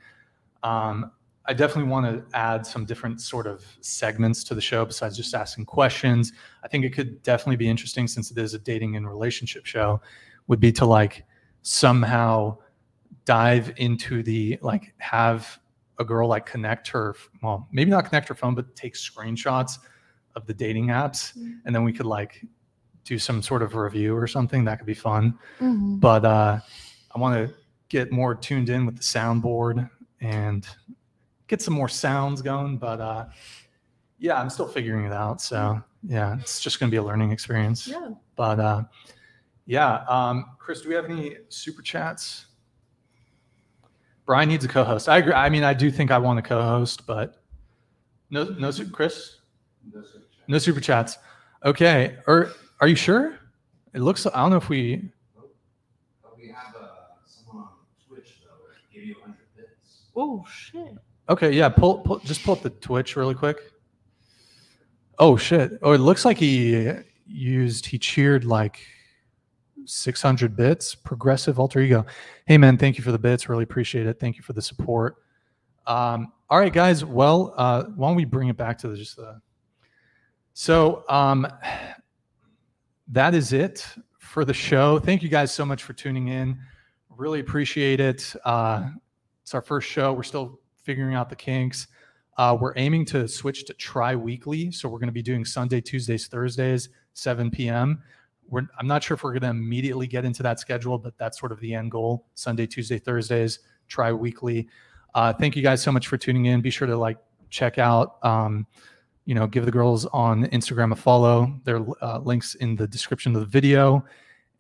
[0.63, 1.13] Um,
[1.47, 5.35] I definitely want to add some different sort of segments to the show besides just
[5.35, 6.33] asking questions.
[6.63, 10.01] I think it could definitely be interesting since it is a dating and relationship show,
[10.47, 11.25] would be to like
[11.63, 12.59] somehow
[13.25, 15.59] dive into the like have
[16.01, 19.79] a girl like connect her well maybe not connect her phone but take screenshots
[20.35, 22.43] of the dating apps and then we could like
[23.05, 24.65] do some sort of review or something.
[24.65, 25.39] That could be fun.
[25.61, 26.01] Mhm.
[26.01, 26.59] but uh
[27.15, 27.55] i want to
[27.89, 29.89] get more tuned in with the soundboard
[30.21, 30.67] and
[31.49, 33.27] get some more sounds going but uh
[34.19, 35.41] yeah i'm still figuring it out.
[35.43, 37.87] So yeah it's just going to be a learning experience.
[37.89, 38.11] Yeah.
[38.37, 38.83] but uh
[39.67, 42.47] yeah um chris do we have any super chats
[44.31, 47.05] brian needs a co-host i agree i mean i do think i want a co-host
[47.05, 47.43] but
[48.31, 49.41] no no su- chris
[50.47, 51.19] no super chats
[51.65, 53.41] okay or are you sure
[53.93, 55.03] it looks i don't know if we
[56.39, 56.87] We have uh,
[57.27, 57.71] someone on
[58.07, 60.05] Twitch though, give you 100 bits.
[60.15, 60.95] Oh shit.
[61.29, 63.59] Okay, yeah, pull, pull just pull up the Twitch really quick.
[65.19, 65.73] Oh shit.
[65.83, 66.89] Oh, it looks like he
[67.27, 68.79] used he cheered like
[69.87, 72.07] 600 bits, progressive alter ego.
[72.47, 73.49] Hey man, thank you for the bits.
[73.49, 74.19] Really appreciate it.
[74.21, 75.17] Thank you for the support.
[75.87, 77.05] Um, all right, guys.
[77.05, 79.41] Well, uh, why don't we bring it back to the, just the.
[80.53, 81.47] So um,
[83.09, 83.87] that is it
[84.19, 84.99] for the show.
[84.99, 86.59] Thank you guys so much for tuning in.
[87.09, 88.35] Really appreciate it.
[88.45, 88.91] Uh,
[89.43, 90.13] it's our first show.
[90.13, 91.89] We're still figuring out the kinks.
[92.37, 94.71] Uh, we're aiming to switch to tri weekly.
[94.71, 98.03] So we're going to be doing Sunday, Tuesdays, Thursdays, 7 p.m.
[98.51, 101.39] We're, I'm not sure if we're going to immediately get into that schedule, but that's
[101.39, 104.69] sort of the end goal Sunday, Tuesday, Thursdays, tri weekly.
[105.15, 106.61] Uh, thank you guys so much for tuning in.
[106.61, 108.67] Be sure to like check out, um,
[109.25, 111.53] you know, give the girls on Instagram a follow.
[111.65, 114.05] There are uh, links in the description of the video.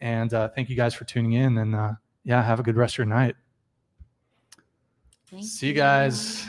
[0.00, 1.58] And uh, thank you guys for tuning in.
[1.58, 1.92] And uh,
[2.24, 3.36] yeah, have a good rest of your night.
[5.30, 6.46] Thank See you guys.